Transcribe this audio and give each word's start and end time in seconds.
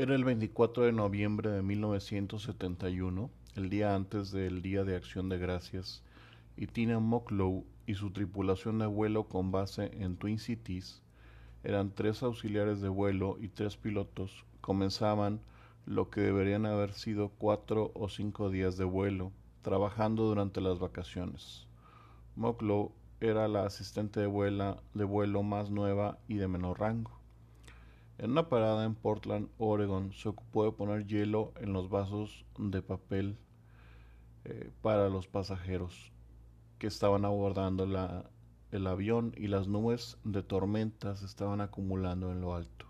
Era 0.00 0.14
el 0.14 0.22
24 0.22 0.84
de 0.84 0.92
noviembre 0.92 1.50
de 1.50 1.60
1971, 1.60 3.30
el 3.56 3.68
día 3.68 3.96
antes 3.96 4.30
del 4.30 4.62
Día 4.62 4.84
de 4.84 4.94
Acción 4.94 5.28
de 5.28 5.38
Gracias, 5.38 6.04
y 6.56 6.68
Tina 6.68 7.00
Mocklow 7.00 7.64
y 7.84 7.94
su 7.94 8.12
tripulación 8.12 8.78
de 8.78 8.86
vuelo 8.86 9.24
con 9.24 9.50
base 9.50 9.90
en 10.00 10.16
Twin 10.16 10.38
Cities, 10.38 11.02
eran 11.64 11.90
tres 11.90 12.22
auxiliares 12.22 12.80
de 12.80 12.88
vuelo 12.88 13.38
y 13.40 13.48
tres 13.48 13.76
pilotos, 13.76 14.44
comenzaban 14.60 15.40
lo 15.84 16.10
que 16.10 16.20
deberían 16.20 16.64
haber 16.64 16.92
sido 16.92 17.30
cuatro 17.30 17.90
o 17.96 18.08
cinco 18.08 18.50
días 18.50 18.76
de 18.76 18.84
vuelo, 18.84 19.32
trabajando 19.62 20.26
durante 20.26 20.60
las 20.60 20.78
vacaciones. 20.78 21.66
Mocklow 22.36 22.92
era 23.20 23.48
la 23.48 23.66
asistente 23.66 24.20
de, 24.20 24.76
de 24.94 25.04
vuelo 25.04 25.42
más 25.42 25.70
nueva 25.70 26.20
y 26.28 26.34
de 26.34 26.46
menor 26.46 26.78
rango. 26.78 27.17
En 28.18 28.32
una 28.32 28.48
parada 28.48 28.84
en 28.84 28.96
Portland, 28.96 29.48
Oregon, 29.58 30.12
se 30.12 30.28
ocupó 30.28 30.64
de 30.64 30.72
poner 30.72 31.06
hielo 31.06 31.52
en 31.60 31.72
los 31.72 31.88
vasos 31.88 32.44
de 32.58 32.82
papel 32.82 33.38
eh, 34.44 34.72
para 34.82 35.08
los 35.08 35.28
pasajeros 35.28 36.10
que 36.80 36.88
estaban 36.88 37.24
abordando 37.24 37.84
el 38.72 38.86
avión 38.88 39.34
y 39.36 39.46
las 39.46 39.68
nubes 39.68 40.18
de 40.24 40.42
tormentas 40.42 41.22
estaban 41.22 41.60
acumulando 41.60 42.32
en 42.32 42.40
lo 42.40 42.56
alto. 42.56 42.86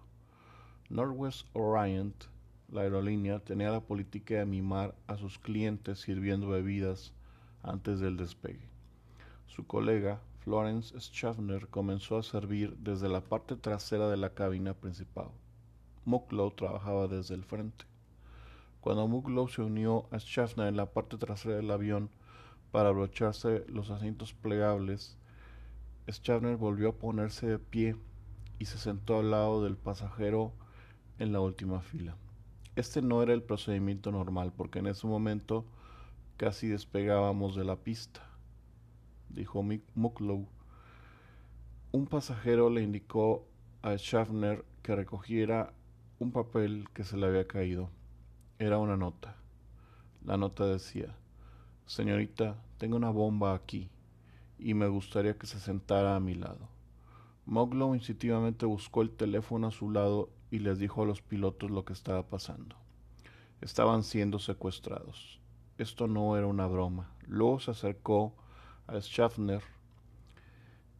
Northwest 0.89 1.47
Orient, 1.53 2.25
la 2.71 2.81
aerolínea, 2.81 3.41
tenía 3.41 3.71
la 3.71 3.81
política 3.81 4.37
de 4.37 4.47
mimar 4.47 4.95
a 5.09 5.19
sus 5.19 5.39
clientes 5.39 5.99
sirviendo 6.01 6.49
bebidas 6.49 7.13
antes 7.63 8.01
del 8.01 8.17
despegue. 8.17 8.67
Su 9.47 9.67
colega, 9.67 10.23
Florence 10.49 10.99
Schaffner 10.99 11.69
comenzó 11.69 12.17
a 12.17 12.23
servir 12.23 12.75
desde 12.79 13.11
la 13.11 13.21
parte 13.21 13.55
trasera 13.55 14.09
de 14.09 14.17
la 14.17 14.33
cabina 14.33 14.73
principal. 14.73 15.29
Mucklow 16.07 16.53
trabajaba 16.53 17.07
desde 17.07 17.35
el 17.35 17.45
frente. 17.45 17.85
Cuando 18.81 19.07
Mucklow 19.07 19.47
se 19.49 19.61
unió 19.61 20.09
a 20.11 20.19
Schaffner 20.19 20.69
en 20.69 20.79
la 20.79 20.87
parte 20.87 21.19
trasera 21.19 21.57
del 21.57 21.71
avión 21.71 22.09
para 22.73 22.89
abrocharse 22.89 23.67
los 23.69 23.91
asientos 23.91 24.33
plegables, 24.33 25.19
Schaffner 26.11 26.57
volvió 26.57 26.89
a 26.89 26.97
ponerse 26.97 27.47
de 27.47 27.59
pie 27.59 27.97
y 28.59 28.65
se 28.65 28.79
sentó 28.79 29.19
al 29.19 29.31
lado 29.31 29.63
del 29.63 29.77
pasajero 29.77 30.55
en 31.19 31.35
la 31.35 31.41
última 31.41 31.83
fila. 31.83 32.17
Este 32.75 33.03
no 33.03 33.23
era 33.23 33.35
el 33.35 33.43
procedimiento 33.43 34.13
normal 34.13 34.55
porque 34.57 34.79
en 34.79 34.87
ese 34.87 35.07
momento 35.07 35.67
casi 36.39 36.69
despegábamos 36.69 37.55
de 37.55 37.67
la 37.67 37.77
pista 37.77 38.28
dijo 39.31 39.65
Mucklow. 39.95 40.47
Un 41.93 42.07
pasajero 42.07 42.71
le 42.71 42.83
indicó 42.83 43.47
a 43.83 43.97
Schaffner 43.97 44.65
que 44.83 44.97
recogiera 44.97 45.73
un 46.19 46.33
papel 46.33 46.89
que 46.93 47.05
se 47.05 47.17
le 47.17 47.27
había 47.27 47.47
caído. 47.47 47.91
Era 48.59 48.79
una 48.79 48.97
nota. 48.97 49.37
La 50.25 50.37
nota 50.37 50.67
decía, 50.67 51.17
Señorita, 51.87 52.57
tengo 52.77 52.97
una 52.97 53.11
bomba 53.11 53.55
aquí 53.55 53.89
y 54.59 54.75
me 54.75 54.89
gustaría 54.89 55.39
que 55.39 55.47
se 55.47 55.61
sentara 55.61 56.17
a 56.17 56.21
mi 56.21 56.35
lado. 56.35 56.69
Mucklow 57.47 57.95
instintivamente 57.95 58.67
buscó 58.67 59.01
el 59.03 59.11
teléfono 59.11 59.69
a 59.69 59.71
su 59.71 59.91
lado 59.91 60.29
y 60.51 60.59
les 60.59 60.79
dijo 60.79 61.03
a 61.03 61.07
los 61.07 61.23
pilotos 61.23 61.71
lo 61.71 61.85
que 61.85 61.93
estaba 61.93 62.29
pasando. 62.29 62.77
Estaban 63.61 64.03
siendo 64.03 64.39
secuestrados. 64.39 65.41
Esto 65.79 66.09
no 66.09 66.37
era 66.37 66.47
una 66.47 66.67
broma. 66.67 67.11
Luego 67.27 67.61
se 67.61 67.71
acercó 67.71 68.35
a 68.89 68.99
Schaffner 69.01 69.63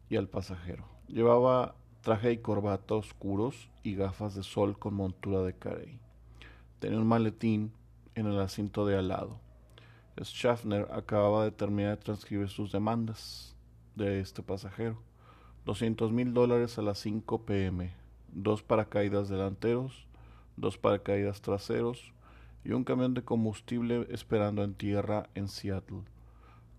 y 0.09 0.15
al 0.15 0.29
pasajero. 0.29 0.85
Llevaba 1.07 1.75
traje 2.01 2.31
y 2.31 2.37
corbata 2.37 2.95
oscuros 2.95 3.69
y 3.83 3.95
gafas 3.95 4.35
de 4.35 4.43
sol 4.43 4.77
con 4.77 4.93
montura 4.93 5.41
de 5.41 5.53
carey. 5.53 5.99
Tenía 6.79 6.99
un 6.99 7.07
maletín 7.07 7.73
en 8.15 8.27
el 8.27 8.39
asiento 8.39 8.85
de 8.85 8.97
al 8.97 9.09
lado. 9.09 9.39
Schaffner 10.21 10.87
acababa 10.91 11.43
de 11.45 11.51
terminar 11.51 11.97
de 11.97 12.03
transcribir 12.03 12.49
sus 12.49 12.71
demandas 12.71 13.55
de 13.95 14.19
este 14.19 14.43
pasajero. 14.43 15.01
200 15.65 16.11
mil 16.11 16.33
dólares 16.33 16.77
a 16.77 16.81
las 16.81 16.99
5 16.99 17.45
pm, 17.45 17.91
dos 18.31 18.63
paracaídas 18.63 19.29
delanteros, 19.29 20.07
dos 20.57 20.77
paracaídas 20.77 21.41
traseros 21.41 22.13
y 22.63 22.71
un 22.71 22.83
camión 22.83 23.13
de 23.13 23.23
combustible 23.23 24.07
esperando 24.09 24.63
en 24.63 24.73
tierra 24.73 25.29
en 25.35 25.47
Seattle. 25.47 26.03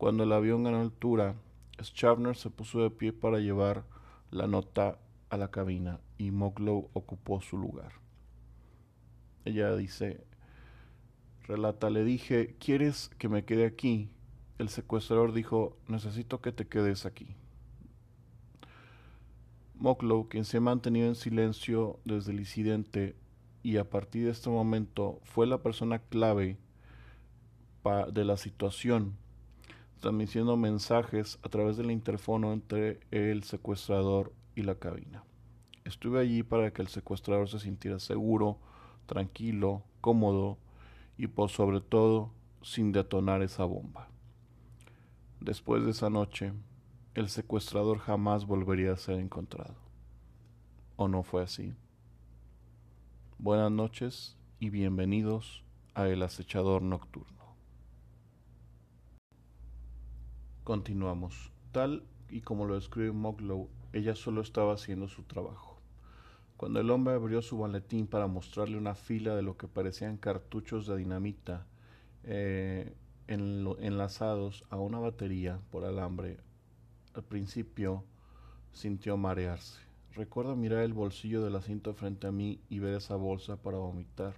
Cuando 0.00 0.22
el 0.24 0.32
avión 0.32 0.64
ganó 0.64 0.80
altura, 0.80 1.34
Schaffner 1.78 2.34
se 2.34 2.48
puso 2.48 2.82
de 2.82 2.88
pie 2.88 3.12
para 3.12 3.38
llevar 3.38 3.84
la 4.30 4.46
nota 4.46 4.98
a 5.28 5.36
la 5.36 5.50
cabina 5.50 6.00
y 6.16 6.30
Moglow 6.30 6.88
ocupó 6.94 7.42
su 7.42 7.58
lugar. 7.58 7.92
Ella 9.44 9.76
dice, 9.76 10.24
relata, 11.42 11.90
le 11.90 12.02
dije, 12.02 12.56
¿quieres 12.58 13.10
que 13.18 13.28
me 13.28 13.44
quede 13.44 13.66
aquí? 13.66 14.08
El 14.56 14.70
secuestrador 14.70 15.34
dijo, 15.34 15.76
necesito 15.86 16.40
que 16.40 16.52
te 16.52 16.66
quedes 16.66 17.04
aquí. 17.04 17.36
Moglow, 19.74 20.30
quien 20.30 20.46
se 20.46 20.56
ha 20.56 20.60
mantenido 20.62 21.08
en 21.08 21.14
silencio 21.14 22.00
desde 22.06 22.32
el 22.32 22.40
incidente 22.40 23.16
y 23.62 23.76
a 23.76 23.90
partir 23.90 24.24
de 24.24 24.30
este 24.30 24.48
momento 24.48 25.20
fue 25.24 25.46
la 25.46 25.58
persona 25.58 25.98
clave 25.98 26.56
de 28.14 28.24
la 28.24 28.38
situación, 28.38 29.18
transmitiendo 30.00 30.56
mensajes 30.56 31.38
a 31.42 31.48
través 31.48 31.76
del 31.76 31.90
interfono 31.90 32.52
entre 32.52 33.00
el 33.10 33.42
secuestrador 33.44 34.32
y 34.54 34.62
la 34.62 34.74
cabina. 34.74 35.24
Estuve 35.84 36.20
allí 36.20 36.42
para 36.42 36.72
que 36.72 36.82
el 36.82 36.88
secuestrador 36.88 37.48
se 37.48 37.60
sintiera 37.60 37.98
seguro, 37.98 38.58
tranquilo, 39.06 39.82
cómodo 40.00 40.58
y 41.16 41.26
por 41.26 41.50
sobre 41.50 41.80
todo 41.80 42.32
sin 42.62 42.92
detonar 42.92 43.42
esa 43.42 43.64
bomba. 43.64 44.08
Después 45.40 45.84
de 45.84 45.90
esa 45.90 46.10
noche, 46.10 46.52
el 47.14 47.28
secuestrador 47.28 47.98
jamás 47.98 48.46
volvería 48.46 48.92
a 48.92 48.96
ser 48.96 49.18
encontrado. 49.18 49.76
¿O 50.96 51.08
no 51.08 51.22
fue 51.22 51.42
así? 51.42 51.74
Buenas 53.38 53.72
noches 53.72 54.36
y 54.58 54.70
bienvenidos 54.70 55.64
a 55.94 56.08
El 56.08 56.22
acechador 56.22 56.82
nocturno. 56.82 57.39
Continuamos. 60.70 61.50
Tal 61.72 62.04
y 62.28 62.42
como 62.42 62.64
lo 62.64 62.76
describe 62.76 63.10
Moglow, 63.10 63.68
ella 63.92 64.14
solo 64.14 64.40
estaba 64.40 64.74
haciendo 64.74 65.08
su 65.08 65.24
trabajo. 65.24 65.80
Cuando 66.56 66.78
el 66.78 66.92
hombre 66.92 67.14
abrió 67.14 67.42
su 67.42 67.58
maletín 67.58 68.06
para 68.06 68.28
mostrarle 68.28 68.78
una 68.78 68.94
fila 68.94 69.34
de 69.34 69.42
lo 69.42 69.56
que 69.56 69.66
parecían 69.66 70.16
cartuchos 70.16 70.86
de 70.86 70.96
dinamita 70.96 71.66
eh, 72.22 72.94
enlazados 73.26 74.62
a 74.70 74.76
una 74.76 75.00
batería 75.00 75.58
por 75.72 75.84
alambre, 75.84 76.36
al 77.14 77.24
principio 77.24 78.04
sintió 78.70 79.16
marearse. 79.16 79.80
Recuerdo 80.14 80.54
mirar 80.54 80.84
el 80.84 80.92
bolsillo 80.92 81.42
del 81.42 81.56
asiento 81.56 81.94
frente 81.94 82.28
a 82.28 82.30
mí 82.30 82.60
y 82.68 82.78
ver 82.78 82.94
esa 82.94 83.16
bolsa 83.16 83.56
para 83.56 83.78
vomitar, 83.78 84.34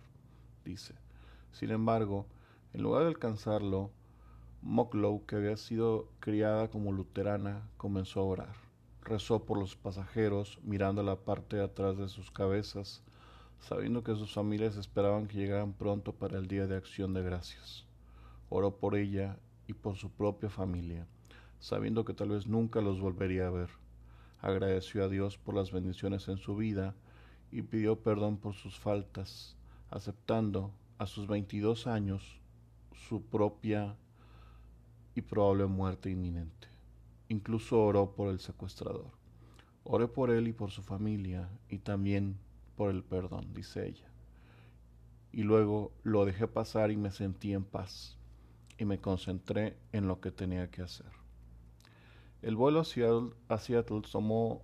dice. 0.65 0.95
Sin 1.53 1.73
embargo, 1.73 2.25
en 2.73 2.85
lugar 2.85 3.03
de 3.03 3.09
alcanzarlo, 3.09 3.91
Mocklow, 4.65 5.27
que 5.27 5.35
había 5.35 5.57
sido 5.57 6.09
criada 6.21 6.69
como 6.71 6.93
luterana, 6.93 7.69
comenzó 7.77 8.21
a 8.21 8.25
orar. 8.25 8.55
Rezó 9.03 9.45
por 9.45 9.59
los 9.59 9.75
pasajeros, 9.75 10.61
mirando 10.63 11.03
la 11.03 11.17
parte 11.17 11.57
de 11.57 11.65
atrás 11.65 11.99
de 11.99 12.09
sus 12.09 12.31
cabezas, 12.31 13.03
sabiendo 13.59 14.05
que 14.05 14.15
sus 14.15 14.33
familias 14.33 14.77
esperaban 14.77 15.27
que 15.27 15.39
llegaran 15.39 15.73
pronto 15.73 16.13
para 16.13 16.39
el 16.39 16.47
Día 16.47 16.69
de 16.69 16.77
Acción 16.77 17.13
de 17.13 17.25
Gracias. 17.25 17.87
Oró 18.51 18.77
por 18.77 18.95
ella 18.95 19.37
y 19.67 19.73
por 19.73 19.97
su 19.97 20.11
propia 20.11 20.49
familia, 20.49 21.09
sabiendo 21.59 22.05
que 22.05 22.15
tal 22.15 22.29
vez 22.29 22.47
nunca 22.47 22.81
los 22.81 23.01
volvería 23.01 23.49
a 23.49 23.51
ver. 23.51 23.71
Agradeció 24.41 25.05
a 25.05 25.09
Dios 25.09 25.39
por 25.39 25.57
las 25.57 25.73
bendiciones 25.73 26.29
en 26.29 26.39
su 26.39 26.55
vida 26.55 26.95
y 27.51 27.63
pidió 27.63 28.01
perdón 28.01 28.37
por 28.37 28.55
sus 28.55 28.79
faltas, 28.79 29.57
aceptando 29.91 30.71
a 30.99 31.07
sus 31.07 31.27
22 31.27 31.89
años 31.89 32.41
su 32.95 33.23
propia 33.23 33.97
y 35.15 35.23
probable 35.23 35.67
muerte 35.67 36.11
inminente. 36.11 36.69
Incluso 37.29 37.83
oró 37.83 38.13
por 38.15 38.29
el 38.29 38.41
secuestrador. 38.41 39.11
Oré 39.85 40.09
por 40.09 40.31
él 40.31 40.49
y 40.49 40.53
por 40.53 40.71
su 40.71 40.83
familia 40.83 41.49
y 41.69 41.79
también 41.79 42.37
por 42.77 42.91
el 42.91 43.03
perdón, 43.03 43.53
dice 43.55 43.89
ella. 43.89 44.11
Y 45.33 45.43
luego 45.43 45.93
lo 46.03 46.25
dejé 46.25 46.47
pasar 46.47 46.91
y 46.91 46.97
me 46.97 47.11
sentí 47.11 47.53
en 47.53 47.65
paz 47.65 48.19
y 48.79 48.85
me 48.85 49.01
concentré 49.01 49.77
en 49.93 50.09
lo 50.09 50.21
que 50.21 50.31
tenía 50.31 50.71
que 50.71 50.83
hacer. 50.83 51.11
El 52.43 52.57
vuelo 52.57 52.81
a 52.81 52.85
Seattle, 52.85 54.03
tomó 54.11 54.63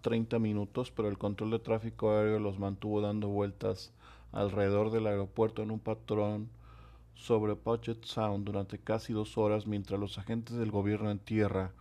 30 0.00 0.38
minutos, 0.38 0.90
pero 0.90 1.08
el 1.08 1.18
control 1.18 1.50
de 1.50 1.58
tráfico 1.58 2.10
aéreo 2.10 2.38
los 2.38 2.58
mantuvo 2.58 3.00
dando 3.00 3.28
vueltas 3.28 3.92
alrededor 4.32 4.90
del 4.90 5.06
aeropuerto 5.06 5.62
en 5.62 5.70
un 5.70 5.78
patrón 5.78 6.48
sobre 7.14 7.56
Puget 7.56 8.04
Sound 8.04 8.44
durante 8.44 8.78
casi 8.78 9.12
dos 9.12 9.38
horas 9.38 9.66
mientras 9.66 9.98
los 9.98 10.18
agentes 10.18 10.56
del 10.56 10.70
gobierno 10.70 11.10
en 11.10 11.18
tierra 11.18 11.72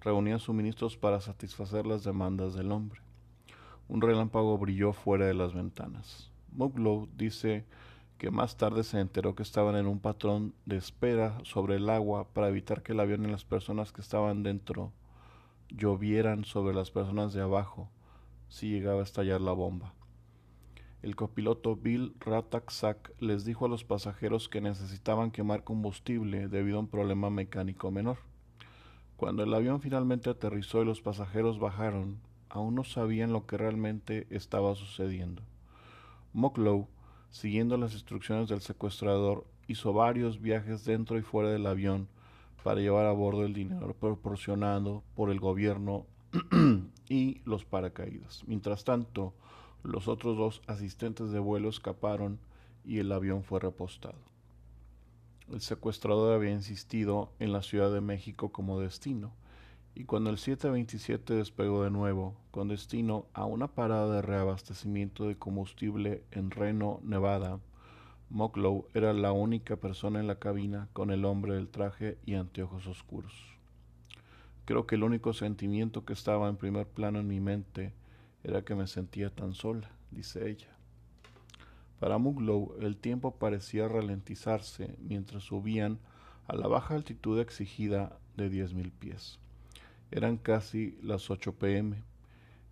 reunían 0.00 0.38
suministros 0.38 0.96
para 0.96 1.20
satisfacer 1.20 1.86
las 1.86 2.04
demandas 2.04 2.54
del 2.54 2.72
hombre. 2.72 3.00
Un 3.88 4.00
relámpago 4.00 4.58
brilló 4.58 4.92
fuera 4.92 5.26
de 5.26 5.34
las 5.34 5.54
ventanas. 5.54 6.30
Muglow 6.52 7.08
dice 7.16 7.64
que 8.18 8.30
más 8.30 8.56
tarde 8.56 8.82
se 8.82 8.98
enteró 8.98 9.34
que 9.34 9.42
estaban 9.42 9.76
en 9.76 9.86
un 9.86 10.00
patrón 10.00 10.54
de 10.66 10.76
espera 10.76 11.38
sobre 11.44 11.76
el 11.76 11.88
agua 11.88 12.28
para 12.32 12.48
evitar 12.48 12.82
que 12.82 12.92
el 12.92 13.00
avión 13.00 13.24
y 13.24 13.30
las 13.30 13.44
personas 13.44 13.92
que 13.92 14.00
estaban 14.00 14.42
dentro 14.42 14.92
llovieran 15.68 16.44
sobre 16.44 16.74
las 16.74 16.90
personas 16.90 17.32
de 17.32 17.42
abajo 17.42 17.88
si 18.48 18.70
llegaba 18.70 19.00
a 19.00 19.04
estallar 19.04 19.40
la 19.40 19.52
bomba. 19.52 19.94
El 21.02 21.16
copiloto 21.16 21.76
Bill 21.76 22.14
Rataksak 22.20 23.12
les 23.20 23.44
dijo 23.44 23.66
a 23.66 23.68
los 23.68 23.84
pasajeros 23.84 24.48
que 24.48 24.60
necesitaban 24.60 25.30
quemar 25.30 25.64
combustible 25.64 26.48
debido 26.48 26.78
a 26.78 26.80
un 26.80 26.88
problema 26.88 27.30
mecánico 27.30 27.90
menor. 27.90 28.18
Cuando 29.16 29.42
el 29.42 29.54
avión 29.54 29.80
finalmente 29.80 30.30
aterrizó 30.30 30.82
y 30.82 30.84
los 30.84 31.00
pasajeros 31.00 31.58
bajaron, 31.58 32.18
aún 32.48 32.74
no 32.74 32.84
sabían 32.84 33.32
lo 33.32 33.46
que 33.46 33.56
realmente 33.56 34.26
estaba 34.30 34.74
sucediendo. 34.74 35.42
Mocklow 36.32 36.88
siguiendo 37.30 37.76
las 37.76 37.92
instrucciones 37.92 38.48
del 38.48 38.60
secuestrador, 38.60 39.46
hizo 39.66 39.92
varios 39.92 40.40
viajes 40.40 40.84
dentro 40.84 41.18
y 41.18 41.22
fuera 41.22 41.50
del 41.50 41.66
avión 41.66 42.08
para 42.64 42.80
llevar 42.80 43.06
a 43.06 43.12
bordo 43.12 43.44
el 43.44 43.54
dinero 43.54 43.94
proporcionado 43.94 45.02
por 45.14 45.30
el 45.30 45.40
gobierno 45.40 46.06
y 47.08 47.40
los 47.44 47.64
paracaídas. 47.64 48.42
Mientras 48.46 48.84
tanto, 48.84 49.34
los 49.82 50.08
otros 50.08 50.36
dos 50.36 50.62
asistentes 50.66 51.30
de 51.30 51.38
vuelo 51.38 51.68
escaparon 51.68 52.38
y 52.84 52.98
el 52.98 53.12
avión 53.12 53.42
fue 53.44 53.60
repostado. 53.60 54.18
El 55.50 55.60
secuestrador 55.60 56.34
había 56.34 56.50
insistido 56.50 57.32
en 57.38 57.52
la 57.52 57.62
Ciudad 57.62 57.92
de 57.92 58.00
México 58.00 58.50
como 58.50 58.80
destino, 58.80 59.32
y 59.94 60.04
cuando 60.04 60.30
el 60.30 60.38
727 60.38 61.34
despegó 61.34 61.82
de 61.82 61.90
nuevo, 61.90 62.36
con 62.50 62.68
destino 62.68 63.26
a 63.32 63.46
una 63.46 63.66
parada 63.68 64.14
de 64.14 64.22
reabastecimiento 64.22 65.26
de 65.26 65.36
combustible 65.36 66.22
en 66.30 66.50
Reno, 66.50 67.00
Nevada, 67.02 67.58
Mocklow 68.30 68.86
era 68.92 69.14
la 69.14 69.32
única 69.32 69.76
persona 69.76 70.20
en 70.20 70.26
la 70.26 70.38
cabina 70.38 70.88
con 70.92 71.10
el 71.10 71.24
hombre 71.24 71.54
del 71.54 71.68
traje 71.68 72.18
y 72.26 72.34
anteojos 72.34 72.86
oscuros. 72.86 73.32
Creo 74.66 74.86
que 74.86 74.96
el 74.96 75.02
único 75.02 75.32
sentimiento 75.32 76.04
que 76.04 76.12
estaba 76.12 76.48
en 76.48 76.58
primer 76.58 76.86
plano 76.86 77.20
en 77.20 77.26
mi 77.26 77.40
mente 77.40 77.94
era 78.48 78.62
que 78.62 78.74
me 78.74 78.86
sentía 78.86 79.28
tan 79.28 79.52
sola, 79.52 79.90
dice 80.10 80.48
ella. 80.48 80.68
Para 82.00 82.16
Muglow 82.16 82.76
el 82.80 82.96
tiempo 82.96 83.34
parecía 83.34 83.88
ralentizarse 83.88 84.96
mientras 85.00 85.42
subían 85.42 85.98
a 86.46 86.56
la 86.56 86.66
baja 86.66 86.94
altitud 86.94 87.38
exigida 87.40 88.18
de 88.36 88.48
diez 88.48 88.72
mil 88.72 88.90
pies. 88.90 89.38
Eran 90.10 90.38
casi 90.38 90.96
las 91.02 91.30
8 91.30 91.56
pm. 91.56 92.02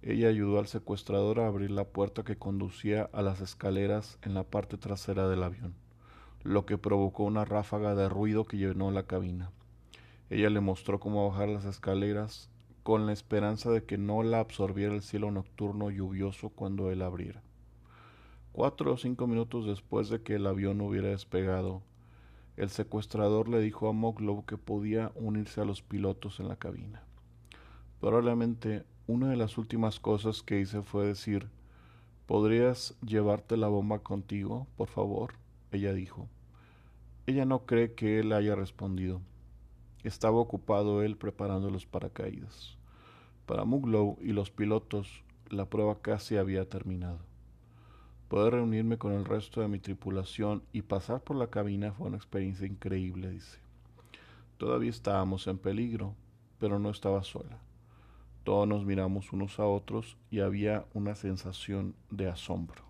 Ella 0.00 0.28
ayudó 0.28 0.58
al 0.58 0.66
secuestrador 0.66 1.40
a 1.40 1.46
abrir 1.46 1.70
la 1.70 1.84
puerta 1.84 2.24
que 2.24 2.36
conducía 2.36 3.10
a 3.12 3.20
las 3.20 3.42
escaleras 3.42 4.18
en 4.22 4.32
la 4.32 4.44
parte 4.44 4.78
trasera 4.78 5.28
del 5.28 5.42
avión, 5.42 5.74
lo 6.42 6.64
que 6.64 6.78
provocó 6.78 7.24
una 7.24 7.44
ráfaga 7.44 7.94
de 7.94 8.08
ruido 8.08 8.44
que 8.44 8.56
llenó 8.56 8.90
la 8.92 9.02
cabina. 9.02 9.50
Ella 10.30 10.48
le 10.48 10.60
mostró 10.60 10.98
cómo 11.00 11.28
bajar 11.28 11.50
las 11.50 11.66
escaleras 11.66 12.48
con 12.86 13.04
la 13.04 13.12
esperanza 13.12 13.72
de 13.72 13.82
que 13.82 13.98
no 13.98 14.22
la 14.22 14.38
absorbiera 14.38 14.94
el 14.94 15.02
cielo 15.02 15.32
nocturno 15.32 15.90
lluvioso 15.90 16.50
cuando 16.50 16.92
él 16.92 17.02
abriera. 17.02 17.42
Cuatro 18.52 18.92
o 18.92 18.96
cinco 18.96 19.26
minutos 19.26 19.66
después 19.66 20.08
de 20.08 20.22
que 20.22 20.36
el 20.36 20.46
avión 20.46 20.80
hubiera 20.80 21.08
despegado, 21.08 21.82
el 22.56 22.68
secuestrador 22.70 23.48
le 23.48 23.58
dijo 23.58 23.88
a 23.88 23.92
Moglow 23.92 24.44
que 24.46 24.56
podía 24.56 25.10
unirse 25.16 25.60
a 25.60 25.64
los 25.64 25.82
pilotos 25.82 26.38
en 26.38 26.46
la 26.46 26.54
cabina. 26.54 27.02
Probablemente 28.00 28.84
una 29.08 29.30
de 29.30 29.36
las 29.36 29.58
últimas 29.58 29.98
cosas 29.98 30.44
que 30.44 30.60
hice 30.60 30.82
fue 30.82 31.08
decir, 31.08 31.48
¿podrías 32.26 32.96
llevarte 33.04 33.56
la 33.56 33.66
bomba 33.66 33.98
contigo, 33.98 34.68
por 34.76 34.86
favor? 34.86 35.34
Ella 35.72 35.92
dijo. 35.92 36.28
Ella 37.26 37.46
no 37.46 37.66
cree 37.66 37.94
que 37.94 38.20
él 38.20 38.32
haya 38.32 38.54
respondido. 38.54 39.22
Estaba 40.04 40.36
ocupado 40.38 41.02
él 41.02 41.16
preparando 41.16 41.68
los 41.68 41.84
paracaídas. 41.84 42.75
Para 43.46 43.64
Muglow 43.64 44.18
y 44.20 44.32
los 44.32 44.50
pilotos, 44.50 45.22
la 45.50 45.66
prueba 45.70 46.02
casi 46.02 46.36
había 46.36 46.68
terminado. 46.68 47.20
Poder 48.28 48.54
reunirme 48.54 48.98
con 48.98 49.12
el 49.12 49.24
resto 49.24 49.60
de 49.60 49.68
mi 49.68 49.78
tripulación 49.78 50.64
y 50.72 50.82
pasar 50.82 51.20
por 51.22 51.36
la 51.36 51.46
cabina 51.46 51.92
fue 51.92 52.08
una 52.08 52.16
experiencia 52.16 52.66
increíble, 52.66 53.30
dice. 53.30 53.60
Todavía 54.58 54.90
estábamos 54.90 55.46
en 55.46 55.58
peligro, 55.58 56.16
pero 56.58 56.80
no 56.80 56.90
estaba 56.90 57.22
sola. 57.22 57.60
Todos 58.42 58.66
nos 58.66 58.84
miramos 58.84 59.32
unos 59.32 59.60
a 59.60 59.66
otros 59.66 60.16
y 60.28 60.40
había 60.40 60.84
una 60.92 61.14
sensación 61.14 61.94
de 62.10 62.28
asombro. 62.28 62.82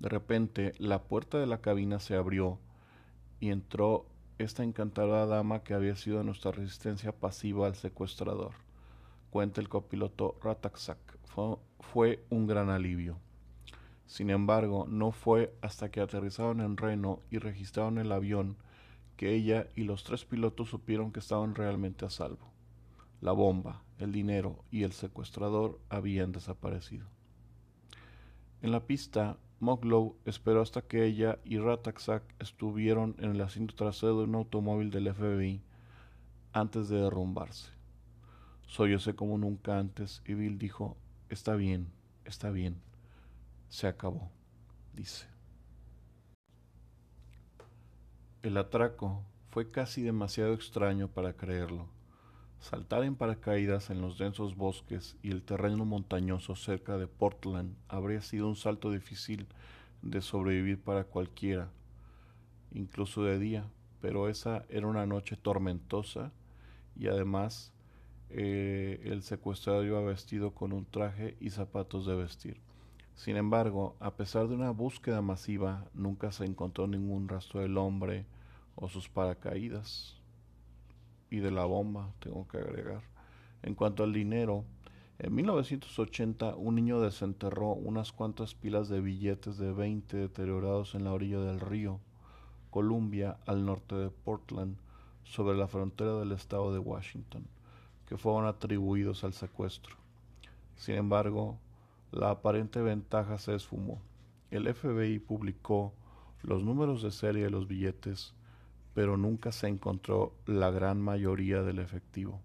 De 0.00 0.08
repente, 0.08 0.74
la 0.78 1.04
puerta 1.04 1.38
de 1.38 1.46
la 1.46 1.60
cabina 1.60 2.00
se 2.00 2.16
abrió 2.16 2.58
y 3.38 3.50
entró 3.50 4.06
esta 4.38 4.64
encantadora 4.64 5.26
dama 5.26 5.62
que 5.62 5.74
había 5.74 5.94
sido 5.94 6.24
nuestra 6.24 6.50
resistencia 6.50 7.12
pasiva 7.12 7.68
al 7.68 7.76
secuestrador. 7.76 8.67
Cuenta 9.30 9.60
el 9.60 9.68
copiloto 9.68 10.36
Rataksak. 10.42 10.98
Fue, 11.24 11.56
fue 11.80 12.24
un 12.30 12.46
gran 12.46 12.70
alivio. 12.70 13.18
Sin 14.06 14.30
embargo, 14.30 14.86
no 14.88 15.12
fue 15.12 15.54
hasta 15.60 15.90
que 15.90 16.00
aterrizaron 16.00 16.60
en 16.60 16.76
Reno 16.76 17.20
y 17.30 17.38
registraron 17.38 17.98
el 17.98 18.10
avión 18.10 18.56
que 19.16 19.34
ella 19.34 19.66
y 19.74 19.82
los 19.82 20.04
tres 20.04 20.24
pilotos 20.24 20.70
supieron 20.70 21.12
que 21.12 21.20
estaban 21.20 21.54
realmente 21.54 22.06
a 22.06 22.10
salvo. 22.10 22.52
La 23.20 23.32
bomba, 23.32 23.82
el 23.98 24.12
dinero 24.12 24.64
y 24.70 24.84
el 24.84 24.92
secuestrador 24.92 25.80
habían 25.88 26.32
desaparecido. 26.32 27.06
En 28.62 28.72
la 28.72 28.86
pista, 28.86 29.36
Moglow 29.60 30.16
esperó 30.24 30.62
hasta 30.62 30.82
que 30.82 31.04
ella 31.04 31.38
y 31.44 31.58
Rataksak 31.58 32.22
estuvieron 32.38 33.16
en 33.18 33.32
el 33.32 33.40
asiento 33.40 33.74
trasero 33.74 34.18
de 34.18 34.24
un 34.24 34.36
automóvil 34.36 34.90
del 34.90 35.12
FBI 35.12 35.62
antes 36.52 36.88
de 36.88 37.00
derrumbarse. 37.00 37.77
Sollocé 38.68 39.14
como 39.14 39.38
nunca 39.38 39.78
antes 39.78 40.22
y 40.26 40.34
Bill 40.34 40.58
dijo, 40.58 40.96
está 41.30 41.56
bien, 41.56 41.88
está 42.26 42.50
bien, 42.50 42.76
se 43.70 43.86
acabó, 43.86 44.30
dice. 44.94 45.26
El 48.42 48.58
atraco 48.58 49.24
fue 49.50 49.70
casi 49.70 50.02
demasiado 50.02 50.52
extraño 50.52 51.08
para 51.08 51.32
creerlo. 51.32 51.88
Saltar 52.60 53.04
en 53.04 53.16
paracaídas 53.16 53.88
en 53.88 54.02
los 54.02 54.18
densos 54.18 54.54
bosques 54.54 55.16
y 55.22 55.30
el 55.30 55.42
terreno 55.42 55.86
montañoso 55.86 56.54
cerca 56.54 56.98
de 56.98 57.06
Portland 57.06 57.74
habría 57.88 58.20
sido 58.20 58.48
un 58.48 58.56
salto 58.56 58.90
difícil 58.90 59.46
de 60.02 60.20
sobrevivir 60.20 60.78
para 60.78 61.04
cualquiera, 61.04 61.70
incluso 62.72 63.24
de 63.24 63.38
día, 63.38 63.64
pero 64.02 64.28
esa 64.28 64.66
era 64.68 64.86
una 64.86 65.06
noche 65.06 65.36
tormentosa 65.36 66.32
y 66.96 67.06
además 67.06 67.72
eh, 68.30 69.00
el 69.04 69.22
secuestrado 69.22 69.84
iba 69.84 70.00
vestido 70.00 70.52
con 70.52 70.72
un 70.72 70.84
traje 70.84 71.36
y 71.40 71.50
zapatos 71.50 72.06
de 72.06 72.14
vestir. 72.14 72.60
Sin 73.14 73.36
embargo, 73.36 73.96
a 74.00 74.14
pesar 74.14 74.48
de 74.48 74.54
una 74.54 74.70
búsqueda 74.70 75.22
masiva, 75.22 75.86
nunca 75.94 76.30
se 76.32 76.44
encontró 76.44 76.86
ningún 76.86 77.28
rastro 77.28 77.60
del 77.60 77.76
hombre 77.76 78.26
o 78.76 78.88
sus 78.88 79.08
paracaídas 79.08 80.20
y 81.30 81.38
de 81.38 81.50
la 81.50 81.64
bomba, 81.64 82.12
tengo 82.20 82.46
que 82.48 82.58
agregar. 82.58 83.02
En 83.62 83.74
cuanto 83.74 84.04
al 84.04 84.12
dinero, 84.12 84.64
en 85.18 85.34
1980 85.34 86.54
un 86.54 86.76
niño 86.76 87.00
desenterró 87.00 87.72
unas 87.72 88.12
cuantas 88.12 88.54
pilas 88.54 88.88
de 88.88 89.00
billetes 89.00 89.58
de 89.58 89.72
20 89.72 90.16
deteriorados 90.16 90.94
en 90.94 91.04
la 91.04 91.12
orilla 91.12 91.40
del 91.40 91.58
río 91.58 92.00
Columbia, 92.70 93.38
al 93.46 93.64
norte 93.64 93.94
de 93.94 94.10
Portland, 94.10 94.76
sobre 95.24 95.56
la 95.56 95.68
frontera 95.68 96.14
del 96.18 96.32
estado 96.32 96.72
de 96.72 96.78
Washington, 96.78 97.46
que 98.08 98.16
fueron 98.16 98.46
atribuidos 98.46 99.24
al 99.24 99.34
secuestro. 99.34 99.96
Sin 100.76 100.94
embargo, 100.94 101.58
la 102.10 102.30
aparente 102.30 102.80
ventaja 102.80 103.38
se 103.38 103.54
esfumó. 103.54 104.00
El 104.50 104.72
FBI 104.72 105.18
publicó 105.18 105.92
los 106.42 106.64
números 106.64 107.02
de 107.02 107.10
serie 107.10 107.44
de 107.44 107.50
los 107.50 107.68
billetes 107.68 108.34
pero 108.98 109.16
nunca 109.16 109.52
se 109.52 109.68
encontró 109.68 110.34
la 110.44 110.72
gran 110.72 111.00
mayoría 111.00 111.62
del 111.62 111.78
efectivo. 111.78 112.40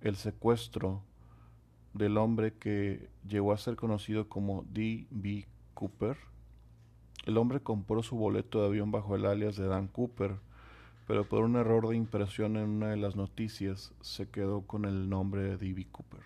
El 0.00 0.14
secuestro 0.14 1.02
del 1.92 2.18
hombre 2.18 2.54
que 2.54 3.08
llegó 3.26 3.52
a 3.52 3.58
ser 3.58 3.74
conocido 3.74 4.28
como 4.28 4.64
D. 4.70 5.08
B. 5.10 5.48
Cooper. 5.74 6.16
El 7.26 7.36
hombre 7.36 7.58
compró 7.58 8.04
su 8.04 8.14
boleto 8.14 8.60
de 8.60 8.68
avión 8.68 8.92
bajo 8.92 9.16
el 9.16 9.26
alias 9.26 9.56
de 9.56 9.66
Dan 9.66 9.88
Cooper, 9.88 10.36
pero 11.10 11.28
por 11.28 11.42
un 11.42 11.56
error 11.56 11.88
de 11.88 11.96
impresión 11.96 12.56
en 12.56 12.68
una 12.68 12.90
de 12.90 12.96
las 12.96 13.16
noticias 13.16 13.92
se 14.00 14.28
quedó 14.28 14.60
con 14.60 14.84
el 14.84 15.08
nombre 15.08 15.42
de 15.42 15.56
D. 15.56 15.72
B. 15.72 15.88
Cooper. 15.90 16.20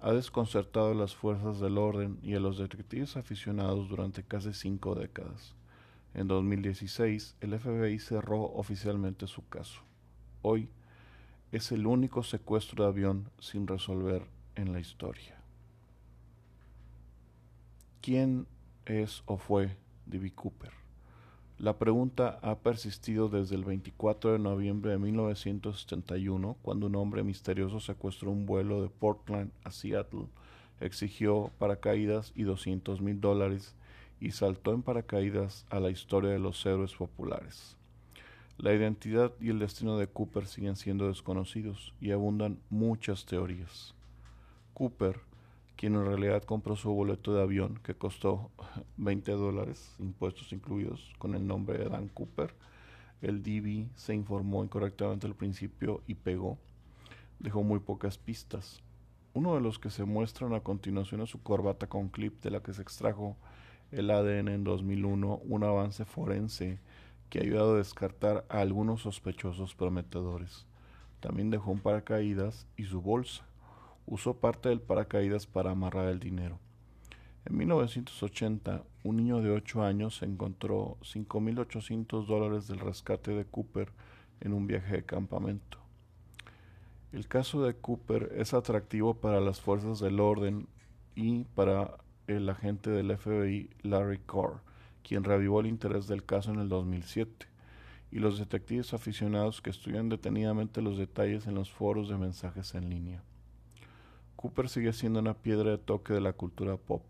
Ha 0.00 0.12
desconcertado 0.12 0.90
a 0.90 0.94
las 0.94 1.14
fuerzas 1.14 1.58
del 1.58 1.78
orden 1.78 2.18
y 2.22 2.34
a 2.34 2.38
los 2.38 2.58
detectives 2.58 3.16
aficionados 3.16 3.88
durante 3.88 4.22
casi 4.22 4.52
cinco 4.52 4.94
décadas. 4.94 5.54
En 6.12 6.28
2016, 6.28 7.36
el 7.40 7.58
FBI 7.58 7.98
cerró 7.98 8.42
oficialmente 8.42 9.26
su 9.26 9.48
caso. 9.48 9.80
Hoy 10.42 10.68
es 11.50 11.72
el 11.72 11.86
único 11.86 12.22
secuestro 12.24 12.84
de 12.84 12.90
avión 12.90 13.30
sin 13.38 13.66
resolver 13.66 14.26
en 14.54 14.74
la 14.74 14.80
historia. 14.80 15.40
¿Quién 18.02 18.46
es 18.84 19.22
o 19.24 19.38
fue 19.38 19.78
D.B. 20.04 20.32
Cooper? 20.32 20.85
La 21.58 21.78
pregunta 21.78 22.38
ha 22.42 22.56
persistido 22.56 23.30
desde 23.30 23.54
el 23.54 23.64
24 23.64 24.32
de 24.32 24.38
noviembre 24.38 24.90
de 24.90 24.98
1971, 24.98 26.54
cuando 26.60 26.86
un 26.86 26.96
hombre 26.96 27.22
misterioso 27.22 27.80
secuestró 27.80 28.30
un 28.30 28.44
vuelo 28.44 28.82
de 28.82 28.90
Portland 28.90 29.50
a 29.64 29.70
Seattle, 29.70 30.26
exigió 30.80 31.50
paracaídas 31.58 32.32
y 32.34 32.42
200 32.42 33.00
mil 33.00 33.22
dólares 33.22 33.74
y 34.20 34.32
saltó 34.32 34.74
en 34.74 34.82
paracaídas 34.82 35.64
a 35.70 35.80
la 35.80 35.90
historia 35.90 36.28
de 36.28 36.38
los 36.38 36.64
héroes 36.66 36.92
populares. 36.92 37.74
La 38.58 38.74
identidad 38.74 39.32
y 39.40 39.48
el 39.48 39.58
destino 39.58 39.96
de 39.96 40.08
Cooper 40.08 40.46
siguen 40.46 40.76
siendo 40.76 41.08
desconocidos 41.08 41.94
y 42.02 42.10
abundan 42.10 42.58
muchas 42.68 43.24
teorías. 43.24 43.94
Cooper 44.74 45.20
quien 45.76 45.94
en 45.94 46.06
realidad 46.06 46.42
compró 46.42 46.74
su 46.74 46.90
boleto 46.90 47.34
de 47.34 47.42
avión 47.42 47.78
que 47.82 47.94
costó 47.94 48.50
20 48.96 49.32
dólares, 49.32 49.94
impuestos 49.98 50.52
incluidos, 50.52 51.12
con 51.18 51.34
el 51.34 51.46
nombre 51.46 51.78
de 51.78 51.88
Dan 51.88 52.08
Cooper. 52.08 52.54
El 53.20 53.42
DB 53.42 53.88
se 53.94 54.14
informó 54.14 54.64
incorrectamente 54.64 55.26
al 55.26 55.34
principio 55.34 56.02
y 56.06 56.14
pegó. 56.14 56.58
Dejó 57.38 57.62
muy 57.62 57.78
pocas 57.78 58.18
pistas. 58.18 58.82
Uno 59.34 59.54
de 59.54 59.60
los 59.60 59.78
que 59.78 59.90
se 59.90 60.04
muestran 60.04 60.54
a 60.54 60.60
continuación 60.60 61.20
es 61.20 61.30
su 61.30 61.42
corbata 61.42 61.86
con 61.88 62.08
clip 62.08 62.42
de 62.42 62.50
la 62.50 62.62
que 62.62 62.72
se 62.72 62.82
extrajo 62.82 63.36
el 63.92 64.10
ADN 64.10 64.48
en 64.48 64.64
2001, 64.64 65.40
un 65.44 65.64
avance 65.64 66.04
forense 66.04 66.80
que 67.28 67.38
ha 67.38 67.42
ayudado 67.42 67.74
a 67.74 67.78
descartar 67.78 68.46
a 68.48 68.60
algunos 68.60 69.02
sospechosos 69.02 69.74
prometedores. 69.74 70.66
También 71.20 71.50
dejó 71.50 71.70
un 71.70 71.80
paracaídas 71.80 72.66
y 72.76 72.84
su 72.84 73.02
bolsa 73.02 73.44
usó 74.06 74.34
parte 74.38 74.68
del 74.68 74.80
paracaídas 74.80 75.46
para 75.46 75.72
amarrar 75.72 76.08
el 76.08 76.20
dinero. 76.20 76.58
En 77.44 77.56
1980, 77.56 78.82
un 79.04 79.16
niño 79.16 79.40
de 79.40 79.50
8 79.50 79.82
años 79.84 80.22
encontró 80.22 80.96
5.800 81.02 82.26
dólares 82.26 82.66
del 82.66 82.80
rescate 82.80 83.32
de 83.32 83.44
Cooper 83.44 83.92
en 84.40 84.52
un 84.52 84.66
viaje 84.66 84.96
de 84.96 85.04
campamento. 85.04 85.78
El 87.12 87.28
caso 87.28 87.62
de 87.62 87.74
Cooper 87.74 88.32
es 88.36 88.52
atractivo 88.52 89.14
para 89.14 89.40
las 89.40 89.60
fuerzas 89.60 90.00
del 90.00 90.20
orden 90.20 90.66
y 91.14 91.44
para 91.44 91.98
el 92.26 92.48
agente 92.48 92.90
del 92.90 93.16
FBI 93.16 93.70
Larry 93.82 94.18
Carr, 94.18 94.60
quien 95.02 95.22
revivó 95.22 95.60
el 95.60 95.66
interés 95.66 96.08
del 96.08 96.24
caso 96.24 96.52
en 96.52 96.58
el 96.58 96.68
2007, 96.68 97.46
y 98.10 98.18
los 98.18 98.38
detectives 98.38 98.92
aficionados 98.92 99.62
que 99.62 99.70
estudian 99.70 100.08
detenidamente 100.08 100.82
los 100.82 100.98
detalles 100.98 101.46
en 101.46 101.54
los 101.54 101.70
foros 101.70 102.08
de 102.08 102.16
mensajes 102.16 102.74
en 102.74 102.90
línea. 102.90 103.22
Cooper 104.46 104.68
sigue 104.68 104.92
siendo 104.92 105.18
una 105.18 105.34
piedra 105.34 105.72
de 105.72 105.78
toque 105.78 106.12
de 106.12 106.20
la 106.20 106.32
cultura 106.32 106.76
pop. 106.76 107.02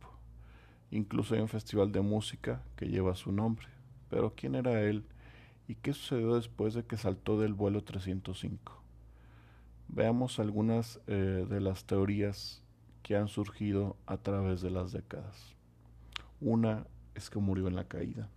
Incluso 0.91 1.35
hay 1.35 1.43
un 1.43 1.49
festival 1.49 1.93
de 1.93 2.01
música 2.01 2.63
que 2.77 2.89
lleva 2.89 3.15
su 3.15 3.31
nombre. 3.31 3.69
Pero 4.09 4.33
¿quién 4.35 4.55
era 4.55 4.81
él 4.81 5.05
y 5.69 5.75
qué 5.75 5.93
sucedió 5.93 6.37
después 6.37 6.73
de 6.73 6.85
que 6.87 6.97
saltó 6.97 7.39
del 7.39 7.53
vuelo 7.53 7.85
305? 7.85 8.73
Veamos 9.89 10.39
algunas 10.39 10.99
eh, 11.09 11.45
de 11.47 11.61
las 11.61 11.85
teorías 11.85 12.63
que 13.03 13.17
han 13.17 13.29
surgido 13.29 13.99
a 14.07 14.17
través 14.17 14.63
de 14.63 14.71
las 14.71 14.93
décadas. 14.93 15.55
Una 16.41 16.87
es 17.15 17.29
que 17.29 17.39
murió 17.39 17.69
en 17.69 17.77
la 17.77 17.85
caída. 17.85 18.31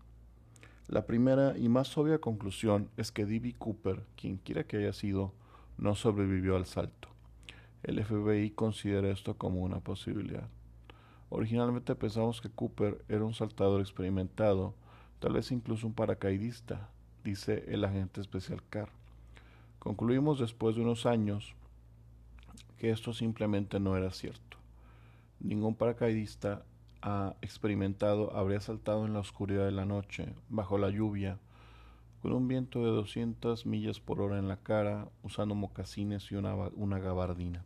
La 0.89 1.05
primera 1.05 1.57
y 1.57 1.69
más 1.69 1.97
obvia 1.97 2.19
conclusión 2.19 2.89
es 2.97 3.13
que 3.13 3.25
D.B. 3.25 3.55
Cooper, 3.57 4.03
quien 4.17 4.35
quiera 4.35 4.65
que 4.65 4.75
haya 4.75 4.91
sido, 4.91 5.33
no 5.77 5.95
sobrevivió 5.95 6.57
al 6.57 6.65
salto. 6.65 7.08
El 7.81 8.03
FBI 8.03 8.51
considera 8.51 9.09
esto 9.09 9.37
como 9.37 9.61
una 9.61 9.79
posibilidad. 9.79 10.49
Originalmente 11.29 11.95
pensamos 11.95 12.41
que 12.41 12.49
Cooper 12.49 13.05
era 13.07 13.23
un 13.23 13.33
saltador 13.33 13.79
experimentado, 13.79 14.75
tal 15.19 15.33
vez 15.33 15.51
incluso 15.51 15.87
un 15.87 15.93
paracaidista, 15.93 16.89
dice 17.23 17.63
el 17.69 17.85
agente 17.85 18.19
especial 18.19 18.61
Carr. 18.69 18.89
Concluimos 19.79 20.39
después 20.39 20.75
de 20.75 20.81
unos 20.81 21.05
años 21.05 21.55
que 22.77 22.89
esto 22.89 23.13
simplemente 23.13 23.79
no 23.79 23.95
era 23.95 24.11
cierto. 24.11 24.57
Ningún 25.39 25.75
paracaidista 25.75 26.65
experimentado 27.41 28.35
habría 28.35 28.59
saltado 28.59 29.05
en 29.05 29.13
la 29.13 29.19
oscuridad 29.19 29.63
de 29.63 29.71
la 29.71 29.85
noche, 29.85 30.33
bajo 30.49 30.77
la 30.77 30.89
lluvia, 30.89 31.39
con 32.21 32.33
un 32.33 32.49
viento 32.49 32.83
de 32.83 32.91
200 32.91 33.65
millas 33.65 34.01
por 34.01 34.19
hora 34.19 34.37
en 34.37 34.49
la 34.49 34.57
cara, 34.57 35.07
usando 35.23 35.55
mocasines 35.55 36.29
y 36.29 36.35
una 36.35 36.99
gabardina 36.99 37.63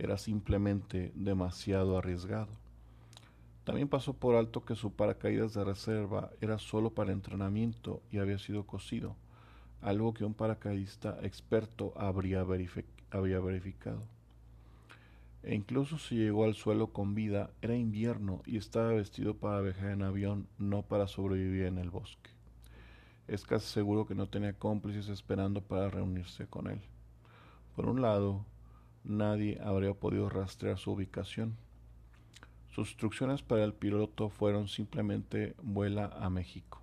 era 0.00 0.16
simplemente 0.16 1.12
demasiado 1.14 1.98
arriesgado. 1.98 2.48
También 3.64 3.86
pasó 3.86 4.14
por 4.14 4.34
alto 4.34 4.64
que 4.64 4.74
su 4.74 4.92
paracaídas 4.92 5.52
de 5.52 5.62
reserva 5.62 6.30
era 6.40 6.58
solo 6.58 6.90
para 6.90 7.12
entrenamiento 7.12 8.00
y 8.10 8.16
había 8.16 8.38
sido 8.38 8.66
cosido, 8.66 9.14
algo 9.82 10.14
que 10.14 10.24
un 10.24 10.32
paracaidista 10.32 11.18
experto 11.22 11.92
habría 11.96 12.46
había 13.10 13.40
verificado. 13.40 14.00
E 15.42 15.54
incluso 15.54 15.98
si 15.98 16.16
llegó 16.16 16.44
al 16.44 16.54
suelo 16.54 16.88
con 16.88 17.14
vida, 17.14 17.50
era 17.60 17.76
invierno 17.76 18.40
y 18.46 18.56
estaba 18.56 18.92
vestido 18.92 19.34
para 19.34 19.60
viajar 19.60 19.90
en 19.90 20.02
avión, 20.02 20.46
no 20.58 20.80
para 20.82 21.06
sobrevivir 21.08 21.66
en 21.66 21.76
el 21.76 21.90
bosque. 21.90 22.30
Es 23.28 23.44
casi 23.44 23.66
seguro 23.66 24.06
que 24.06 24.14
no 24.14 24.28
tenía 24.28 24.54
cómplices 24.54 25.08
esperando 25.08 25.60
para 25.60 25.90
reunirse 25.90 26.46
con 26.46 26.68
él. 26.68 26.80
Por 27.76 27.86
un 27.86 28.00
lado, 28.00 28.44
nadie 29.04 29.60
habría 29.62 29.94
podido 29.94 30.28
rastrear 30.28 30.78
su 30.78 30.92
ubicación. 30.92 31.56
Sus 32.74 32.90
instrucciones 32.90 33.42
para 33.42 33.64
el 33.64 33.74
piloto 33.74 34.28
fueron 34.28 34.68
simplemente 34.68 35.54
vuela 35.62 36.06
a 36.20 36.30
México 36.30 36.80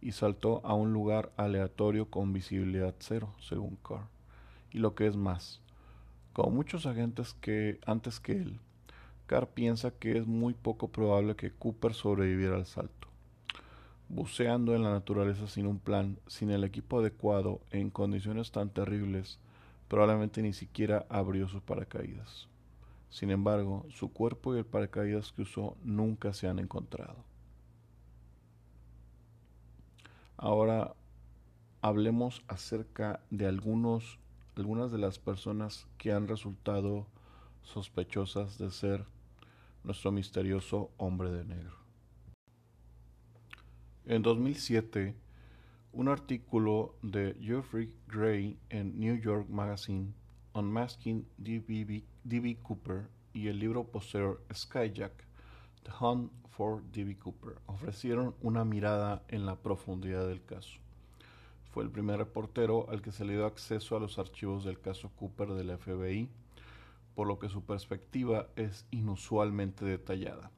y 0.00 0.12
saltó 0.12 0.60
a 0.64 0.74
un 0.74 0.92
lugar 0.92 1.32
aleatorio 1.36 2.10
con 2.10 2.32
visibilidad 2.32 2.94
cero, 2.98 3.32
según 3.40 3.76
Carr. 3.76 4.08
Y 4.72 4.78
lo 4.78 4.94
que 4.94 5.06
es 5.06 5.16
más, 5.16 5.60
como 6.32 6.50
muchos 6.50 6.86
agentes 6.86 7.34
que 7.34 7.78
antes 7.86 8.18
que 8.20 8.32
él, 8.32 8.58
Carr 9.26 9.48
piensa 9.48 9.92
que 9.92 10.18
es 10.18 10.26
muy 10.26 10.54
poco 10.54 10.88
probable 10.88 11.36
que 11.36 11.52
Cooper 11.52 11.94
sobreviviera 11.94 12.56
al 12.56 12.66
salto. 12.66 13.08
Buceando 14.08 14.74
en 14.74 14.82
la 14.82 14.90
naturaleza 14.90 15.46
sin 15.46 15.66
un 15.66 15.78
plan, 15.78 16.18
sin 16.26 16.50
el 16.50 16.64
equipo 16.64 16.98
adecuado, 16.98 17.60
en 17.70 17.88
condiciones 17.88 18.50
tan 18.50 18.68
terribles, 18.68 19.38
Probablemente 19.92 20.40
ni 20.40 20.54
siquiera 20.54 21.04
abrió 21.10 21.48
sus 21.48 21.60
paracaídas. 21.60 22.48
Sin 23.10 23.30
embargo, 23.30 23.84
su 23.90 24.10
cuerpo 24.10 24.54
y 24.54 24.58
el 24.58 24.64
paracaídas 24.64 25.32
que 25.32 25.42
usó 25.42 25.76
nunca 25.84 26.32
se 26.32 26.48
han 26.48 26.58
encontrado. 26.58 27.22
Ahora 30.38 30.94
hablemos 31.82 32.42
acerca 32.48 33.20
de 33.28 33.44
algunos, 33.44 34.18
algunas 34.56 34.92
de 34.92 34.96
las 34.96 35.18
personas 35.18 35.86
que 35.98 36.10
han 36.10 36.26
resultado 36.26 37.06
sospechosas 37.62 38.56
de 38.56 38.70
ser 38.70 39.04
nuestro 39.84 40.10
misterioso 40.10 40.90
hombre 40.96 41.30
de 41.30 41.44
negro. 41.44 41.76
En 44.06 44.22
2007, 44.22 45.14
un 45.92 46.08
artículo 46.08 46.94
de 47.02 47.36
Geoffrey 47.40 47.94
Gray 48.08 48.58
en 48.70 48.98
New 48.98 49.16
York 49.20 49.48
Magazine, 49.50 50.14
Unmasking 50.54 51.26
D.B. 51.36 52.56
Cooper 52.62 53.08
y 53.34 53.48
el 53.48 53.58
libro 53.58 53.84
posterior 53.84 54.42
Skyjack, 54.54 55.12
The 55.82 55.92
Hunt 56.00 56.32
for 56.48 56.82
D.B. 56.92 57.18
Cooper, 57.18 57.56
ofrecieron 57.66 58.34
una 58.40 58.64
mirada 58.64 59.22
en 59.28 59.44
la 59.44 59.56
profundidad 59.56 60.26
del 60.26 60.42
caso. 60.42 60.78
Fue 61.72 61.84
el 61.84 61.90
primer 61.90 62.18
reportero 62.18 62.88
al 62.88 63.02
que 63.02 63.12
se 63.12 63.26
le 63.26 63.34
dio 63.34 63.44
acceso 63.44 63.94
a 63.94 64.00
los 64.00 64.18
archivos 64.18 64.64
del 64.64 64.80
caso 64.80 65.10
Cooper 65.18 65.48
del 65.50 65.76
FBI, 65.76 66.28
por 67.14 67.26
lo 67.26 67.38
que 67.38 67.50
su 67.50 67.64
perspectiva 67.64 68.48
es 68.56 68.86
inusualmente 68.90 69.84
detallada. 69.84 70.50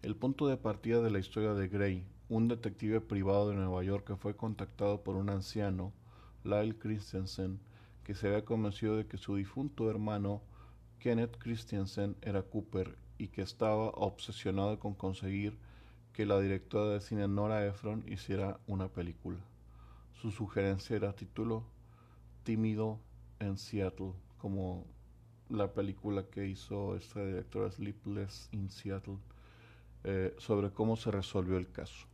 El 0.00 0.16
punto 0.16 0.46
de 0.46 0.56
partida 0.56 1.02
de 1.02 1.10
la 1.10 1.18
historia 1.18 1.52
de 1.52 1.68
Gray 1.68 2.06
un 2.30 2.46
detective 2.46 3.00
privado 3.00 3.50
de 3.50 3.56
Nueva 3.56 3.82
York 3.82 4.06
que 4.06 4.16
fue 4.16 4.36
contactado 4.36 5.02
por 5.02 5.16
un 5.16 5.30
anciano, 5.30 5.92
Lyle 6.44 6.78
Christensen, 6.78 7.58
que 8.04 8.14
se 8.14 8.28
había 8.28 8.44
convencido 8.44 8.96
de 8.96 9.04
que 9.04 9.18
su 9.18 9.34
difunto 9.34 9.90
hermano, 9.90 10.40
Kenneth 11.00 11.36
Christensen, 11.38 12.16
era 12.22 12.42
Cooper 12.42 12.96
y 13.18 13.28
que 13.28 13.42
estaba 13.42 13.90
obsesionado 13.90 14.78
con 14.78 14.94
conseguir 14.94 15.58
que 16.12 16.24
la 16.24 16.38
directora 16.38 16.90
de 16.90 17.00
cine 17.00 17.26
Nora 17.26 17.66
Ephron 17.66 18.04
hiciera 18.06 18.60
una 18.68 18.86
película. 18.86 19.40
Su 20.14 20.30
sugerencia 20.30 20.94
era 20.94 21.16
título 21.16 21.64
Tímido 22.44 23.00
en 23.40 23.58
Seattle, 23.58 24.12
como 24.38 24.86
la 25.48 25.72
película 25.72 26.26
que 26.30 26.46
hizo 26.46 26.94
esta 26.94 27.24
directora 27.26 27.72
Sleepless 27.72 28.48
in 28.52 28.70
Seattle, 28.70 29.18
eh, 30.04 30.32
sobre 30.38 30.70
cómo 30.70 30.96
se 30.96 31.10
resolvió 31.10 31.56
el 31.56 31.72
caso. 31.72 32.09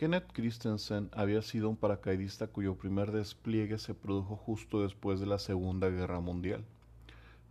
Kenneth 0.00 0.32
Christensen 0.32 1.10
había 1.12 1.42
sido 1.42 1.68
un 1.68 1.76
paracaidista 1.76 2.46
cuyo 2.46 2.74
primer 2.74 3.12
despliegue 3.12 3.76
se 3.76 3.92
produjo 3.92 4.34
justo 4.34 4.80
después 4.80 5.20
de 5.20 5.26
la 5.26 5.38
Segunda 5.38 5.90
Guerra 5.90 6.20
Mundial. 6.20 6.64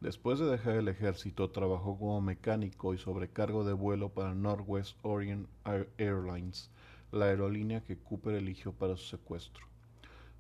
Después 0.02 0.40
de 0.40 0.48
dejar 0.48 0.78
el 0.78 0.88
ejército, 0.88 1.52
trabajó 1.52 2.00
como 2.00 2.22
mecánico 2.22 2.96
y 2.96 2.98
sobrecargo 2.98 3.64
de 3.66 3.74
vuelo 3.74 4.10
para 4.10 4.34
Northwest 4.34 4.98
Orient 5.04 5.48
Airlines, 6.00 6.72
la 7.12 7.26
aerolínea 7.26 7.84
que 7.84 8.00
Cooper 8.00 8.34
eligió 8.34 8.74
para 8.74 8.98
su 8.98 9.06
secuestro. 9.06 9.68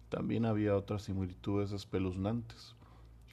También 0.09 0.45
había 0.45 0.75
otras 0.75 1.03
similitudes 1.03 1.71
espeluznantes, 1.73 2.73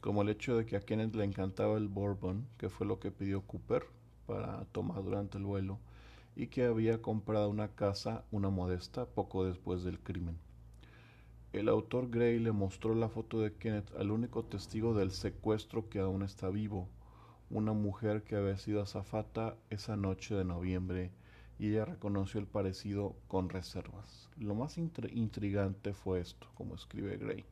como 0.02 0.20
el 0.20 0.28
hecho 0.28 0.54
de 0.54 0.66
que 0.66 0.76
a 0.76 0.80
Kenneth 0.80 1.14
le 1.14 1.24
encantaba 1.24 1.78
el 1.78 1.88
bourbon, 1.88 2.46
que 2.58 2.68
fue 2.68 2.86
lo 2.86 3.00
que 3.00 3.10
pidió 3.10 3.40
Cooper 3.40 3.86
para 4.26 4.66
tomar 4.66 5.02
durante 5.02 5.38
el 5.38 5.44
vuelo, 5.44 5.78
y 6.36 6.48
que 6.48 6.66
había 6.66 7.00
comprado 7.00 7.48
una 7.48 7.68
casa, 7.68 8.24
una 8.30 8.50
modesta, 8.50 9.06
poco 9.06 9.44
después 9.44 9.82
del 9.82 9.98
crimen. 9.98 10.38
El 11.54 11.70
autor 11.70 12.10
Gray 12.10 12.38
le 12.38 12.52
mostró 12.52 12.94
la 12.94 13.08
foto 13.08 13.40
de 13.40 13.54
Kenneth 13.54 13.90
al 13.96 14.10
único 14.10 14.44
testigo 14.44 14.94
del 14.94 15.10
secuestro 15.10 15.88
que 15.88 15.98
aún 15.98 16.22
está 16.22 16.50
vivo, 16.50 16.90
una 17.48 17.72
mujer 17.72 18.22
que 18.22 18.36
había 18.36 18.58
sido 18.58 18.82
azafata 18.82 19.56
esa 19.70 19.96
noche 19.96 20.34
de 20.34 20.44
noviembre 20.44 21.10
y 21.58 21.68
ella 21.68 21.86
reconoció 21.86 22.38
el 22.38 22.46
parecido 22.46 23.16
con 23.28 23.48
reservas. 23.48 24.28
Lo 24.36 24.54
más 24.54 24.76
intrigante 24.76 25.94
fue 25.94 26.20
esto, 26.20 26.48
como 26.54 26.74
escribe 26.74 27.16
Gray. 27.16 27.46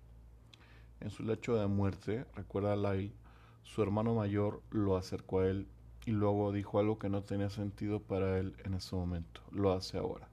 En 1.01 1.09
su 1.09 1.23
lecho 1.23 1.57
de 1.57 1.67
muerte, 1.67 2.27
recuerda 2.35 2.77
Lyle, 2.77 3.15
su 3.63 3.83
hermano 3.83 4.15
mayor 4.15 4.63
lo 4.71 4.99
acercó 4.99 5.41
a 5.41 5.49
él 5.49 5.67
y 6.07 6.13
luego 6.13 6.53
dijo 6.53 6.79
algo 6.79 6.99
que 6.99 7.09
no 7.09 7.23
tenía 7.23 7.51
sentido 7.51 8.01
para 8.01 8.39
él 8.39 8.57
en 8.65 8.75
ese 8.75 8.95
momento. 8.97 9.41
Lo 9.51 9.73
hace 9.73 9.99
ahora. 9.99 10.29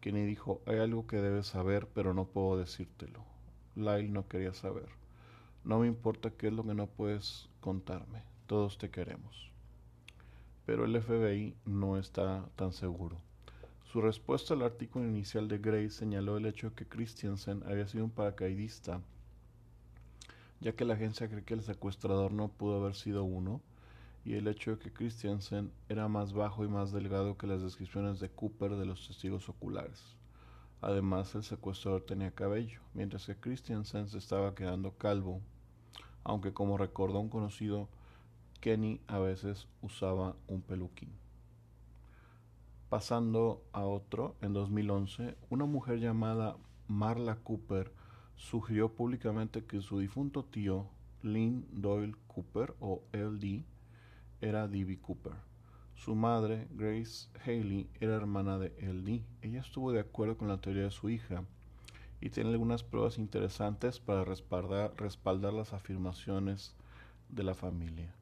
Kenny 0.00 0.24
dijo, 0.24 0.60
hay 0.66 0.78
algo 0.78 1.06
que 1.06 1.16
debes 1.16 1.48
saber, 1.48 1.88
pero 1.94 2.14
no 2.14 2.26
puedo 2.26 2.58
decírtelo. 2.58 3.24
Lyle 3.74 4.10
no 4.10 4.28
quería 4.28 4.54
saber. 4.54 4.88
No 5.64 5.80
me 5.80 5.86
importa 5.86 6.30
qué 6.30 6.48
es 6.48 6.52
lo 6.52 6.64
que 6.64 6.74
no 6.74 6.86
puedes 6.86 7.48
contarme. 7.60 8.22
Todos 8.46 8.78
te 8.78 8.90
queremos 8.90 9.46
pero 10.66 10.84
el 10.84 11.00
FBI 11.00 11.54
no 11.64 11.96
está 11.96 12.44
tan 12.56 12.72
seguro. 12.72 13.16
Su 13.84 14.00
respuesta 14.00 14.52
al 14.52 14.62
artículo 14.62 15.06
inicial 15.06 15.46
de 15.46 15.58
Gray 15.58 15.90
señaló 15.90 16.36
el 16.36 16.46
hecho 16.46 16.70
de 16.70 16.74
que 16.74 16.86
Christiansen 16.86 17.62
había 17.66 17.86
sido 17.86 18.04
un 18.04 18.10
paracaidista, 18.10 19.00
ya 20.60 20.72
que 20.72 20.84
la 20.84 20.94
agencia 20.94 21.28
cree 21.28 21.44
que 21.44 21.54
el 21.54 21.62
secuestrador 21.62 22.32
no 22.32 22.48
pudo 22.48 22.82
haber 22.82 22.96
sido 22.96 23.22
uno, 23.22 23.62
y 24.26 24.34
el 24.34 24.48
hecho 24.48 24.72
de 24.72 24.78
que 24.80 24.92
Christiansen 24.92 25.70
era 25.88 26.08
más 26.08 26.32
bajo 26.32 26.64
y 26.64 26.68
más 26.68 26.90
delgado 26.90 27.38
que 27.38 27.46
las 27.46 27.62
descripciones 27.62 28.18
de 28.18 28.28
Cooper 28.28 28.72
de 28.72 28.84
los 28.84 29.06
testigos 29.06 29.48
oculares. 29.48 30.16
Además, 30.80 31.32
el 31.36 31.44
secuestrador 31.44 32.02
tenía 32.02 32.32
cabello, 32.32 32.80
mientras 32.92 33.24
que 33.24 33.36
Christiansen 33.36 34.08
se 34.08 34.18
estaba 34.18 34.56
quedando 34.56 34.90
calvo, 34.98 35.42
aunque 36.24 36.52
como 36.52 36.76
recordó 36.76 37.20
un 37.20 37.28
conocido, 37.28 37.88
Kenny 38.60 39.00
a 39.06 39.20
veces 39.20 39.68
usaba 39.80 40.34
un 40.48 40.60
peluquín. 40.60 41.12
Pasando 42.88 43.62
a 43.72 43.84
otro, 43.84 44.34
en 44.40 44.54
2011, 44.54 45.36
una 45.50 45.66
mujer 45.66 46.00
llamada 46.00 46.56
Marla 46.88 47.36
Cooper 47.36 47.92
sugirió 48.34 48.92
públicamente 48.92 49.64
que 49.64 49.80
su 49.80 50.00
difunto 50.00 50.44
tío, 50.44 50.88
Lynn 51.22 51.64
Doyle 51.70 52.16
Cooper, 52.26 52.74
o 52.80 53.02
LD, 53.12 53.64
era 54.40 54.68
D.B. 54.68 54.98
Cooper. 54.98 55.32
Su 55.94 56.14
madre, 56.14 56.68
Grace 56.72 57.28
Haley, 57.44 57.88
era 58.00 58.16
hermana 58.16 58.58
de 58.58 58.68
LD. 58.80 59.22
Ella 59.42 59.60
estuvo 59.60 59.92
de 59.92 60.00
acuerdo 60.00 60.36
con 60.36 60.48
la 60.48 60.60
teoría 60.60 60.84
de 60.84 60.90
su 60.90 61.08
hija 61.08 61.44
y 62.20 62.30
tiene 62.30 62.50
algunas 62.50 62.82
pruebas 62.82 63.18
interesantes 63.18 63.98
para 63.98 64.24
respaldar, 64.24 65.52
las 65.52 65.72
afirmaciones 65.72 66.74
de 67.28 67.42
la 67.42 67.54
familia. 67.54 68.14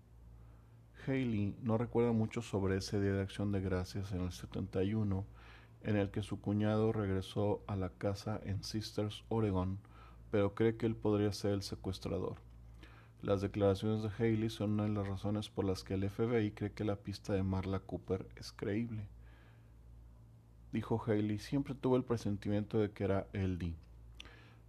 Haley 1.06 1.56
no 1.62 1.76
recuerda 1.76 2.12
mucho 2.12 2.42
sobre 2.42 2.76
ese 2.76 3.00
día 3.00 3.12
de 3.12 3.22
acción 3.22 3.52
de 3.52 3.60
gracias 3.60 4.12
en 4.12 4.22
el 4.22 4.32
71, 4.32 5.24
en 5.82 5.96
el 5.96 6.10
que 6.10 6.22
su 6.22 6.40
cuñado 6.40 6.92
regresó 6.92 7.62
a 7.66 7.76
la 7.76 7.90
casa 7.90 8.40
en 8.44 8.62
Sisters, 8.62 9.24
Oregon, 9.28 9.78
pero 10.30 10.54
cree 10.54 10.76
que 10.76 10.86
él 10.86 10.96
podría 10.96 11.32
ser 11.32 11.52
el 11.52 11.62
secuestrador. 11.62 12.36
Las 13.22 13.40
declaraciones 13.40 14.02
de 14.02 14.10
Haley 14.10 14.50
son 14.50 14.72
una 14.72 14.84
de 14.84 14.90
las 14.90 15.06
razones 15.06 15.48
por 15.48 15.64
las 15.64 15.82
que 15.82 15.94
el 15.94 16.08
FBI 16.08 16.52
cree 16.52 16.72
que 16.72 16.84
la 16.84 16.96
pista 16.96 17.32
de 17.32 17.42
Marla 17.42 17.80
Cooper 17.80 18.28
es 18.36 18.52
creíble. 18.52 19.06
Dijo 20.72 21.02
Haley, 21.06 21.38
siempre 21.38 21.74
tuve 21.74 21.96
el 21.96 22.04
presentimiento 22.04 22.78
de 22.78 22.90
que 22.90 23.04
era 23.04 23.26
LD. 23.32 23.74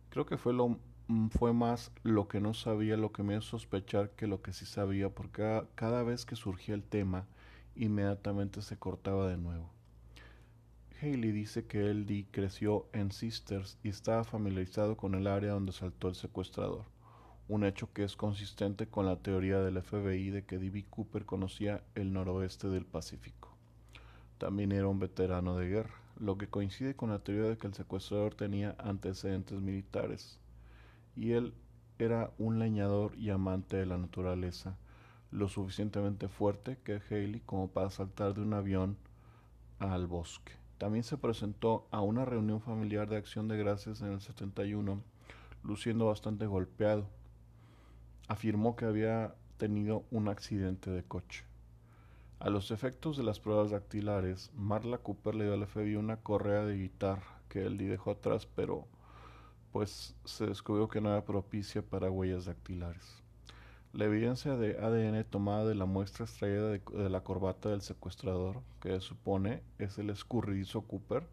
Creo 0.09 0.25
que 0.25 0.37
fue 0.37 0.53
lo 0.53 0.79
Mm, 1.07 1.27
fue 1.27 1.53
más 1.53 1.91
lo 2.01 2.27
que 2.27 2.41
no 2.41 2.55
sabía 2.55 2.97
lo 2.97 3.11
que 3.11 3.21
me 3.21 3.35
hizo 3.35 3.41
sospechar 3.43 4.09
que 4.11 4.25
lo 4.25 4.41
que 4.41 4.53
sí 4.53 4.65
sabía, 4.65 5.09
porque 5.09 5.63
cada, 5.75 6.03
vez 6.03 6.25
que 6.25 6.35
surgía 6.35 6.73
el 6.73 6.83
tema, 6.83 7.27
inmediatamente 7.75 8.61
se 8.63 8.77
cortaba 8.77 9.29
de 9.29 9.37
nuevo. 9.37 9.69
Haley 11.01 11.31
dice 11.31 11.65
que 11.67 11.93
LD 11.93 12.25
creció 12.31 12.87
en 12.93 13.11
Sisters 13.11 13.77
y 13.83 13.89
estaba 13.89 14.23
familiarizado 14.23 14.97
con 14.97 15.13
el 15.13 15.27
área 15.27 15.51
donde 15.51 15.73
saltó 15.73 16.07
el 16.09 16.15
secuestrador, 16.15 16.85
un 17.47 17.63
hecho 17.63 17.91
que 17.93 18.03
es 18.03 18.15
consistente 18.15 18.87
con 18.87 19.05
la 19.05 19.17
teoría 19.17 19.59
del 19.59 19.81
FBI 19.81 20.29
de 20.31 20.45
que 20.45 20.57
D.B. 20.57 20.85
Cooper 20.89 21.25
conocía 21.25 21.83
el 21.93 22.11
noroeste 22.11 22.69
del 22.69 22.85
Pacífico. 22.85 23.49
También 24.37 24.71
era 24.71 24.87
un 24.87 24.99
veterano 24.99 25.55
de 25.55 25.67
guerra, 25.67 25.93
lo 26.17 26.37
que 26.37 26.47
coincide 26.47 26.95
con 26.95 27.09
la 27.09 27.19
teoría 27.19 27.49
de 27.49 27.57
que 27.57 27.67
el 27.67 27.73
secuestrador 27.73 28.33
tenía 28.33 28.75
antecedentes 28.79 29.59
militares 29.59 30.39
y 31.15 31.31
él 31.31 31.53
era 31.99 32.31
un 32.37 32.59
leñador 32.59 33.15
y 33.17 33.29
amante 33.29 33.77
de 33.77 33.85
la 33.85 33.97
naturaleza, 33.97 34.77
lo 35.31 35.47
suficientemente 35.47 36.27
fuerte 36.27 36.77
que 36.83 37.01
Haley 37.09 37.41
como 37.45 37.69
para 37.69 37.89
saltar 37.89 38.33
de 38.33 38.41
un 38.41 38.53
avión 38.53 38.97
al 39.79 40.07
bosque. 40.07 40.53
También 40.77 41.03
se 41.03 41.17
presentó 41.17 41.87
a 41.91 42.01
una 42.01 42.25
reunión 42.25 42.59
familiar 42.59 43.07
de 43.07 43.17
acción 43.17 43.47
de 43.47 43.57
gracias 43.57 44.01
en 44.01 44.11
el 44.11 44.19
71, 44.21 45.01
luciendo 45.63 46.07
bastante 46.07 46.47
golpeado. 46.47 47.07
Afirmó 48.27 48.75
que 48.75 48.85
había 48.85 49.35
tenido 49.57 50.03
un 50.11 50.27
accidente 50.27 50.91
de 50.91 51.03
coche. 51.03 51.45
A 52.39 52.49
los 52.49 52.71
efectos 52.71 53.17
de 53.17 53.23
las 53.23 53.39
pruebas 53.39 53.71
dactilares, 53.71 54.51
Marla 54.55 54.97
Cooper 54.97 55.35
le 55.35 55.45
dio 55.45 55.53
al 55.53 55.65
FBI 55.65 55.95
una 55.95 56.17
correa 56.17 56.65
de 56.65 56.77
guitarra 56.77 57.39
que 57.49 57.65
él 57.65 57.77
dejó 57.77 58.11
atrás, 58.11 58.45
pero 58.45 58.87
pues 59.71 60.15
se 60.25 60.45
descubrió 60.45 60.87
que 60.87 61.01
no 61.01 61.09
era 61.09 61.25
propicia 61.25 61.81
para 61.81 62.09
huellas 62.11 62.45
dactilares. 62.45 63.23
La 63.93 64.05
evidencia 64.05 64.57
de 64.57 64.77
ADN 64.77 65.23
tomada 65.23 65.65
de 65.65 65.75
la 65.75 65.85
muestra 65.85 66.25
extraída 66.25 66.69
de, 66.69 67.09
la 67.09 67.23
corbata 67.23 67.69
del 67.69 67.81
secuestrador, 67.81 68.61
que 68.81 68.99
supone 68.99 69.63
es 69.79 69.97
el 69.97 70.09
escurridizo 70.09 70.81
Cooper, 70.81 71.25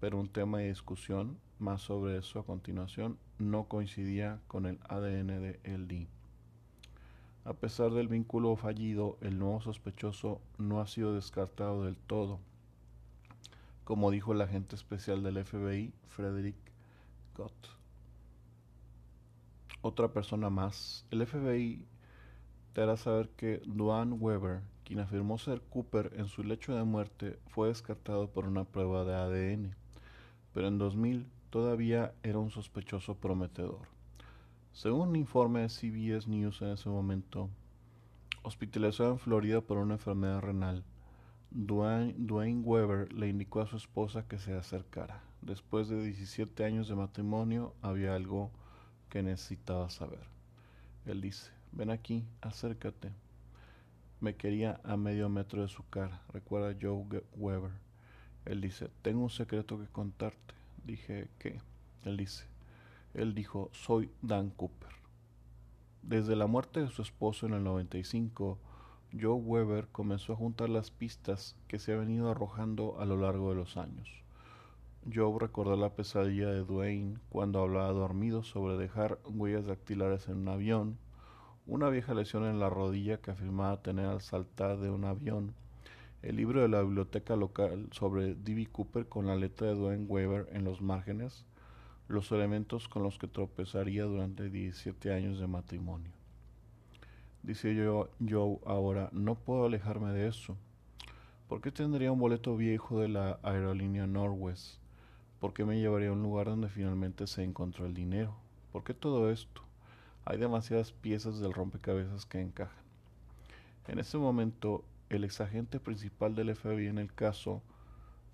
pero 0.00 0.18
un 0.18 0.28
tema 0.28 0.58
de 0.58 0.68
discusión, 0.68 1.38
más 1.58 1.82
sobre 1.82 2.18
eso 2.18 2.40
a 2.40 2.46
continuación, 2.46 3.18
no 3.38 3.64
coincidía 3.64 4.40
con 4.48 4.66
el 4.66 4.78
ADN 4.88 5.28
de 5.40 5.60
LD. 5.64 6.08
A 7.44 7.54
pesar 7.54 7.92
del 7.92 8.08
vínculo 8.08 8.56
fallido, 8.56 9.18
el 9.20 9.38
nuevo 9.38 9.60
sospechoso 9.60 10.40
no 10.58 10.80
ha 10.80 10.86
sido 10.86 11.14
descartado 11.14 11.84
del 11.84 11.96
todo, 11.96 12.40
como 13.84 14.10
dijo 14.10 14.32
el 14.32 14.40
agente 14.40 14.76
especial 14.76 15.22
del 15.22 15.44
FBI, 15.44 15.92
Frederick 16.08 16.70
otra 19.82 20.12
persona 20.12 20.50
más. 20.50 21.06
El 21.10 21.26
FBI 21.26 21.86
te 22.72 22.82
hará 22.82 22.96
saber 22.96 23.30
que 23.30 23.62
Duane 23.64 24.12
Weber, 24.12 24.60
quien 24.84 25.00
afirmó 25.00 25.38
ser 25.38 25.62
Cooper 25.62 26.12
en 26.16 26.28
su 26.28 26.44
lecho 26.44 26.74
de 26.74 26.84
muerte, 26.84 27.38
fue 27.48 27.68
descartado 27.68 28.30
por 28.30 28.46
una 28.46 28.64
prueba 28.64 29.04
de 29.04 29.14
ADN, 29.14 29.76
pero 30.52 30.68
en 30.68 30.78
2000 30.78 31.26
todavía 31.50 32.14
era 32.22 32.38
un 32.38 32.50
sospechoso 32.50 33.16
prometedor. 33.16 33.88
Según 34.72 35.08
un 35.08 35.16
informe 35.16 35.60
de 35.60 35.68
CBS 35.68 36.28
News 36.28 36.62
en 36.62 36.68
ese 36.68 36.88
momento, 36.88 37.50
hospitalizado 38.42 39.10
en 39.10 39.18
Florida 39.18 39.60
por 39.60 39.78
una 39.78 39.94
enfermedad 39.94 40.40
renal, 40.40 40.84
Dwayne, 41.50 42.60
Weber 42.62 43.12
le 43.12 43.28
indicó 43.28 43.60
a 43.60 43.66
su 43.66 43.76
esposa 43.76 44.28
que 44.28 44.38
se 44.38 44.54
acercara. 44.54 45.24
Después 45.42 45.88
de 45.88 46.00
17 46.02 46.64
años 46.64 46.88
de 46.88 46.94
matrimonio 46.94 47.74
había 47.82 48.14
algo 48.14 48.52
que 49.08 49.24
necesitaba 49.24 49.90
saber. 49.90 50.22
Él 51.06 51.20
dice, 51.20 51.50
ven 51.72 51.90
aquí, 51.90 52.24
acércate. 52.40 53.10
Me 54.20 54.36
quería 54.36 54.80
a 54.84 54.96
medio 54.96 55.28
metro 55.28 55.62
de 55.62 55.68
su 55.68 55.82
cara, 55.88 56.22
recuerda 56.32 56.78
Joe 56.80 57.04
Weber. 57.34 57.72
Él 58.44 58.60
dice, 58.60 58.88
tengo 59.02 59.22
un 59.22 59.30
secreto 59.30 59.78
que 59.78 59.86
contarte. 59.86 60.54
Dije, 60.84 61.28
¿qué? 61.38 61.60
Él 62.04 62.16
dice, 62.16 62.46
él 63.14 63.34
dijo, 63.34 63.70
soy 63.72 64.10
Dan 64.22 64.50
Cooper. 64.50 64.90
Desde 66.02 66.36
la 66.36 66.46
muerte 66.46 66.80
de 66.80 66.88
su 66.88 67.02
esposo 67.02 67.46
en 67.46 67.54
el 67.54 67.64
95, 67.64 68.58
Joe 69.12 69.34
Weber 69.34 69.88
comenzó 69.88 70.32
a 70.32 70.36
juntar 70.36 70.68
las 70.68 70.90
pistas 70.90 71.56
que 71.68 71.78
se 71.78 71.92
han 71.92 72.00
venido 72.00 72.30
arrojando 72.30 72.98
a 73.00 73.04
lo 73.04 73.16
largo 73.16 73.50
de 73.50 73.56
los 73.56 73.76
años. 73.76 74.08
Joe 75.12 75.38
recordó 75.38 75.76
la 75.76 75.94
pesadilla 75.94 76.48
de 76.50 76.64
Dwayne 76.64 77.18
cuando 77.30 77.60
hablaba 77.60 77.90
dormido 77.92 78.42
sobre 78.44 78.76
dejar 78.76 79.18
huellas 79.24 79.66
dactilares 79.66 80.28
en 80.28 80.36
un 80.36 80.48
avión, 80.48 80.98
una 81.66 81.88
vieja 81.88 82.14
lesión 82.14 82.44
en 82.44 82.60
la 82.60 82.70
rodilla 82.70 83.18
que 83.18 83.30
afirmaba 83.30 83.82
tener 83.82 84.06
al 84.06 84.20
saltar 84.20 84.78
de 84.78 84.90
un 84.90 85.04
avión, 85.04 85.54
el 86.22 86.36
libro 86.36 86.60
de 86.60 86.68
la 86.68 86.82
biblioteca 86.82 87.34
local 87.34 87.88
sobre 87.92 88.34
D.B. 88.34 88.66
Cooper 88.70 89.08
con 89.08 89.26
la 89.26 89.36
letra 89.36 89.68
de 89.68 89.74
Dwayne 89.74 90.06
Weber 90.06 90.48
en 90.52 90.64
los 90.64 90.82
márgenes, 90.82 91.46
los 92.08 92.30
elementos 92.32 92.88
con 92.88 93.02
los 93.02 93.18
que 93.18 93.26
tropezaría 93.26 94.04
durante 94.04 94.50
17 94.50 95.12
años 95.12 95.38
de 95.38 95.46
matrimonio. 95.46 96.10
Dice 97.42 97.74
yo, 97.74 98.10
yo 98.18 98.60
ahora, 98.66 99.08
no 99.12 99.34
puedo 99.34 99.64
alejarme 99.64 100.12
de 100.12 100.28
eso. 100.28 100.56
¿Por 101.48 101.62
qué 101.62 101.72
tendría 101.72 102.12
un 102.12 102.18
boleto 102.18 102.54
viejo 102.56 103.00
de 103.00 103.08
la 103.08 103.40
aerolínea 103.42 104.06
Northwest? 104.06 104.78
¿Por 105.40 105.54
qué 105.54 105.64
me 105.64 105.80
llevaría 105.80 106.10
a 106.10 106.12
un 106.12 106.22
lugar 106.22 106.46
donde 106.46 106.68
finalmente 106.68 107.26
se 107.26 107.42
encontró 107.42 107.86
el 107.86 107.94
dinero? 107.94 108.36
¿Por 108.72 108.84
qué 108.84 108.92
todo 108.92 109.30
esto? 109.30 109.62
Hay 110.26 110.36
demasiadas 110.36 110.92
piezas 110.92 111.40
del 111.40 111.54
rompecabezas 111.54 112.26
que 112.26 112.40
encajan. 112.40 112.84
En 113.88 113.98
ese 113.98 114.18
momento, 114.18 114.84
el 115.10 115.24
exagente 115.24 115.80
principal 115.80 116.34
del 116.34 116.54
FBI 116.54 116.86
en 116.86 116.98
el 116.98 117.12
caso, 117.12 117.62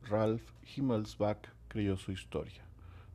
Ralph 0.03 0.45
Himmelsbach, 0.77 1.49
creyó 1.69 1.97
su 1.97 2.13
historia, 2.13 2.63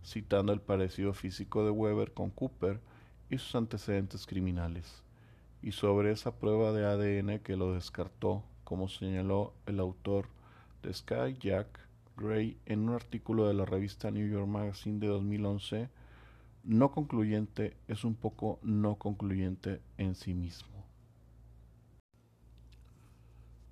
citando 0.04 0.52
el 0.52 0.62
parecido 0.62 1.14
físico 1.14 1.64
de 1.64 1.72
Weber 1.72 2.12
con 2.12 2.32
Cooper 2.32 2.82
y 3.30 3.38
sus 3.38 3.56
antecedentes 3.56 4.26
criminales, 4.26 5.04
y 5.62 5.72
sobre 5.72 6.12
esa 6.12 6.36
prueba 6.36 6.74
de 6.74 6.86
ADN 6.86 7.40
que 7.40 7.56
lo 7.56 7.74
descartó, 7.74 8.44
como 8.64 8.90
señaló 8.90 9.54
el 9.68 9.80
autor 9.80 10.28
de 10.82 10.94
Sky 10.94 11.38
Jack 11.40 11.68
Gray 12.18 12.58
en 12.66 12.90
un 12.90 12.96
artículo 12.96 13.48
de 13.48 13.54
la 13.54 13.66
revista 13.66 14.10
New 14.10 14.28
York 14.28 14.48
Magazine 14.48 15.00
de 15.00 15.08
2011, 15.08 15.90
no 16.64 16.92
concluyente 16.92 17.78
es 17.88 18.04
un 18.04 18.16
poco 18.16 18.60
no 18.64 18.96
concluyente 18.96 19.82
en 19.98 20.16
sí 20.16 20.34
mismo. 20.34 20.71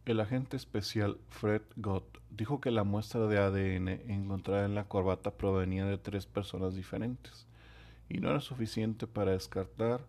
El 0.06 0.20
agente 0.22 0.58
especial 0.58 1.20
Fred 1.30 1.62
Gott 1.76 2.20
dijo 2.32 2.60
que 2.62 2.72
la 2.72 2.84
muestra 2.84 3.28
de 3.28 3.38
ADN 3.38 3.88
encontrada 4.12 4.66
en 4.66 4.74
la 4.74 4.86
corbata 4.86 5.32
provenía 5.32 5.86
de 5.86 5.98
tres 5.98 6.26
personas 6.26 6.74
diferentes 6.74 7.46
y 8.08 8.20
no 8.20 8.30
era 8.30 8.40
suficiente 8.40 9.08
para 9.08 9.34
descartar 9.34 10.02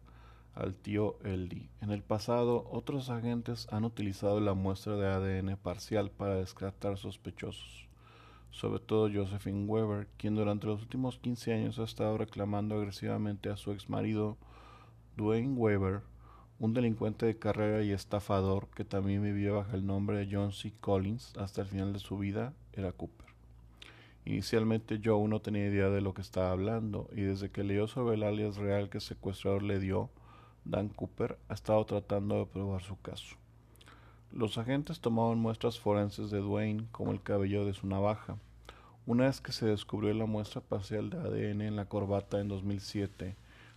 al 0.55 0.75
tío 0.75 1.19
Eldi. 1.23 1.69
En 1.81 1.91
el 1.91 2.03
pasado, 2.03 2.67
otros 2.71 3.11
agentes 3.11 3.69
han 3.71 3.85
utilizado 3.85 4.41
la 4.41 4.55
muestra 4.55 4.97
de 4.97 5.07
ADN 5.07 5.57
parcial 5.57 6.11
para 6.11 6.37
descartar 6.37 6.97
sospechosos, 6.97 7.89
sobre 8.51 8.81
todo 8.81 9.11
Josephine 9.13 9.67
Weber, 9.67 10.09
quien 10.17 10.35
durante 10.35 10.67
los 10.67 10.81
últimos 10.81 11.19
15 11.19 11.53
años 11.53 11.79
ha 11.79 11.85
estado 11.85 12.17
reclamando 12.17 12.77
agresivamente 12.77 13.51
a 13.51 13.57
su 13.57 13.73
ex 13.73 13.89
marido 13.89 14.39
Dwayne 15.17 15.55
Weber 15.55 16.03
un 16.61 16.75
delincuente 16.75 17.25
de 17.25 17.39
carrera 17.39 17.83
y 17.83 17.91
estafador 17.91 18.69
que 18.75 18.85
también 18.85 19.23
vivía 19.23 19.51
bajo 19.51 19.75
el 19.75 19.87
nombre 19.87 20.19
de 20.19 20.29
John 20.31 20.53
C. 20.53 20.75
Collins 20.79 21.35
hasta 21.39 21.63
el 21.63 21.67
final 21.67 21.95
de 21.95 22.01
su 22.01 22.19
vida, 22.19 22.53
era 22.75 22.93
Cooper. 22.93 23.29
Inicialmente 24.27 25.01
Joe 25.03 25.27
no 25.27 25.41
tenía 25.41 25.67
idea 25.67 25.89
de 25.89 26.03
lo 26.03 26.13
que 26.13 26.21
estaba 26.21 26.51
hablando 26.51 27.09
y 27.13 27.23
desde 27.23 27.51
que 27.51 27.65
leyó 27.65 27.89
sobre 27.89 28.17
el 28.17 28.23
alias 28.23 28.59
real 28.59 28.91
que 28.91 28.99
el 28.99 29.03
secuestrador 29.03 29.63
le 29.63 29.81
dio, 29.81 30.11
Dan 30.67 30.91
Cooper 30.91 31.39
ha 31.49 31.55
estado 31.55 31.83
tratando 31.87 32.39
de 32.39 32.47
probar 32.47 32.83
su 32.83 33.01
caso. 33.01 33.37
Los 34.31 34.59
agentes 34.59 35.01
tomaban 35.01 35.39
muestras 35.39 35.81
forenses 35.81 36.31
de 36.31 36.41
Dwayne 36.41 36.85
como 36.93 37.13
el 37.13 37.23
cabello 37.23 37.65
de 37.65 37.73
su 37.73 37.87
navaja. 37.87 38.37
Una 39.07 39.25
vez 39.25 39.41
que 39.41 39.53
se 39.53 39.65
descubrió 39.65 40.13
la 40.13 40.27
muestra 40.27 40.61
parcial 40.61 41.09
de 41.09 41.17
ADN 41.17 41.63
en 41.63 41.77
la 41.77 41.87
corbata 41.87 42.39
en 42.39 42.49
2007, 42.49 43.35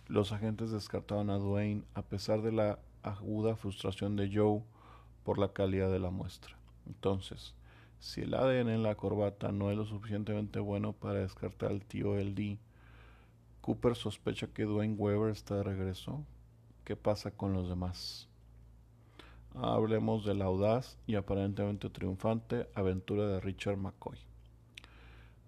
los 0.08 0.32
agentes 0.32 0.70
descartaron 0.70 1.30
a 1.30 1.38
Dwayne 1.38 1.82
a 1.94 2.02
pesar 2.02 2.42
de 2.42 2.52
la 2.52 2.78
aguda 3.02 3.56
frustración 3.56 4.16
de 4.16 4.30
Joe 4.32 4.62
por 5.24 5.38
la 5.38 5.52
calidad 5.52 5.90
de 5.90 5.98
la 5.98 6.10
muestra. 6.10 6.56
Entonces, 6.86 7.54
si 8.00 8.20
el 8.20 8.34
ADN 8.34 8.68
en 8.68 8.82
la 8.82 8.96
corbata 8.96 9.50
no 9.50 9.70
es 9.70 9.78
lo 9.78 9.86
suficientemente 9.86 10.60
bueno 10.60 10.92
para 10.92 11.20
descartar 11.20 11.70
al 11.70 11.84
tío 11.84 12.16
LD, 12.16 12.58
Cooper 13.62 13.94
sospecha 13.94 14.48
que 14.48 14.64
Dwayne 14.64 14.96
Weber 14.96 15.30
está 15.30 15.56
de 15.56 15.62
regreso. 15.62 16.22
¿Qué 16.84 16.96
pasa 16.96 17.30
con 17.30 17.54
los 17.54 17.70
demás? 17.70 18.28
Hablemos 19.54 20.26
de 20.26 20.34
la 20.34 20.44
audaz 20.44 20.98
y 21.06 21.14
aparentemente 21.14 21.88
triunfante 21.88 22.68
aventura 22.74 23.26
de 23.26 23.40
Richard 23.40 23.78
McCoy. 23.78 24.18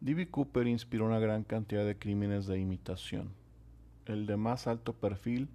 D.B. 0.01 0.31
Cooper 0.31 0.67
inspiró 0.67 1.05
una 1.05 1.19
gran 1.19 1.45
cantidad 1.45 1.85
de 1.85 1.99
crímenes 1.99 2.47
de 2.47 2.59
imitación 2.59 3.35
el 4.07 4.27
de 4.27 4.37
más 4.37 4.67
alto 4.67 4.93
perfil, 4.93 5.49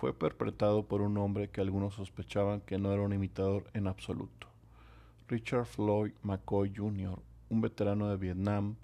fue 0.00 0.12
perpetrado 0.12 0.86
por 0.86 1.00
un 1.00 1.16
hombre 1.18 1.48
que 1.48 1.60
algunos 1.60 1.94
sospechaban 1.94 2.60
que 2.60 2.78
no 2.78 2.92
era 2.92 3.02
un 3.02 3.12
imitador 3.12 3.64
en 3.74 3.86
absoluto. 3.86 4.48
Richard 5.28 5.66
Floyd 5.66 6.12
McCoy 6.22 6.72
Jr., 6.74 7.18
un 7.48 7.60
veterano 7.60 8.10
de 8.10 8.16
Vietnam, 8.16 8.76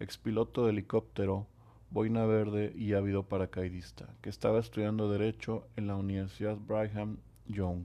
expiloto 0.00 0.64
de 0.64 0.72
helicóptero, 0.72 1.46
boina 1.90 2.26
verde 2.26 2.72
y 2.76 2.92
ávido 2.92 3.22
paracaidista, 3.22 4.14
que 4.20 4.28
estaba 4.28 4.58
estudiando 4.58 5.10
Derecho 5.10 5.66
en 5.76 5.86
la 5.86 5.96
Universidad 5.96 6.56
Brigham 6.56 7.18
Young. 7.46 7.84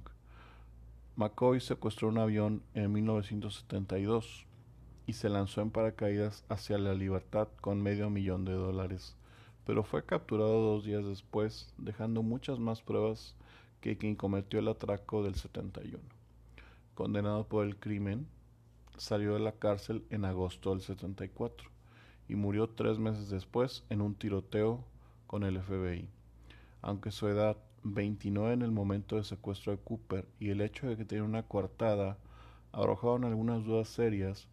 McCoy 1.16 1.62
secuestró 1.62 2.10
un 2.10 2.18
avión 2.18 2.64
en 2.74 2.92
1972 2.92 4.46
y 5.06 5.14
se 5.14 5.30
lanzó 5.30 5.62
en 5.62 5.70
paracaídas 5.70 6.44
hacia 6.50 6.78
la 6.78 6.94
libertad 6.94 7.48
con 7.62 7.82
medio 7.82 8.10
millón 8.10 8.46
de 8.46 8.54
dólares 8.54 9.16
pero 9.66 9.84
fue 9.84 10.06
capturado 10.06 10.62
dos 10.62 10.84
días 10.84 11.06
después, 11.06 11.74
dejando 11.78 12.24
muchas 12.24 12.60
más 12.60 12.82
pruebas 12.82 13.36
que 13.82 13.98
quien 13.98 14.16
cometió 14.16 14.60
el 14.60 14.68
atraco 14.68 15.24
del 15.24 15.36
71. 15.36 16.00
Condenado 16.94 17.48
por 17.48 17.66
el 17.66 17.78
crimen, 17.78 18.28
salió 18.98 19.34
de 19.34 19.40
la 19.40 19.54
cárcel 19.54 20.06
en 20.10 20.26
agosto 20.26 20.72
del 20.72 20.82
74 20.82 21.70
y 22.28 22.36
murió 22.36 22.70
tres 22.70 23.00
meses 23.00 23.30
después 23.30 23.84
en 23.90 24.02
un 24.02 24.16
tiroteo 24.16 24.86
con 25.28 25.44
el 25.44 25.62
FBI. 25.62 26.10
Aunque 26.82 27.12
su 27.12 27.28
edad, 27.28 27.58
29 27.84 28.54
en 28.54 28.62
el 28.62 28.72
momento 28.72 29.16
del 29.16 29.26
secuestro 29.26 29.72
de 29.72 29.80
Cooper, 29.80 30.28
y 30.40 30.50
el 30.50 30.62
hecho 30.62 30.88
de 30.88 30.96
que 30.96 31.06
tenía 31.06 31.24
una 31.24 31.44
coartada 31.44 32.18
arrojaron 32.72 33.26
algunas 33.26 33.64
dudas 33.66 33.90
serias, 33.90 34.48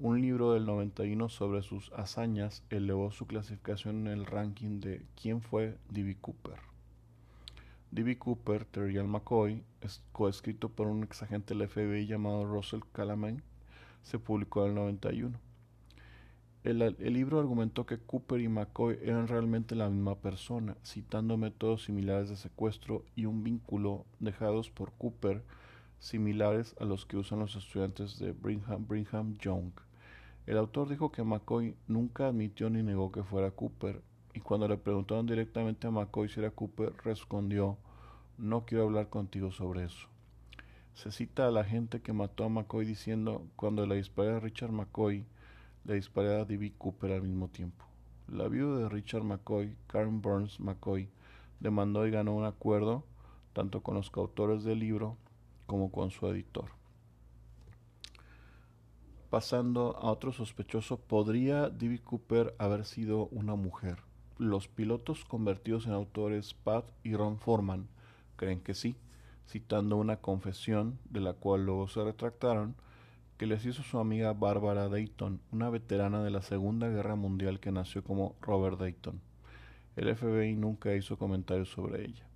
un 0.00 0.20
libro 0.20 0.52
del 0.52 0.64
91 0.64 1.28
sobre 1.28 1.62
sus 1.62 1.90
hazañas 1.92 2.62
elevó 2.70 3.10
su 3.10 3.26
clasificación 3.26 4.06
en 4.06 4.18
el 4.18 4.26
ranking 4.26 4.80
de 4.80 5.04
¿Quién 5.20 5.42
fue 5.42 5.76
D.B. 5.90 6.16
Cooper? 6.20 6.56
D.B. 7.90 8.16
Cooper, 8.18 8.64
Terry 8.64 9.02
McCoy, 9.02 9.64
coescrito 10.12 10.68
por 10.68 10.86
un 10.86 11.02
exagente 11.02 11.54
del 11.54 11.68
FBI 11.68 12.06
llamado 12.06 12.44
Russell 12.44 12.82
Calamine, 12.92 13.42
se 14.02 14.20
publicó 14.20 14.64
en 14.64 14.70
el 14.70 14.74
91. 14.76 15.38
El, 16.62 16.82
el, 16.82 17.12
libro 17.12 17.40
argumentó 17.40 17.86
que 17.86 17.98
Cooper 17.98 18.40
y 18.40 18.48
McCoy 18.48 18.98
eran 19.02 19.26
realmente 19.26 19.74
la 19.74 19.88
misma 19.88 20.16
persona, 20.16 20.76
citando 20.84 21.36
métodos 21.36 21.84
similares 21.84 22.28
de 22.28 22.36
secuestro 22.36 23.04
y 23.16 23.24
un 23.24 23.42
vínculo 23.42 24.04
dejados 24.20 24.70
por 24.70 24.92
Cooper 24.92 25.42
similares 25.98 26.76
a 26.78 26.84
los 26.84 27.04
que 27.06 27.16
usan 27.16 27.40
los 27.40 27.56
estudiantes 27.56 28.18
de 28.18 28.32
Brigham, 28.32 28.86
Brigham 28.86 29.36
Young. 29.38 29.72
El 30.48 30.56
autor 30.56 30.88
dijo 30.88 31.12
que 31.12 31.22
McCoy 31.22 31.76
nunca 31.88 32.28
admitió 32.28 32.70
ni 32.70 32.82
negó 32.82 33.12
que 33.12 33.22
fuera 33.22 33.50
Cooper, 33.50 34.00
y 34.32 34.40
cuando 34.40 34.66
le 34.66 34.78
preguntaron 34.78 35.26
directamente 35.26 35.86
a 35.86 35.90
McCoy 35.90 36.30
si 36.30 36.40
era 36.40 36.50
Cooper, 36.50 36.94
respondió, 37.04 37.76
no 38.38 38.64
quiero 38.64 38.84
hablar 38.84 39.10
contigo 39.10 39.52
sobre 39.52 39.84
eso. 39.84 40.08
Se 40.94 41.12
cita 41.12 41.46
a 41.46 41.50
la 41.50 41.64
gente 41.64 42.00
que 42.00 42.14
mató 42.14 42.44
a 42.44 42.48
McCoy 42.48 42.86
diciendo, 42.86 43.46
cuando 43.56 43.84
le 43.84 43.96
disparé 43.96 44.36
a 44.36 44.40
Richard 44.40 44.72
McCoy, 44.72 45.26
le 45.84 45.96
disparé 45.96 46.40
a 46.40 46.46
D.B. 46.46 46.72
Cooper 46.78 47.12
al 47.12 47.24
mismo 47.24 47.48
tiempo. 47.48 47.84
La 48.26 48.48
viuda 48.48 48.78
de 48.78 48.88
Richard 48.88 49.24
McCoy, 49.24 49.76
Karen 49.86 50.22
Burns 50.22 50.60
McCoy, 50.60 51.10
demandó 51.60 52.06
y 52.06 52.10
ganó 52.10 52.34
un 52.34 52.46
acuerdo 52.46 53.04
tanto 53.52 53.82
con 53.82 53.96
los 53.96 54.08
coautores 54.08 54.64
del 54.64 54.78
libro 54.78 55.18
como 55.66 55.92
con 55.92 56.10
su 56.10 56.26
editor. 56.26 56.77
Pasando 59.30 59.94
a 59.98 60.10
otro 60.10 60.32
sospechoso, 60.32 60.96
¿podría 60.96 61.68
D.B. 61.68 61.98
Cooper 61.98 62.54
haber 62.56 62.86
sido 62.86 63.26
una 63.26 63.56
mujer? 63.56 63.98
Los 64.38 64.68
pilotos 64.68 65.26
convertidos 65.26 65.86
en 65.86 65.92
autores 65.92 66.54
Pat 66.54 66.86
y 67.02 67.14
Ron 67.14 67.38
Foreman 67.38 67.88
creen 68.36 68.60
que 68.60 68.72
sí, 68.72 68.96
citando 69.46 69.98
una 69.98 70.16
confesión, 70.16 70.98
de 71.10 71.20
la 71.20 71.34
cual 71.34 71.66
luego 71.66 71.88
se 71.88 72.02
retractaron, 72.02 72.74
que 73.36 73.44
les 73.44 73.66
hizo 73.66 73.82
su 73.82 73.98
amiga 73.98 74.32
Barbara 74.32 74.88
Dayton, 74.88 75.42
una 75.52 75.68
veterana 75.68 76.22
de 76.22 76.30
la 76.30 76.40
Segunda 76.40 76.88
Guerra 76.88 77.14
Mundial 77.14 77.60
que 77.60 77.70
nació 77.70 78.02
como 78.02 78.34
Robert 78.40 78.78
Dayton. 78.78 79.20
El 79.96 80.16
FBI 80.16 80.56
nunca 80.56 80.94
hizo 80.94 81.18
comentarios 81.18 81.68
sobre 81.68 82.06
ella. 82.06 82.26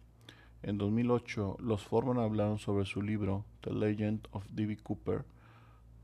En 0.62 0.76
2008, 0.76 1.56
los 1.58 1.82
Foreman 1.84 2.18
hablaron 2.18 2.58
sobre 2.58 2.84
su 2.84 3.00
libro 3.00 3.46
The 3.62 3.72
Legend 3.72 4.28
of 4.32 4.44
D.B. 4.50 4.76
Cooper, 4.82 5.24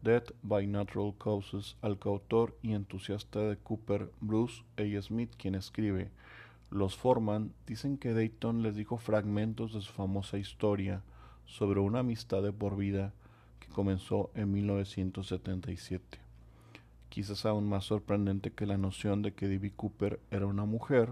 Death 0.02 0.30
by 0.42 0.66
Natural 0.66 1.12
Causes 1.18 1.76
al 1.82 1.98
coautor 1.98 2.56
y 2.62 2.74
entusiasta 2.74 3.40
de 3.40 3.56
Cooper, 3.56 4.12
Bruce 4.20 4.62
A. 4.76 5.02
Smith, 5.02 5.30
quien 5.36 5.56
escribe, 5.56 6.10
Los 6.70 6.96
Forman 6.96 7.52
dicen 7.66 7.98
que 7.98 8.14
Dayton 8.14 8.62
les 8.62 8.76
dijo 8.76 8.96
fragmentos 8.96 9.72
de 9.72 9.80
su 9.80 9.92
famosa 9.92 10.38
historia 10.38 11.02
sobre 11.46 11.80
una 11.80 12.00
amistad 12.00 12.42
de 12.42 12.52
por 12.52 12.76
vida 12.76 13.12
que 13.58 13.68
comenzó 13.68 14.30
en 14.34 14.52
1977. 14.52 16.18
Quizás 17.08 17.44
aún 17.44 17.68
más 17.68 17.84
sorprendente 17.84 18.52
que 18.52 18.66
la 18.66 18.76
noción 18.76 19.22
de 19.22 19.32
que 19.32 19.48
D.B. 19.48 19.72
Cooper 19.74 20.20
era 20.30 20.46
una 20.46 20.64
mujer, 20.64 21.10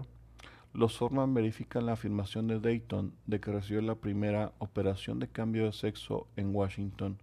los 0.73 0.95
Forman 0.95 1.33
verifican 1.33 1.85
la 1.87 1.93
afirmación 1.93 2.47
de 2.47 2.59
Dayton 2.59 3.13
de 3.25 3.39
que 3.39 3.51
recibió 3.51 3.81
la 3.81 3.95
primera 3.95 4.53
operación 4.59 5.19
de 5.19 5.27
cambio 5.27 5.65
de 5.65 5.71
sexo 5.73 6.27
en 6.35 6.55
Washington 6.55 7.17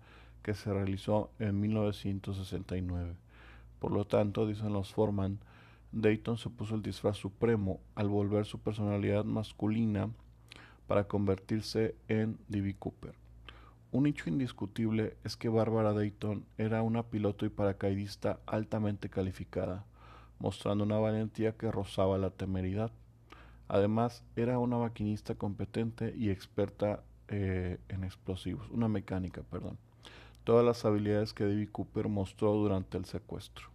que 0.45 0.55
se 0.55 0.73
realizó 0.73 1.31
en 1.41 1.59
1969. 1.59 3.17
Por 3.81 3.91
lo 3.91 4.05
tanto, 4.05 4.47
dicen 4.47 4.75
los 4.75 4.93
Forman, 4.93 5.41
Dayton 5.91 6.37
se 6.37 6.51
puso 6.51 6.75
el 6.75 6.83
disfraz 6.83 7.17
supremo 7.17 7.81
al 7.95 8.09
volver 8.09 8.45
su 8.45 8.61
personalidad 8.61 9.25
masculina 9.25 10.11
para 10.87 11.09
convertirse 11.09 11.95
en 12.09 12.39
D.B. 12.49 12.77
Cooper. 12.79 13.15
Un 13.91 14.07
hecho 14.07 14.29
indiscutible 14.29 15.17
es 15.25 15.37
que 15.37 15.49
Barbara 15.49 15.95
Dayton 15.95 16.45
era 16.59 16.83
una 16.83 17.05
piloto 17.05 17.47
y 17.47 17.49
paracaidista 17.49 18.39
altamente 18.45 19.09
calificada, 19.09 19.87
mostrando 20.39 20.85
una 20.85 20.99
valentía 20.99 21.57
que 21.57 21.71
rozaba 21.71 22.19
la 22.19 22.31
temeridad. 22.31 22.91
Además, 23.69 24.23
era 24.37 24.59
una 24.59 24.77
maquinista 24.77 25.37
competente 25.37 26.13
y 26.19 26.29
experta 26.29 27.03
eh, 27.29 27.79
en 27.89 28.05
explosivos, 28.05 28.69
una 28.71 28.89
mecánica, 28.89 29.43
perdón. 29.43 29.79
Todas 30.45 30.65
las 30.65 30.85
habilidades 30.85 31.33
que 31.33 31.45
David 31.45 31.71
Cooper 31.73 32.09
mostró 32.09 32.53
durante 32.53 32.99
el 32.99 33.07
secuestro. 33.07 33.69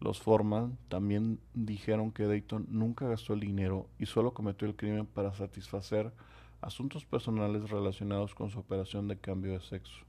Los 0.00 0.20
Forman 0.20 0.78
también 0.88 1.40
dijeron 1.52 2.10
que 2.10 2.26
Dayton 2.26 2.66
nunca 2.70 3.06
gastó 3.06 3.34
el 3.34 3.40
dinero 3.40 3.86
y 3.98 4.06
solo 4.06 4.32
cometió 4.32 4.66
el 4.66 4.76
crimen 4.76 5.06
para 5.06 5.34
satisfacer 5.34 6.10
asuntos 6.62 7.04
personales 7.04 7.68
relacionados 7.68 8.34
con 8.34 8.50
su 8.50 8.58
operación 8.58 9.08
de 9.08 9.18
cambio 9.18 9.52
de 9.52 9.60
sexo. 9.60 10.04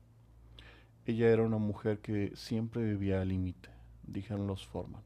Ella 1.06 1.28
era 1.30 1.44
una 1.44 1.58
mujer 1.58 2.00
que 2.00 2.32
siempre 2.36 2.84
vivía 2.84 3.22
al 3.22 3.28
límite, 3.28 3.70
dijeron 4.08 4.48
los 4.48 4.66
Forman. 4.66 5.04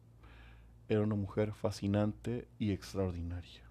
Era 0.87 1.01
una 1.01 1.15
mujer 1.15 1.51
fascinante 1.53 2.47
y 2.57 2.71
extraordinaria. 2.71 3.68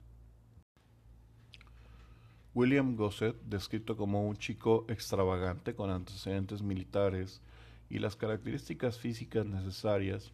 William 2.58 2.96
Gossett, 2.96 3.36
descrito 3.44 3.96
como 3.96 4.26
un 4.26 4.36
chico 4.36 4.84
extravagante 4.88 5.76
con 5.76 5.90
antecedentes 5.90 6.60
militares 6.60 7.40
y 7.88 8.00
las 8.00 8.16
características 8.16 8.98
físicas 8.98 9.46
necesarias, 9.46 10.32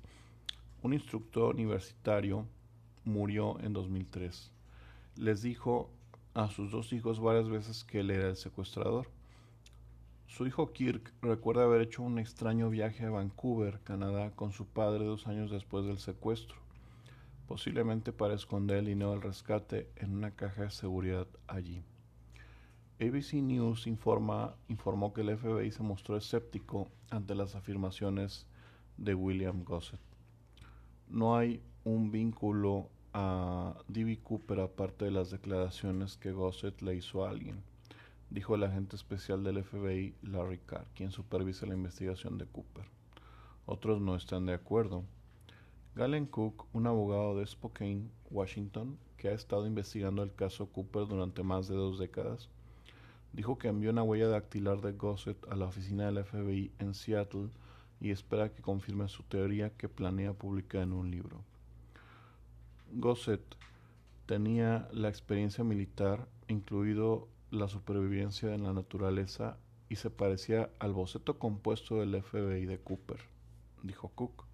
un 0.82 0.94
instructor 0.94 1.54
universitario, 1.54 2.46
murió 3.04 3.60
en 3.60 3.74
2003. 3.74 4.50
Les 5.16 5.42
dijo 5.42 5.90
a 6.32 6.48
sus 6.48 6.70
dos 6.70 6.94
hijos 6.94 7.20
varias 7.20 7.50
veces 7.50 7.84
que 7.84 8.00
él 8.00 8.10
era 8.10 8.30
el 8.30 8.37
secuestrador. 8.37 9.06
Su 10.26 10.46
hijo 10.46 10.72
Kirk 10.72 11.12
recuerda 11.20 11.64
haber 11.64 11.82
hecho 11.82 12.02
un 12.02 12.18
extraño 12.18 12.70
viaje 12.70 13.04
a 13.04 13.10
Vancouver, 13.10 13.80
Canadá, 13.84 14.30
con 14.30 14.50
su 14.52 14.64
padre 14.64 15.04
dos 15.04 15.26
años 15.26 15.50
después 15.50 15.84
del 15.84 15.98
secuestro, 15.98 16.56
posiblemente 17.46 18.14
para 18.14 18.32
esconder 18.32 18.78
el 18.78 18.87
dinero 18.87 19.10
del 19.10 19.20
rescate 19.20 19.90
en 19.96 20.16
una 20.16 20.30
caja 20.30 20.62
de 20.62 20.70
seguridad 20.70 21.26
allí. 21.48 21.82
ABC 23.00 23.35
News 23.42 23.88
informa, 23.88 24.54
informó 24.68 25.12
que 25.12 25.22
el 25.22 25.37
FBI 25.37 25.72
se 25.72 25.83
mostró 25.83 26.16
escéptico 26.16 26.88
ante 27.11 27.35
las 27.35 27.57
afirmaciones 27.57 28.46
de 28.96 29.16
William 29.16 29.64
Gossett. 29.64 30.00
No 31.09 31.37
hay 31.37 31.61
un 31.83 32.12
vínculo 32.12 32.88
a 33.12 33.74
D.B. 33.88 34.20
Cooper 34.22 34.61
aparte 34.61 35.07
de 35.07 35.11
las 35.11 35.30
declaraciones 35.30 36.16
que 36.16 36.30
Gossett 36.30 36.83
le 36.83 36.94
hizo 36.94 37.24
a 37.24 37.30
alguien, 37.30 37.64
dijo 38.30 38.54
el 38.54 38.62
agente 38.62 38.94
especial 38.94 39.42
del 39.42 39.64
FBI 39.64 40.14
Larry 40.22 40.59
Carr, 40.59 40.87
quien 40.94 41.11
supervisa 41.11 41.66
la 41.66 41.74
investigación 41.74 42.38
de 42.38 42.46
Cooper. 42.46 42.85
Otros 43.66 44.00
no 44.00 44.14
están 44.14 44.46
de 44.46 44.54
acuerdo. 44.54 45.02
Galen 45.96 46.26
Cook, 46.26 46.66
un 46.72 46.87
abogado 46.87 47.38
de 47.38 47.46
Spokane, 47.46 48.09
Washington, 48.30 48.98
que 49.16 49.28
ha 49.28 49.33
estado 49.33 49.66
investigando 49.66 50.22
el 50.22 50.33
caso 50.33 50.66
Cooper 50.66 51.07
durante 51.07 51.42
más 51.42 51.66
de 51.66 51.74
dos 51.74 51.98
décadas, 51.98 52.50
dijo 53.34 53.58
que 53.58 53.68
envió 53.68 53.90
una 53.90 54.02
huella 54.02 54.28
dactilar 54.28 54.80
de 54.80 54.92
Gossett 54.92 55.46
a 55.50 55.56
la 55.56 55.66
oficina 55.66 56.06
del 56.06 56.24
FBI 56.24 56.72
en 56.78 56.94
Seattle 56.94 57.50
y 58.00 58.10
espera 58.10 58.52
que 58.52 58.62
confirme 58.62 59.08
su 59.08 59.24
teoría 59.24 59.70
que 59.70 59.88
planea 59.88 60.32
publicar 60.32 60.82
en 60.82 60.92
un 60.92 61.10
libro. 61.10 61.42
Gossett 62.92 63.42
tenía 64.26 64.88
la 64.92 65.08
experiencia 65.08 65.64
militar, 65.64 66.28
incluido 66.48 67.28
la 67.50 67.68
supervivencia 67.68 68.54
en 68.54 68.62
la 68.62 68.72
naturaleza, 68.72 69.58
y 69.88 69.96
se 69.96 70.10
parecía 70.10 70.70
al 70.78 70.92
boceto 70.92 71.38
compuesto 71.38 72.00
del 72.00 72.20
FBI 72.22 72.66
de 72.66 72.78
Cooper, 72.78 73.20
dijo 73.82 74.08
Cook. 74.08 74.44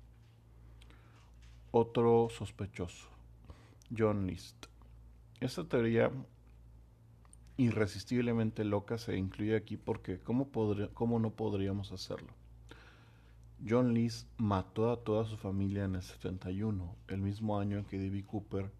Otro 1.71 2.29
sospechoso, 2.31 3.09
John 3.97 4.27
List. 4.27 4.67
Esta 5.41 5.65
teoría 5.65 6.11
irresistiblemente 7.61 8.65
loca 8.65 8.97
se 8.97 9.19
incluye 9.19 9.55
aquí 9.55 9.77
porque 9.77 10.19
¿cómo, 10.19 10.49
¿cómo, 10.95 11.19
no 11.19 11.31
podríamos 11.31 11.93
hacerlo? 11.93 12.33
John 13.69 13.93
Lees 13.93 14.27
mató 14.39 14.91
a 14.91 15.05
toda 15.05 15.27
su 15.27 15.37
familia 15.37 15.85
en 15.85 15.97
el 15.97 16.03
71, 16.03 16.97
el 17.09 17.21
mismo 17.21 17.61
año 17.61 17.77
en 17.77 17.85
que 17.85 17.99
D.B. 17.99 18.25
Cooper 18.25 18.71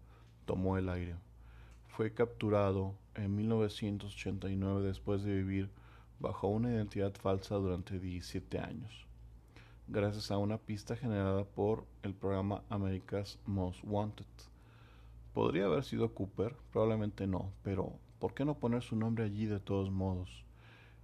tomó 0.45 0.79
el 0.79 0.89
aire. 0.89 1.13
Fue 1.89 2.11
capturado 2.11 2.95
en 3.13 3.35
1989 3.35 4.81
después 4.81 5.21
de 5.21 5.35
vivir 5.35 5.69
bajo 6.19 6.47
una 6.47 6.71
identidad 6.71 7.13
falsa 7.13 7.55
durante 7.57 7.99
17 7.99 8.57
años, 8.57 9.05
gracias 9.87 10.31
a 10.31 10.39
una 10.39 10.57
pista 10.57 10.95
generada 10.95 11.43
por 11.43 11.85
el 12.01 12.15
programa 12.15 12.63
America's 12.69 13.37
Most 13.45 13.83
Wanted. 13.83 14.25
¿Podría 15.35 15.65
haber 15.65 15.83
sido 15.83 16.15
Cooper? 16.15 16.55
Probablemente 16.71 17.27
no, 17.27 17.51
pero 17.61 17.99
¿por 18.21 18.35
qué 18.35 18.45
no 18.45 18.59
poner 18.59 18.83
su 18.83 18.95
nombre 18.95 19.23
allí 19.23 19.47
de 19.47 19.59
todos 19.59 19.89
modos? 19.89 20.45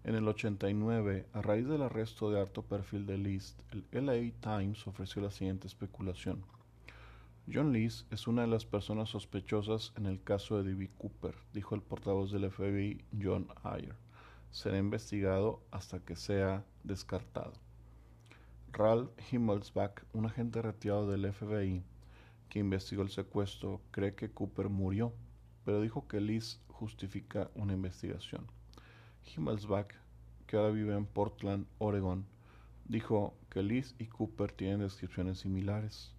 En 0.04 0.14
el 0.14 0.28
89, 0.28 1.26
a 1.34 1.42
raíz 1.42 1.68
del 1.68 1.82
arresto 1.82 2.30
de 2.30 2.40
alto 2.40 2.62
perfil 2.62 3.08
de 3.08 3.18
List, 3.18 3.60
el 3.72 4.06
LA 4.06 4.32
Times 4.40 4.86
ofreció 4.86 5.24
la 5.24 5.32
siguiente 5.32 5.66
especulación. 5.66 6.46
John 7.52 7.74
List 7.74 8.14
es 8.14 8.28
una 8.28 8.44
de 8.44 8.48
las 8.48 8.68
personas 8.68 9.10
sospechosas 9.10 9.94
en 9.98 10.06
el 10.06 10.22
caso 10.22 10.62
de 10.62 10.70
D.B. 10.70 10.92
Cooper, 11.00 11.34
dijo 11.54 11.74
el 11.74 11.82
portavoz 11.82 12.32
del 12.32 12.52
FBI 12.52 13.04
John 13.20 13.48
Ayer. 13.64 13.96
Será 14.52 14.78
investigado 14.78 15.64
hasta 15.72 16.00
que 16.00 16.16
sea 16.16 16.64
descartado. 16.84 17.54
Ralph 18.74 19.10
Himmelsbach, 19.32 20.04
un 20.14 20.28
agente 20.28 20.62
retirado 20.62 21.10
del 21.10 21.34
FBI 21.34 21.82
que 22.48 22.60
investigó 22.60 23.02
el 23.02 23.10
secuestro, 23.10 23.82
cree 23.90 24.14
que 24.14 24.30
Cooper 24.30 24.70
murió, 24.70 25.14
pero 25.66 25.82
dijo 25.82 26.08
que 26.08 26.22
List 26.22 26.62
justifica 26.78 27.50
una 27.56 27.74
investigación. 27.74 28.46
Himmelsbach, 29.26 29.88
que 30.46 30.58
ahora 30.58 30.72
vive 30.72 30.96
en 30.96 31.06
Portland, 31.06 31.66
Oregon, 31.80 32.26
dijo 32.86 33.34
que 33.50 33.64
Liz 33.64 33.96
y 33.98 34.06
Cooper 34.06 34.52
tienen 34.52 34.80
descripciones 34.80 35.40
similares. 35.40 36.14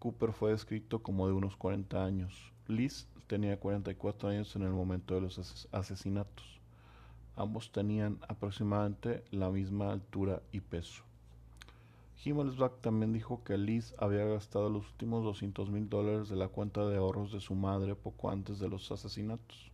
Cooper 0.00 0.32
fue 0.32 0.50
descrito 0.50 1.02
como 1.02 1.26
de 1.26 1.32
unos 1.32 1.56
40 1.56 2.04
años. 2.04 2.52
Liz 2.66 3.06
tenía 3.26 3.58
44 3.58 4.28
años 4.28 4.54
en 4.56 4.62
el 4.62 4.70
momento 4.70 5.14
de 5.14 5.20
los 5.20 5.68
asesinatos. 5.72 6.60
Ambos 7.36 7.70
tenían 7.70 8.18
aproximadamente 8.28 9.24
la 9.30 9.50
misma 9.50 9.92
altura 9.92 10.42
y 10.50 10.60
peso. 10.60 11.07
Himmelsbach 12.24 12.80
también 12.80 13.12
dijo 13.12 13.44
que 13.44 13.56
Liz 13.56 13.94
había 13.98 14.24
gastado 14.24 14.68
los 14.68 14.90
últimos 14.90 15.22
200 15.22 15.70
mil 15.70 15.88
dólares 15.88 16.28
de 16.28 16.36
la 16.36 16.48
cuenta 16.48 16.84
de 16.86 16.96
ahorros 16.96 17.32
de 17.32 17.40
su 17.40 17.54
madre 17.54 17.94
poco 17.94 18.30
antes 18.30 18.58
de 18.58 18.68
los 18.68 18.90
asesinatos. 18.90 19.70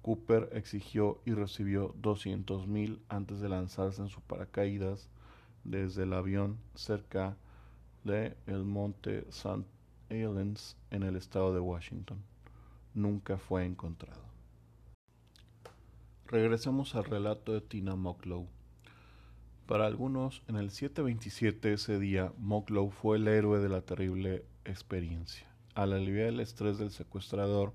Cooper 0.00 0.48
exigió 0.52 1.20
y 1.26 1.32
recibió 1.32 1.94
200 1.98 2.66
mil 2.66 3.02
antes 3.08 3.40
de 3.40 3.48
lanzarse 3.48 4.02
en 4.02 4.08
su 4.08 4.20
paracaídas 4.22 5.08
desde 5.64 6.04
el 6.04 6.12
avión 6.14 6.58
cerca 6.74 7.36
de 8.04 8.36
el 8.46 8.64
monte 8.64 9.26
St. 9.28 9.64
Helens 10.08 10.76
en 10.90 11.02
el 11.02 11.16
estado 11.16 11.52
de 11.52 11.60
Washington. 11.60 12.22
Nunca 12.94 13.38
fue 13.38 13.64
encontrado. 13.64 14.22
Regresemos 16.26 16.94
al 16.94 17.04
relato 17.04 17.52
de 17.52 17.60
Tina 17.60 17.96
Mocklow. 17.96 18.48
Para 19.66 19.86
algunos, 19.86 20.42
en 20.46 20.56
el 20.56 20.70
727 20.70 21.72
ese 21.72 21.98
día, 21.98 22.32
Mocklow 22.36 22.90
fue 22.90 23.16
el 23.16 23.26
héroe 23.26 23.60
de 23.60 23.70
la 23.70 23.80
terrible 23.80 24.44
experiencia. 24.66 25.46
Al 25.74 25.94
aliviar 25.94 26.28
el 26.28 26.40
estrés 26.40 26.76
del 26.76 26.90
secuestrador 26.90 27.72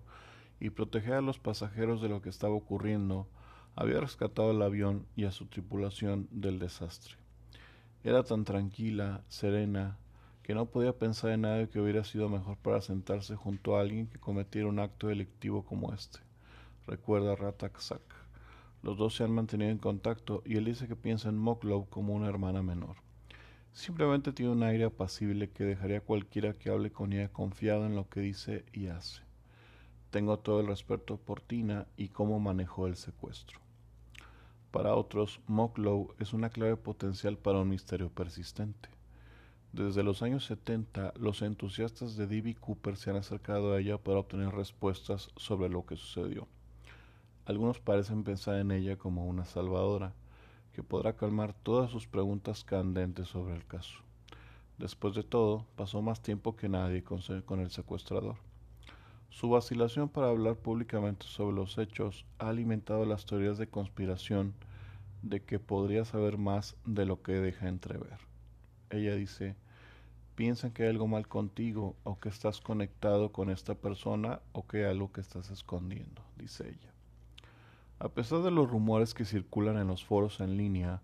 y 0.60 0.70
proteger 0.70 1.16
a 1.16 1.22
los 1.22 1.40
pasajeros 1.40 2.00
de 2.00 2.10
lo 2.10 2.22
que 2.22 2.30
estaba 2.30 2.54
ocurriendo, 2.54 3.28
había 3.76 4.00
rescatado 4.00 4.52
el 4.52 4.62
avión 4.62 5.08
y 5.16 5.26
a 5.26 5.32
su 5.32 5.48
tripulación 5.48 6.28
del 6.30 6.60
desastre. 6.60 7.16
Era 8.04 8.22
tan 8.22 8.46
tranquila, 8.46 9.24
serena, 9.28 9.98
que 10.44 10.54
no 10.54 10.68
podía 10.68 10.94
pensar 10.94 11.32
en 11.32 11.42
nada 11.42 11.68
que 11.68 11.80
hubiera 11.80 12.04
sido 12.04 12.30
mejor 12.30 12.58
para 12.58 12.82
sentarse 12.82 13.36
junto 13.36 13.76
a 13.76 13.82
alguien 13.82 14.06
que 14.06 14.20
cometiera 14.20 14.68
un 14.68 14.78
acto 14.78 15.08
delictivo 15.08 15.66
como 15.66 15.92
este. 15.92 16.20
Recuerda 16.86 17.36
Rataksak. 17.36 18.19
Los 18.82 18.98
dos 18.98 19.16
se 19.16 19.24
han 19.24 19.32
mantenido 19.32 19.72
en 19.72 19.78
contacto 19.78 20.42
y 20.46 20.56
él 20.56 20.66
dice 20.66 20.88
que 20.88 20.96
piensa 20.96 21.30
en 21.30 21.38
Moklow 21.38 21.90
como 21.90 22.14
una 22.14 22.30
hermana 22.30 22.64
menor. 22.64 22.96
Simplemente 23.74 24.32
tiene 24.32 24.52
un 24.52 24.64
aire 24.64 24.86
apacible 24.86 25.50
que 25.50 25.64
dejaría 25.64 25.98
a 25.98 26.02
cualquiera 26.02 26.54
que 26.54 26.70
hable 26.70 26.92
con 26.92 27.14
ella 27.14 27.30
confiado 27.30 27.86
en 27.86 27.96
lo 27.96 28.10
que 28.10 28.22
dice 28.22 28.66
y 28.72 28.88
hace. 28.88 29.22
Tengo 30.12 30.40
todo 30.40 30.62
el 30.62 30.68
respeto 30.68 31.18
por 31.18 31.42
Tina 31.42 31.88
y 31.98 32.10
cómo 32.10 32.40
manejó 32.40 32.88
el 32.88 32.96
secuestro. 32.96 33.60
Para 34.72 34.96
otros, 34.96 35.40
Moklow 35.48 36.14
es 36.20 36.34
una 36.34 36.50
clave 36.50 36.78
potencial 36.78 37.38
para 37.38 37.60
un 37.60 37.70
misterio 37.70 38.10
persistente. 38.10 38.90
Desde 39.74 40.04
los 40.04 40.24
años 40.24 40.46
70, 40.46 41.14
los 41.20 41.42
entusiastas 41.42 42.16
de 42.16 42.28
D.B. 42.28 42.56
Cooper 42.56 42.96
se 42.96 43.12
han 43.12 43.18
acercado 43.18 43.74
a 43.74 43.80
ella 43.80 43.98
para 43.98 44.20
obtener 44.20 44.50
respuestas 44.50 45.30
sobre 45.36 45.70
lo 45.70 45.86
que 45.86 45.96
sucedió. 45.96 46.48
Algunos 47.50 47.80
parecen 47.80 48.24
pensar 48.24 48.58
en 48.60 48.70
ella 48.70 48.96
como 48.96 49.26
una 49.26 49.44
salvadora, 49.44 50.14
que 50.72 50.84
podrá 50.84 51.16
calmar 51.16 51.56
todas 51.56 51.90
sus 51.90 52.06
preguntas 52.06 52.64
candentes 52.64 53.28
sobre 53.28 53.56
el 53.56 53.66
caso. 53.66 53.98
Después 54.78 55.16
de 55.16 55.24
todo, 55.24 55.66
pasó 55.76 56.04
más 56.04 56.22
tiempo 56.22 56.56
que 56.56 56.70
nadie 56.70 57.04
con, 57.04 57.60
el 57.60 57.72
secuestrador. 57.72 58.36
Su 59.32 59.50
vacilación 59.50 60.10
para 60.10 60.30
hablar 60.30 60.58
públicamente 60.58 61.26
sobre 61.26 61.56
los 61.56 61.80
hechos 61.80 62.24
ha 62.38 62.50
alimentado 62.50 63.04
las 63.04 63.26
teorías 63.26 63.58
de 63.58 63.68
conspiración 63.68 64.54
de 65.24 65.42
que 65.42 65.58
podría 65.58 66.06
saber 66.06 66.38
más 66.38 66.76
de 66.86 67.08
lo 67.08 67.24
que 67.24 67.32
deja 67.32 67.68
entrever. 67.68 68.20
Ella 68.92 69.16
dice, 69.16 69.56
piensan 70.36 70.70
que 70.70 70.84
hay 70.84 70.90
algo 70.90 71.08
mal 71.08 71.28
contigo 71.28 71.96
o 72.04 72.20
que 72.20 72.30
estás 72.30 72.62
conectado 72.62 73.32
con 73.32 73.50
esta 73.50 73.74
persona 73.74 74.40
o 74.52 74.68
que 74.68 74.86
hay 74.86 74.92
algo 74.92 75.12
que 75.12 75.22
estás 75.22 75.50
escondiendo, 75.50 76.22
dice 76.38 76.70
ella. 76.70 76.99
A 78.02 78.08
pesar 78.08 78.44
de 78.44 78.52
los 78.52 78.70
rumores 78.70 79.14
que 79.14 79.26
circulan 79.26 79.78
en 79.78 79.88
los 79.88 80.06
foros 80.06 80.40
en 80.40 80.56
línea, 80.56 81.02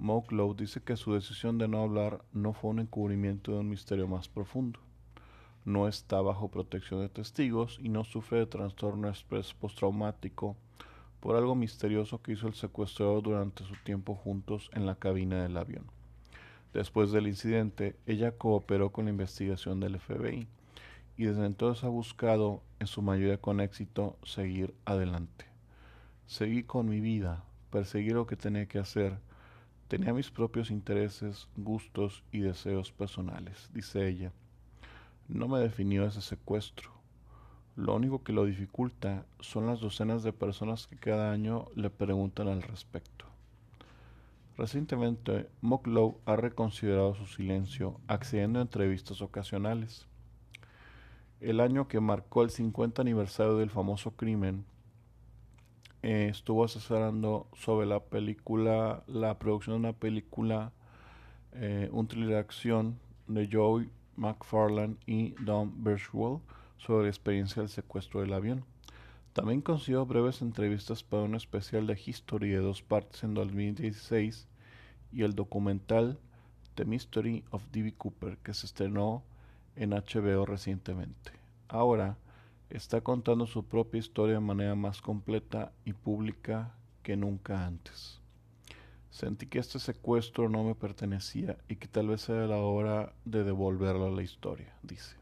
Moklow 0.00 0.54
dice 0.56 0.82
que 0.82 0.96
su 0.96 1.14
decisión 1.14 1.56
de 1.56 1.68
no 1.68 1.80
hablar 1.80 2.24
no 2.32 2.52
fue 2.52 2.70
un 2.70 2.80
encubrimiento 2.80 3.52
de 3.52 3.58
un 3.58 3.68
misterio 3.68 4.08
más 4.08 4.28
profundo. 4.28 4.80
No 5.64 5.86
está 5.86 6.20
bajo 6.20 6.48
protección 6.48 7.00
de 7.00 7.08
testigos 7.08 7.78
y 7.80 7.90
no 7.90 8.02
sufre 8.02 8.40
de 8.40 8.46
trastorno 8.46 9.08
express 9.08 9.54
postraumático 9.54 10.56
por 11.20 11.36
algo 11.36 11.54
misterioso 11.54 12.20
que 12.20 12.32
hizo 12.32 12.48
el 12.48 12.54
secuestrador 12.54 13.22
durante 13.22 13.62
su 13.62 13.76
tiempo 13.84 14.16
juntos 14.16 14.68
en 14.74 14.84
la 14.84 14.96
cabina 14.96 15.44
del 15.44 15.56
avión. 15.56 15.84
Después 16.72 17.12
del 17.12 17.28
incidente, 17.28 17.94
ella 18.04 18.36
cooperó 18.36 18.90
con 18.90 19.04
la 19.04 19.12
investigación 19.12 19.78
del 19.78 20.00
FBI 20.00 20.48
y 21.16 21.24
desde 21.24 21.46
entonces 21.46 21.84
ha 21.84 21.88
buscado, 21.88 22.62
en 22.80 22.88
su 22.88 23.00
mayoría 23.00 23.40
con 23.40 23.60
éxito, 23.60 24.16
seguir 24.24 24.74
adelante. 24.84 25.51
Seguí 26.26 26.62
con 26.62 26.88
mi 26.88 27.00
vida, 27.00 27.44
perseguí 27.70 28.10
lo 28.10 28.26
que 28.26 28.36
tenía 28.36 28.66
que 28.66 28.78
hacer. 28.78 29.18
Tenía 29.88 30.14
mis 30.14 30.30
propios 30.30 30.70
intereses, 30.70 31.48
gustos 31.56 32.22
y 32.32 32.40
deseos 32.40 32.92
personales, 32.92 33.70
dice 33.74 34.08
ella. 34.08 34.32
No 35.28 35.48
me 35.48 35.58
definió 35.60 36.06
ese 36.06 36.22
secuestro. 36.22 36.90
Lo 37.76 37.94
único 37.94 38.22
que 38.22 38.32
lo 38.32 38.44
dificulta 38.44 39.24
son 39.40 39.66
las 39.66 39.80
docenas 39.80 40.22
de 40.22 40.32
personas 40.32 40.86
que 40.86 40.96
cada 40.96 41.32
año 41.32 41.68
le 41.74 41.90
preguntan 41.90 42.48
al 42.48 42.62
respecto. 42.62 43.26
Recientemente, 44.58 45.48
Mocklow 45.62 46.20
ha 46.26 46.36
reconsiderado 46.36 47.14
su 47.14 47.26
silencio, 47.26 47.98
accediendo 48.06 48.58
a 48.58 48.62
entrevistas 48.62 49.22
ocasionales. 49.22 50.06
El 51.40 51.60
año 51.60 51.88
que 51.88 52.00
marcó 52.00 52.42
el 52.42 52.50
50 52.50 53.00
aniversario 53.00 53.56
del 53.56 53.70
famoso 53.70 54.10
crimen, 54.12 54.64
eh, 56.02 56.28
estuvo 56.30 56.64
asesorando 56.64 57.46
sobre 57.54 57.86
la 57.86 58.00
película, 58.00 59.04
la 59.06 59.38
producción 59.38 59.74
de 59.74 59.88
una 59.88 59.92
película, 59.92 60.72
eh, 61.52 61.88
un 61.92 62.08
thriller 62.08 62.30
de 62.30 62.38
acción 62.38 62.98
de 63.28 63.48
Joey 63.50 63.90
McFarlane 64.16 64.96
y 65.06 65.34
Don 65.44 65.84
Birchwell 65.84 66.40
sobre 66.76 67.04
la 67.04 67.10
experiencia 67.10 67.62
del 67.62 67.68
secuestro 67.68 68.20
del 68.20 68.32
avión. 68.32 68.64
También 69.32 69.62
consiguió 69.62 70.04
breves 70.04 70.42
entrevistas 70.42 71.02
para 71.02 71.22
un 71.22 71.34
especial 71.34 71.86
de 71.86 71.98
History 72.04 72.50
de 72.50 72.58
dos 72.58 72.82
partes 72.82 73.22
en 73.22 73.34
2016 73.34 74.48
y 75.12 75.22
el 75.22 75.34
documental 75.34 76.18
The 76.74 76.84
Mystery 76.84 77.44
of 77.50 77.62
D.B. 77.70 77.94
Cooper 77.96 78.38
que 78.38 78.54
se 78.54 78.66
estrenó 78.66 79.22
en 79.76 79.90
HBO 79.90 80.44
recientemente. 80.46 81.32
Ahora 81.68 82.16
está 82.76 83.00
contando 83.00 83.46
su 83.46 83.64
propia 83.64 83.98
historia 83.98 84.34
de 84.34 84.40
manera 84.40 84.74
más 84.74 85.00
completa 85.00 85.72
y 85.84 85.92
pública 85.92 86.74
que 87.02 87.16
nunca 87.16 87.66
antes. 87.66 88.20
Sentí 89.10 89.46
que 89.46 89.58
este 89.58 89.78
secuestro 89.78 90.48
no 90.48 90.64
me 90.64 90.74
pertenecía 90.74 91.58
y 91.68 91.76
que 91.76 91.86
tal 91.86 92.08
vez 92.08 92.26
era 92.30 92.46
la 92.46 92.56
hora 92.56 93.12
de 93.26 93.44
devolverlo 93.44 94.06
a 94.06 94.10
la 94.10 94.22
historia, 94.22 94.74
dice. 94.82 95.16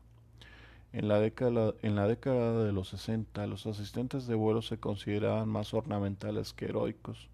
En 0.93 1.09
la, 1.09 1.19
década, 1.19 1.75
en 1.83 1.97
la 1.97 2.07
década 2.07 2.65
de 2.65 2.73
los 2.73 2.89
60, 2.89 3.47
los 3.47 3.67
asistentes 3.67 4.27
de 4.27 4.35
vuelo 4.35 4.63
se 4.63 4.79
consideraban 4.79 5.49
más 5.49 5.75
ornamentales 5.75 6.53
que 6.53 6.67
heroicos, 6.67 7.29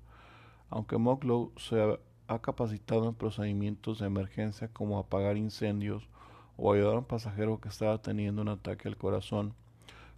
aunque 0.71 0.97
Moglow 0.97 1.53
se 1.57 1.99
ha 2.29 2.39
capacitado 2.41 3.09
en 3.09 3.15
procedimientos 3.15 3.99
de 3.99 4.07
emergencia 4.07 4.69
como 4.69 4.99
apagar 4.99 5.37
incendios 5.37 6.09
o 6.57 6.73
ayudar 6.73 6.95
a 6.95 6.99
un 6.99 7.05
pasajero 7.05 7.61
que 7.61 7.69
estaba 7.69 8.01
teniendo 8.01 8.43
un 8.43 8.49
ataque 8.49 8.89
al 8.89 8.97
corazón. 8.97 9.55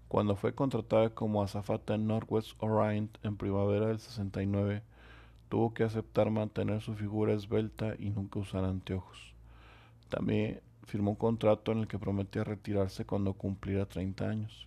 Cuando 0.08 0.36
fue 0.36 0.54
contratada 0.54 1.10
como 1.10 1.42
azafata 1.42 1.94
en 1.94 2.06
Northwest 2.06 2.52
Orient 2.60 3.18
en 3.22 3.36
primavera 3.36 3.88
del 3.88 3.98
69, 3.98 4.82
tuvo 5.50 5.74
que 5.74 5.84
aceptar 5.84 6.30
mantener 6.30 6.80
su 6.80 6.94
figura 6.94 7.34
esbelta 7.34 7.94
y 7.98 8.08
nunca 8.08 8.38
usar 8.38 8.64
anteojos. 8.64 9.34
También 10.08 10.62
firmó 10.84 11.10
un 11.10 11.16
contrato 11.16 11.72
en 11.72 11.80
el 11.80 11.88
que 11.88 11.98
prometía 11.98 12.42
retirarse 12.42 13.04
cuando 13.04 13.34
cumpliera 13.34 13.84
30 13.84 14.28
años. 14.28 14.66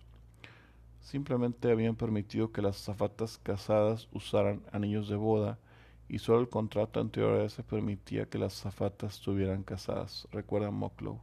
Simplemente 1.00 1.72
habían 1.72 1.96
permitido 1.96 2.52
que 2.52 2.62
las 2.62 2.80
azafatas 2.80 3.38
casadas 3.38 4.08
usaran 4.12 4.62
anillos 4.70 5.08
de 5.08 5.16
boda 5.16 5.58
y 6.08 6.20
solo 6.20 6.38
el 6.38 6.48
contrato 6.48 7.00
anterior 7.00 7.40
a 7.40 7.44
ese 7.44 7.64
permitía 7.64 8.26
que 8.26 8.38
las 8.38 8.60
azafatas 8.60 9.14
estuvieran 9.14 9.64
casadas, 9.64 10.28
recuerda 10.30 10.70
Mocklow. 10.70 11.18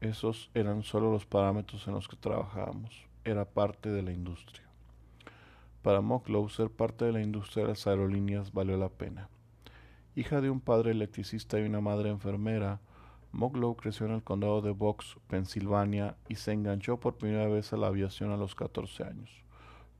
Esos 0.00 0.50
eran 0.54 0.82
solo 0.82 1.12
los 1.12 1.24
parámetros 1.24 1.86
en 1.86 1.94
los 1.94 2.08
que 2.08 2.16
trabajábamos. 2.16 3.07
Era 3.28 3.44
parte 3.44 3.90
de 3.90 4.00
la 4.00 4.10
industria. 4.10 4.64
Para 5.82 6.00
Mocklow, 6.00 6.48
ser 6.48 6.70
parte 6.70 7.04
de 7.04 7.12
la 7.12 7.20
industria 7.20 7.64
de 7.64 7.68
las 7.68 7.86
aerolíneas 7.86 8.54
valió 8.54 8.78
la 8.78 8.88
pena. 8.88 9.28
Hija 10.16 10.40
de 10.40 10.48
un 10.48 10.60
padre 10.60 10.92
electricista 10.92 11.60
y 11.60 11.64
una 11.64 11.82
madre 11.82 12.08
enfermera, 12.08 12.80
Mocklow 13.32 13.76
creció 13.76 14.06
en 14.06 14.12
el 14.12 14.22
condado 14.22 14.62
de 14.62 14.70
Box, 14.70 15.18
Pensilvania, 15.26 16.16
y 16.26 16.36
se 16.36 16.52
enganchó 16.52 17.00
por 17.00 17.18
primera 17.18 17.48
vez 17.48 17.70
a 17.74 17.76
la 17.76 17.88
aviación 17.88 18.30
a 18.30 18.38
los 18.38 18.54
14 18.54 19.04
años, 19.04 19.30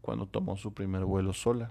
cuando 0.01 0.25
tomó 0.25 0.57
su 0.57 0.73
primer 0.73 1.05
vuelo 1.05 1.35
sola. 1.35 1.71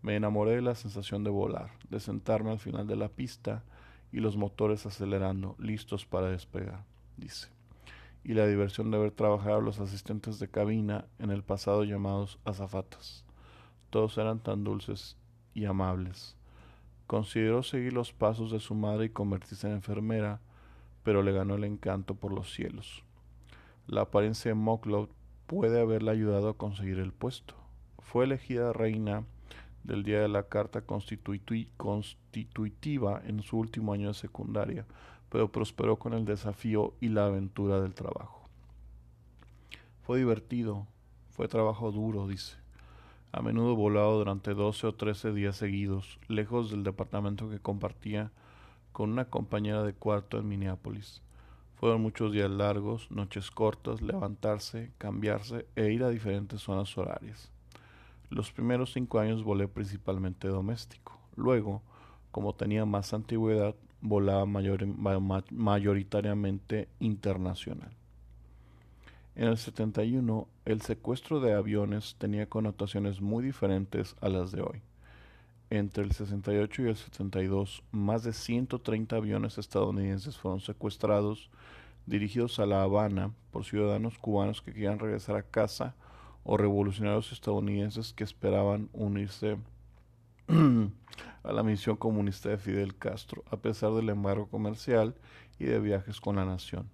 Me 0.00 0.16
enamoré 0.16 0.52
de 0.52 0.62
la 0.62 0.74
sensación 0.74 1.22
de 1.22 1.28
volar, 1.28 1.72
de 1.90 2.00
sentarme 2.00 2.50
al 2.50 2.60
final 2.60 2.86
de 2.86 2.96
la 2.96 3.10
pista 3.10 3.62
y 4.10 4.20
los 4.20 4.38
motores 4.38 4.86
acelerando, 4.86 5.54
listos 5.58 6.06
para 6.06 6.28
despegar, 6.28 6.86
dice. 7.18 7.50
Y 8.24 8.34
la 8.34 8.46
diversión 8.46 8.90
de 8.90 8.98
ver 8.98 9.10
trabajar 9.10 9.52
a 9.52 9.60
los 9.60 9.80
asistentes 9.80 10.38
de 10.38 10.48
cabina 10.48 11.06
en 11.18 11.30
el 11.30 11.42
pasado 11.42 11.84
llamados 11.84 12.38
azafatas. 12.44 13.24
Todos 13.90 14.16
eran 14.18 14.38
tan 14.38 14.64
dulces 14.64 15.16
y 15.54 15.64
amables. 15.64 16.36
Consideró 17.06 17.62
seguir 17.62 17.92
los 17.92 18.12
pasos 18.12 18.50
de 18.50 18.60
su 18.60 18.74
madre 18.74 19.06
y 19.06 19.10
convertirse 19.10 19.66
en 19.66 19.74
enfermera, 19.74 20.40
pero 21.02 21.22
le 21.22 21.32
ganó 21.32 21.56
el 21.56 21.64
encanto 21.64 22.14
por 22.14 22.32
los 22.32 22.52
cielos. 22.52 23.02
La 23.86 24.02
apariencia 24.02 24.50
de 24.50 24.54
Mocklow 24.54 25.08
puede 25.46 25.80
haberle 25.80 26.12
ayudado 26.12 26.48
a 26.48 26.56
conseguir 26.56 26.98
el 26.98 27.12
puesto. 27.12 27.54
Fue 27.98 28.24
elegida 28.24 28.72
reina 28.72 29.24
del 29.84 30.04
día 30.04 30.20
de 30.20 30.28
la 30.28 30.44
carta 30.44 30.82
constitutiva 30.82 33.20
en 33.26 33.42
su 33.42 33.58
último 33.58 33.92
año 33.92 34.08
de 34.08 34.14
secundaria, 34.14 34.86
pero 35.32 35.50
prosperó 35.50 35.96
con 35.96 36.12
el 36.12 36.26
desafío 36.26 36.92
y 37.00 37.08
la 37.08 37.24
aventura 37.24 37.80
del 37.80 37.94
trabajo. 37.94 38.50
Fue 40.02 40.18
divertido, 40.18 40.86
fue 41.30 41.48
trabajo 41.48 41.90
duro, 41.90 42.28
dice. 42.28 42.58
A 43.32 43.40
menudo 43.40 43.74
volado 43.74 44.18
durante 44.18 44.52
doce 44.52 44.86
o 44.86 44.94
trece 44.94 45.32
días 45.32 45.56
seguidos, 45.56 46.18
lejos 46.28 46.70
del 46.70 46.84
departamento 46.84 47.48
que 47.48 47.60
compartía 47.60 48.30
con 48.92 49.10
una 49.10 49.24
compañera 49.24 49.82
de 49.84 49.94
cuarto 49.94 50.36
en 50.36 50.48
Minneapolis. 50.48 51.22
Fueron 51.76 52.02
muchos 52.02 52.30
días 52.30 52.50
largos, 52.50 53.10
noches 53.10 53.50
cortas, 53.50 54.02
levantarse, 54.02 54.92
cambiarse 54.98 55.64
e 55.76 55.92
ir 55.92 56.04
a 56.04 56.10
diferentes 56.10 56.60
zonas 56.60 56.98
horarias. 56.98 57.50
Los 58.28 58.52
primeros 58.52 58.92
cinco 58.92 59.18
años 59.18 59.42
volé 59.44 59.66
principalmente 59.66 60.48
doméstico. 60.48 61.18
Luego, 61.36 61.80
como 62.30 62.54
tenía 62.54 62.84
más 62.84 63.14
antigüedad, 63.14 63.74
volaba 64.02 64.44
mayoritariamente 64.44 66.88
internacional. 66.98 67.92
En 69.34 69.48
el 69.48 69.56
71, 69.56 70.46
el 70.66 70.82
secuestro 70.82 71.40
de 71.40 71.54
aviones 71.54 72.16
tenía 72.18 72.46
connotaciones 72.46 73.22
muy 73.22 73.42
diferentes 73.42 74.14
a 74.20 74.28
las 74.28 74.52
de 74.52 74.60
hoy. 74.60 74.82
Entre 75.70 76.04
el 76.04 76.12
68 76.12 76.82
y 76.82 76.88
el 76.88 76.96
72, 76.96 77.82
más 77.92 78.24
de 78.24 78.34
130 78.34 79.16
aviones 79.16 79.56
estadounidenses 79.56 80.36
fueron 80.36 80.60
secuestrados, 80.60 81.48
dirigidos 82.04 82.58
a 82.58 82.66
La 82.66 82.82
Habana 82.82 83.32
por 83.52 83.64
ciudadanos 83.64 84.18
cubanos 84.18 84.60
que 84.60 84.74
querían 84.74 84.98
regresar 84.98 85.36
a 85.36 85.44
casa 85.44 85.94
o 86.44 86.58
revolucionarios 86.58 87.32
estadounidenses 87.32 88.12
que 88.12 88.24
esperaban 88.24 88.90
unirse 88.92 89.56
a 91.42 91.52
la 91.52 91.62
misión 91.62 91.96
comunista 91.96 92.50
de 92.50 92.58
Fidel 92.58 92.94
Castro, 92.96 93.42
a 93.50 93.56
pesar 93.56 93.92
del 93.92 94.08
embargo 94.08 94.46
comercial 94.48 95.14
y 95.58 95.64
de 95.64 95.80
viajes 95.80 96.20
con 96.20 96.36
la 96.36 96.44
nación. 96.44 96.88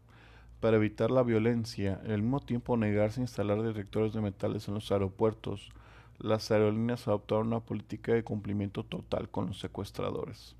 Para 0.60 0.76
evitar 0.76 1.10
la 1.10 1.22
violencia 1.22 2.00
al 2.04 2.22
mismo 2.22 2.40
tiempo 2.40 2.76
negarse 2.76 3.20
a 3.20 3.24
instalar 3.24 3.62
detectores 3.62 4.12
de 4.12 4.20
metales 4.20 4.68
en 4.68 4.74
los 4.74 4.90
aeropuertos, 4.90 5.70
las 6.18 6.50
aerolíneas 6.50 7.06
adoptaron 7.06 7.48
una 7.48 7.60
política 7.60 8.12
de 8.12 8.24
cumplimiento 8.24 8.84
total 8.84 9.28
con 9.28 9.46
los 9.46 9.60
secuestradores. 9.60 10.56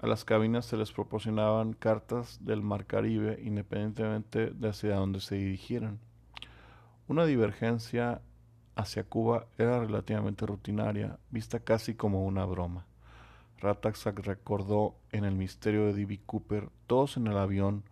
A 0.00 0.06
las 0.06 0.24
cabinas 0.24 0.66
se 0.66 0.76
les 0.76 0.92
proporcionaban 0.92 1.72
cartas 1.72 2.38
del 2.44 2.62
Mar 2.62 2.86
Caribe 2.86 3.40
independientemente 3.42 4.50
de 4.50 4.68
hacia 4.68 4.94
dónde 4.94 5.20
se 5.20 5.34
dirigieran. 5.34 5.98
Una 7.08 7.24
divergencia 7.24 8.20
hacia 8.78 9.02
Cuba 9.02 9.46
era 9.58 9.80
relativamente 9.80 10.46
rutinaria, 10.46 11.18
vista 11.30 11.58
casi 11.58 11.94
como 11.94 12.24
una 12.24 12.44
broma. 12.44 12.86
Rataxac 13.58 14.20
recordó 14.20 14.94
en 15.10 15.24
el 15.24 15.34
misterio 15.34 15.86
de 15.86 15.94
D.B. 15.94 16.20
Cooper, 16.24 16.68
todos 16.86 17.16
en 17.16 17.26
el 17.26 17.36
avión 17.36 17.82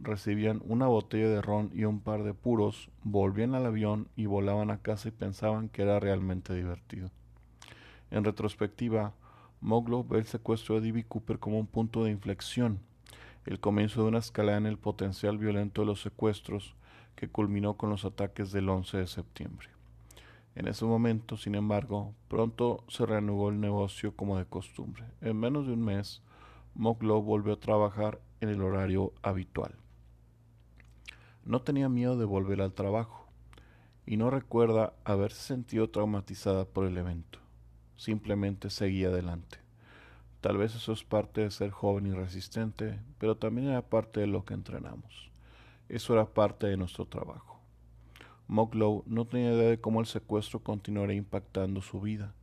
recibían 0.00 0.62
una 0.64 0.86
botella 0.86 1.28
de 1.28 1.42
ron 1.42 1.70
y 1.74 1.84
un 1.84 2.00
par 2.00 2.22
de 2.22 2.32
puros, 2.32 2.88
volvían 3.02 3.54
al 3.54 3.66
avión 3.66 4.08
y 4.16 4.24
volaban 4.24 4.70
a 4.70 4.78
casa 4.78 5.08
y 5.08 5.12
pensaban 5.12 5.68
que 5.68 5.82
era 5.82 6.00
realmente 6.00 6.54
divertido. 6.54 7.10
En 8.10 8.24
retrospectiva, 8.24 9.12
Moglow 9.60 10.08
ve 10.08 10.20
el 10.20 10.24
secuestro 10.24 10.76
de 10.76 10.86
D.B. 10.86 11.04
Cooper 11.04 11.38
como 11.38 11.58
un 11.58 11.66
punto 11.66 12.02
de 12.02 12.10
inflexión, 12.10 12.80
el 13.44 13.60
comienzo 13.60 14.02
de 14.02 14.08
una 14.08 14.18
escalada 14.20 14.56
en 14.56 14.66
el 14.66 14.78
potencial 14.78 15.36
violento 15.36 15.82
de 15.82 15.86
los 15.86 16.00
secuestros, 16.00 16.74
que 17.14 17.28
culminó 17.28 17.76
con 17.76 17.90
los 17.90 18.06
ataques 18.06 18.52
del 18.52 18.70
11 18.70 18.96
de 18.96 19.06
septiembre. 19.06 19.73
En 20.54 20.68
ese 20.68 20.84
momento, 20.84 21.36
sin 21.36 21.56
embargo, 21.56 22.14
pronto 22.28 22.84
se 22.88 23.06
reanudó 23.06 23.48
el 23.48 23.60
negocio 23.60 24.14
como 24.14 24.38
de 24.38 24.46
costumbre. 24.46 25.04
En 25.20 25.38
menos 25.38 25.66
de 25.66 25.72
un 25.72 25.84
mes, 25.84 26.22
Moglow 26.74 27.22
volvió 27.22 27.54
a 27.54 27.60
trabajar 27.60 28.20
en 28.40 28.48
el 28.48 28.62
horario 28.62 29.12
habitual. 29.22 29.74
No 31.44 31.62
tenía 31.62 31.88
miedo 31.88 32.16
de 32.16 32.24
volver 32.24 32.62
al 32.62 32.72
trabajo 32.72 33.26
y 34.06 34.16
no 34.16 34.30
recuerda 34.30 34.92
haberse 35.04 35.42
sentido 35.42 35.90
traumatizada 35.90 36.64
por 36.64 36.86
el 36.86 36.96
evento. 36.98 37.40
Simplemente 37.96 38.70
seguía 38.70 39.08
adelante. 39.08 39.58
Tal 40.40 40.58
vez 40.58 40.74
eso 40.74 40.92
es 40.92 41.04
parte 41.04 41.40
de 41.40 41.50
ser 41.50 41.70
joven 41.70 42.06
y 42.06 42.12
resistente, 42.12 43.00
pero 43.18 43.36
también 43.36 43.68
era 43.68 43.82
parte 43.82 44.20
de 44.20 44.26
lo 44.26 44.44
que 44.44 44.54
entrenamos. 44.54 45.30
Eso 45.88 46.12
era 46.12 46.26
parte 46.26 46.66
de 46.66 46.76
nuestro 46.76 47.06
trabajo. 47.06 47.53
Moglow 48.46 49.04
no 49.06 49.26
tenía 49.26 49.52
idea 49.52 49.70
de 49.70 49.80
cómo 49.80 50.00
el 50.00 50.06
secuestro 50.06 50.60
continuaría 50.60 51.16
impactando 51.16 51.80
su 51.80 52.00
vida. 52.00 52.34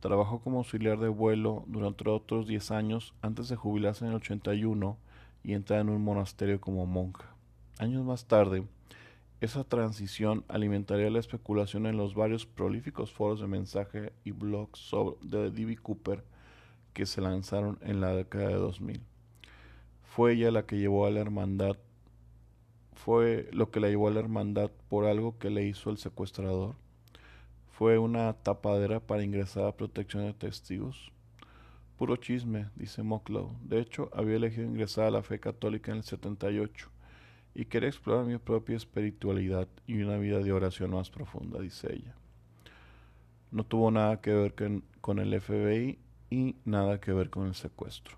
Trabajó 0.00 0.40
como 0.40 0.58
auxiliar 0.58 0.98
de 0.98 1.08
vuelo 1.08 1.64
durante 1.66 2.08
otros 2.08 2.46
10 2.46 2.70
años 2.70 3.14
antes 3.22 3.48
de 3.48 3.56
jubilarse 3.56 4.04
en 4.04 4.10
el 4.10 4.16
81 4.16 4.96
y 5.42 5.52
entrar 5.54 5.80
en 5.80 5.90
un 5.90 6.02
monasterio 6.02 6.60
como 6.60 6.86
monja. 6.86 7.34
Años 7.78 8.04
más 8.04 8.26
tarde, 8.26 8.64
esa 9.40 9.64
transición 9.64 10.44
alimentaría 10.48 11.10
la 11.10 11.18
especulación 11.18 11.86
en 11.86 11.98
los 11.98 12.14
varios 12.14 12.46
prolíficos 12.46 13.12
foros 13.12 13.40
de 13.40 13.46
mensaje 13.46 14.12
y 14.24 14.30
blogs 14.30 14.78
sobre, 14.78 15.16
de 15.22 15.50
D.B. 15.50 15.76
Cooper 15.76 16.24
que 16.94 17.04
se 17.04 17.20
lanzaron 17.20 17.78
en 17.82 18.00
la 18.00 18.14
década 18.14 18.48
de 18.48 18.54
2000. 18.54 19.02
Fue 20.04 20.32
ella 20.32 20.50
la 20.50 20.64
que 20.64 20.78
llevó 20.78 21.04
a 21.04 21.10
la 21.10 21.20
hermandad 21.20 21.76
fue 22.96 23.48
lo 23.52 23.70
que 23.70 23.78
la 23.78 23.88
llevó 23.88 24.08
a 24.08 24.10
la 24.10 24.20
hermandad 24.20 24.70
por 24.88 25.04
algo 25.04 25.38
que 25.38 25.50
le 25.50 25.64
hizo 25.64 25.90
el 25.90 25.98
secuestrador. 25.98 26.74
Fue 27.70 27.98
una 27.98 28.32
tapadera 28.32 29.00
para 29.00 29.22
ingresar 29.22 29.66
a 29.66 29.76
protección 29.76 30.24
de 30.24 30.32
testigos. 30.32 31.12
Puro 31.96 32.16
chisme, 32.16 32.70
dice 32.74 33.02
Mocklow. 33.02 33.56
De 33.62 33.80
hecho, 33.80 34.10
había 34.12 34.36
elegido 34.36 34.66
ingresar 34.66 35.04
a 35.04 35.10
la 35.10 35.22
fe 35.22 35.38
católica 35.38 35.92
en 35.92 35.98
el 35.98 36.04
78 36.04 36.90
y 37.54 37.66
quería 37.66 37.88
explorar 37.88 38.26
mi 38.26 38.38
propia 38.38 38.76
espiritualidad 38.76 39.68
y 39.86 40.02
una 40.02 40.18
vida 40.18 40.40
de 40.40 40.52
oración 40.52 40.90
más 40.90 41.10
profunda, 41.10 41.60
dice 41.60 41.92
ella. 41.92 42.14
No 43.50 43.64
tuvo 43.64 43.90
nada 43.90 44.20
que 44.20 44.32
ver 44.32 44.54
con, 45.00 45.18
el 45.18 45.40
FBI 45.40 45.98
y 46.28 46.56
nada 46.64 47.00
que 47.00 47.12
ver 47.12 47.30
con 47.30 47.46
el 47.46 47.54
secuestro. 47.54 48.16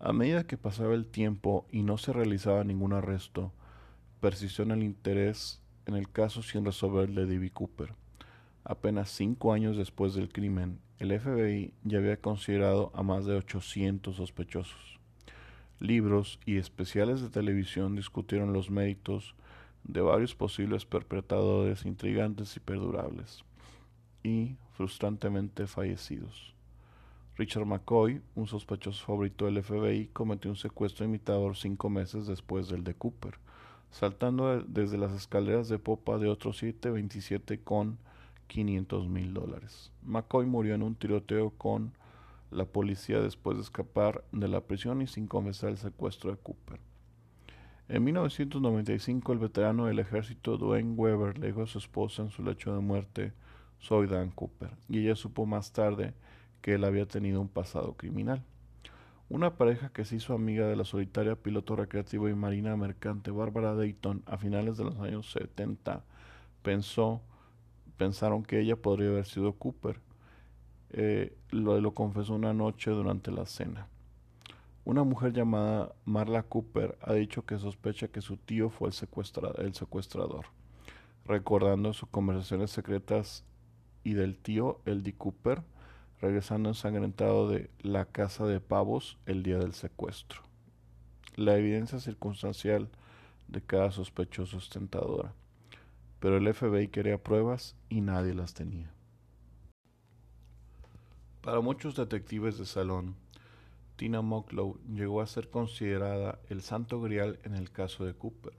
A 0.00 0.12
medida 0.12 0.46
que 0.46 0.56
pasaba 0.56 0.94
el 0.94 1.06
tiempo 1.06 1.66
y 1.72 1.82
no 1.82 1.98
se 1.98 2.12
realizaba 2.12 2.62
ningún 2.62 2.92
arresto, 2.92 3.52
persistió 4.20 4.62
en 4.62 4.70
el 4.70 4.84
interés 4.84 5.60
en 5.86 5.96
el 5.96 6.08
caso 6.08 6.42
sin 6.42 6.64
resolver 6.64 7.10
de 7.10 7.26
D.B. 7.26 7.50
Cooper. 7.50 7.94
Apenas 8.62 9.10
cinco 9.10 9.52
años 9.52 9.76
después 9.76 10.14
del 10.14 10.28
crimen, 10.28 10.78
el 11.00 11.18
FBI 11.18 11.72
ya 11.82 11.98
había 11.98 12.20
considerado 12.20 12.92
a 12.94 13.02
más 13.02 13.24
de 13.24 13.34
800 13.34 14.14
sospechosos. 14.14 15.00
Libros 15.80 16.38
y 16.46 16.58
especiales 16.58 17.20
de 17.20 17.30
televisión 17.30 17.96
discutieron 17.96 18.52
los 18.52 18.70
méritos 18.70 19.34
de 19.82 20.00
varios 20.00 20.34
posibles 20.34 20.84
perpetradores 20.84 21.86
intrigantes 21.86 22.56
y 22.56 22.60
perdurables, 22.60 23.44
y 24.22 24.56
frustrantemente 24.76 25.66
fallecidos. 25.66 26.57
Richard 27.38 27.66
McCoy, 27.66 28.20
un 28.34 28.48
sospechoso 28.48 29.06
favorito 29.06 29.44
del 29.44 29.62
FBI, 29.62 30.08
cometió 30.12 30.50
un 30.50 30.56
secuestro 30.56 31.04
imitador 31.04 31.56
cinco 31.56 31.88
meses 31.88 32.26
después 32.26 32.68
del 32.68 32.82
de 32.82 32.94
Cooper, 32.94 33.38
saltando 33.92 34.60
desde 34.62 34.98
las 34.98 35.12
escaleras 35.12 35.68
de 35.68 35.78
popa 35.78 36.18
de 36.18 36.26
otro 36.26 36.52
727 36.52 37.60
con 37.60 37.96
500 38.48 39.08
mil 39.08 39.34
dólares. 39.34 39.92
McCoy 40.02 40.46
murió 40.46 40.74
en 40.74 40.82
un 40.82 40.96
tiroteo 40.96 41.50
con 41.50 41.92
la 42.50 42.64
policía 42.64 43.20
después 43.20 43.56
de 43.56 43.62
escapar 43.62 44.24
de 44.32 44.48
la 44.48 44.62
prisión 44.62 45.00
y 45.00 45.06
sin 45.06 45.28
confesar 45.28 45.70
el 45.70 45.78
secuestro 45.78 46.32
de 46.32 46.38
Cooper. 46.38 46.80
En 47.88 48.02
1995, 48.02 49.32
el 49.32 49.38
veterano 49.38 49.86
del 49.86 50.00
ejército 50.00 50.58
Dwayne 50.58 50.94
Weber 50.96 51.38
le 51.38 51.46
dijo 51.46 51.62
a 51.62 51.68
su 51.68 51.78
esposa 51.78 52.22
en 52.22 52.30
su 52.30 52.42
lecho 52.42 52.74
de 52.74 52.80
muerte, 52.80 53.32
soy 53.78 54.08
Dan 54.08 54.32
Cooper, 54.32 54.70
y 54.88 54.98
ella 54.98 55.14
supo 55.14 55.46
más 55.46 55.72
tarde 55.72 56.14
que 56.60 56.74
él 56.74 56.84
había 56.84 57.06
tenido 57.06 57.40
un 57.40 57.48
pasado 57.48 57.94
criminal. 57.94 58.44
Una 59.28 59.56
pareja 59.56 59.90
que 59.90 60.04
se 60.04 60.16
hizo 60.16 60.34
amiga 60.34 60.66
de 60.66 60.76
la 60.76 60.84
solitaria 60.84 61.36
piloto 61.36 61.76
recreativo 61.76 62.28
y 62.28 62.34
marina 62.34 62.76
mercante 62.76 63.30
Barbara 63.30 63.74
Dayton 63.74 64.22
a 64.26 64.38
finales 64.38 64.76
de 64.78 64.84
los 64.84 64.98
años 65.00 65.30
70 65.32 66.02
pensó, 66.62 67.20
pensaron 67.96 68.42
que 68.42 68.60
ella 68.60 68.76
podría 68.76 69.08
haber 69.08 69.26
sido 69.26 69.52
Cooper. 69.52 70.00
Eh, 70.90 71.36
lo, 71.50 71.80
lo 71.80 71.92
confesó 71.92 72.34
una 72.34 72.54
noche 72.54 72.90
durante 72.90 73.30
la 73.30 73.44
cena. 73.44 73.88
Una 74.88 75.04
mujer 75.04 75.34
llamada 75.34 75.92
Marla 76.06 76.42
Cooper 76.44 76.96
ha 77.02 77.12
dicho 77.12 77.44
que 77.44 77.58
sospecha 77.58 78.08
que 78.08 78.22
su 78.22 78.38
tío 78.38 78.70
fue 78.70 78.88
el, 78.88 78.94
secuestrador, 79.74 80.46
recordando 81.26 81.92
sus 81.92 82.08
conversaciones 82.08 82.70
secretas 82.70 83.44
y 84.02 84.14
del 84.14 84.38
tío, 84.38 84.80
Eddie 84.86 85.12
Cooper, 85.12 85.62
regresando 86.20 86.68
ensangrentado 86.68 87.48
de 87.48 87.70
la 87.80 88.04
casa 88.04 88.46
de 88.46 88.60
pavos 88.60 89.18
el 89.26 89.42
día 89.42 89.58
del 89.58 89.72
secuestro. 89.72 90.42
La 91.36 91.56
evidencia 91.56 92.00
circunstancial 92.00 92.88
de 93.46 93.62
cada 93.62 93.90
sospechoso 93.90 94.58
es 94.58 94.68
tentadora, 94.68 95.32
pero 96.20 96.36
el 96.36 96.52
FBI 96.52 96.88
quería 96.88 97.22
pruebas 97.22 97.76
y 97.88 98.00
nadie 98.00 98.34
las 98.34 98.54
tenía. 98.54 98.90
Para 101.40 101.60
muchos 101.60 101.94
detectives 101.96 102.58
de 102.58 102.66
salón, 102.66 103.14
Tina 103.96 104.20
Mocklow 104.20 104.78
llegó 104.92 105.20
a 105.20 105.26
ser 105.26 105.50
considerada 105.50 106.38
el 106.48 106.62
santo 106.62 107.00
grial 107.00 107.38
en 107.44 107.54
el 107.54 107.70
caso 107.70 108.04
de 108.04 108.14
Cooper. 108.14 108.52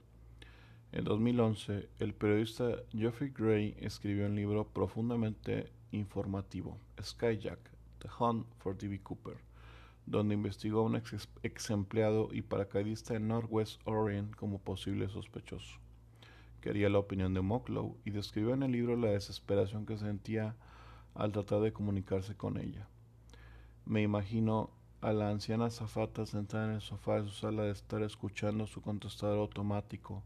En 0.92 1.04
2011, 1.04 1.88
el 1.98 2.14
periodista 2.14 2.76
Geoffrey 2.92 3.30
Gray 3.30 3.76
escribió 3.78 4.26
un 4.26 4.34
libro 4.34 4.66
profundamente 4.66 5.70
informativo, 5.92 6.78
Skyjack, 7.02 7.58
The 8.00 8.08
Hunt 8.18 8.46
for 8.58 8.76
D.B. 8.76 9.00
Cooper, 9.02 9.38
donde 10.06 10.34
investigó 10.34 10.80
a 10.80 10.84
un 10.84 10.96
ex, 10.96 11.70
empleado 11.70 12.30
y 12.32 12.42
paracaidista 12.42 13.14
en 13.14 13.28
Northwest 13.28 13.80
Orient 13.84 14.34
como 14.34 14.58
posible 14.58 15.08
sospechoso. 15.08 15.78
Quería 16.60 16.88
la 16.88 16.98
opinión 16.98 17.32
de 17.34 17.40
Mocklow 17.40 17.96
y 18.04 18.10
describió 18.10 18.54
en 18.54 18.62
el 18.62 18.72
libro 18.72 18.96
la 18.96 19.10
desesperación 19.10 19.86
que 19.86 19.98
sentía 19.98 20.56
al 21.14 21.32
tratar 21.32 21.60
de 21.60 21.72
comunicarse 21.72 22.36
con 22.36 22.58
ella. 22.58 22.88
Me 23.84 24.02
imagino 24.02 24.70
a 25.00 25.12
la 25.12 25.30
anciana 25.30 25.66
azafata 25.66 26.26
sentada 26.26 26.66
en 26.66 26.74
el 26.74 26.80
sofá 26.82 27.20
de 27.20 27.28
su 27.28 27.34
sala 27.34 27.62
de 27.62 27.72
estar 27.72 28.02
escuchando 28.02 28.66
su 28.66 28.82
contestador 28.82 29.38
automático, 29.38 30.22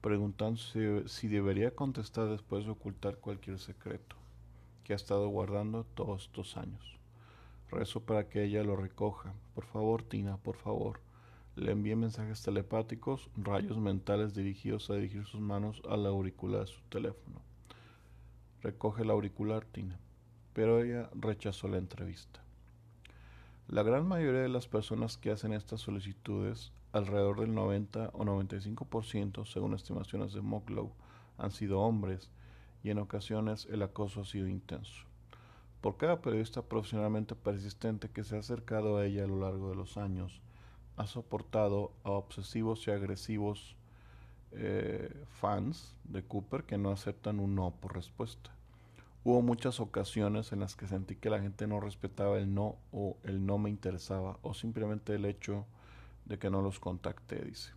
preguntándose 0.00 1.08
si 1.08 1.26
debería 1.26 1.74
contestar 1.74 2.28
después 2.28 2.64
de 2.64 2.70
ocultar 2.70 3.16
cualquier 3.18 3.58
secreto 3.58 4.16
que 4.86 4.92
ha 4.92 4.96
estado 4.96 5.26
guardando 5.26 5.82
todos 5.82 6.26
estos 6.26 6.56
años. 6.56 6.96
Rezo 7.72 8.04
para 8.04 8.28
que 8.28 8.44
ella 8.44 8.62
lo 8.62 8.76
recoja. 8.76 9.34
Por 9.52 9.64
favor, 9.64 10.04
Tina, 10.04 10.36
por 10.36 10.54
favor. 10.54 11.00
Le 11.56 11.72
envíe 11.72 11.96
mensajes 11.96 12.40
telepáticos, 12.42 13.28
rayos 13.36 13.78
mentales 13.78 14.32
dirigidos 14.32 14.88
a 14.88 14.94
dirigir 14.94 15.24
sus 15.24 15.40
manos 15.40 15.82
al 15.90 16.06
auricular 16.06 16.60
de 16.60 16.66
su 16.68 16.80
teléfono. 16.82 17.42
Recoge 18.62 19.02
el 19.02 19.10
auricular, 19.10 19.64
Tina. 19.64 19.98
Pero 20.52 20.80
ella 20.80 21.10
rechazó 21.14 21.66
la 21.66 21.78
entrevista. 21.78 22.44
La 23.66 23.82
gran 23.82 24.06
mayoría 24.06 24.42
de 24.42 24.48
las 24.48 24.68
personas 24.68 25.16
que 25.16 25.32
hacen 25.32 25.52
estas 25.52 25.80
solicitudes, 25.80 26.70
alrededor 26.92 27.40
del 27.40 27.52
90 27.52 28.10
o 28.12 28.24
95% 28.24 29.46
según 29.46 29.74
estimaciones 29.74 30.32
de 30.32 30.42
Mocklow, 30.42 30.92
han 31.38 31.50
sido 31.50 31.80
hombres 31.80 32.30
y 32.82 32.90
en 32.90 32.98
ocasiones 32.98 33.66
el 33.70 33.82
acoso 33.82 34.22
ha 34.22 34.24
sido 34.24 34.48
intenso. 34.48 35.04
Por 35.80 35.96
cada 35.96 36.20
periodista 36.20 36.62
profesionalmente 36.62 37.34
persistente 37.34 38.10
que 38.10 38.24
se 38.24 38.36
ha 38.36 38.40
acercado 38.40 38.96
a 38.96 39.06
ella 39.06 39.24
a 39.24 39.28
lo 39.28 39.40
largo 39.40 39.70
de 39.70 39.76
los 39.76 39.96
años, 39.96 40.40
ha 40.96 41.06
soportado 41.06 41.92
a 42.04 42.10
obsesivos 42.10 42.86
y 42.86 42.90
agresivos 42.90 43.76
eh, 44.52 45.12
fans 45.40 45.94
de 46.04 46.22
Cooper 46.22 46.64
que 46.64 46.78
no 46.78 46.90
aceptan 46.90 47.40
un 47.40 47.54
no 47.54 47.72
por 47.72 47.94
respuesta. 47.94 48.50
Hubo 49.24 49.42
muchas 49.42 49.80
ocasiones 49.80 50.52
en 50.52 50.60
las 50.60 50.76
que 50.76 50.86
sentí 50.86 51.16
que 51.16 51.30
la 51.30 51.40
gente 51.40 51.66
no 51.66 51.80
respetaba 51.80 52.38
el 52.38 52.54
no 52.54 52.76
o 52.92 53.16
el 53.24 53.44
no 53.44 53.58
me 53.58 53.70
interesaba 53.70 54.38
o 54.42 54.54
simplemente 54.54 55.14
el 55.14 55.24
hecho 55.24 55.66
de 56.26 56.38
que 56.38 56.48
no 56.48 56.62
los 56.62 56.78
contacté, 56.78 57.44
dice. 57.44 57.72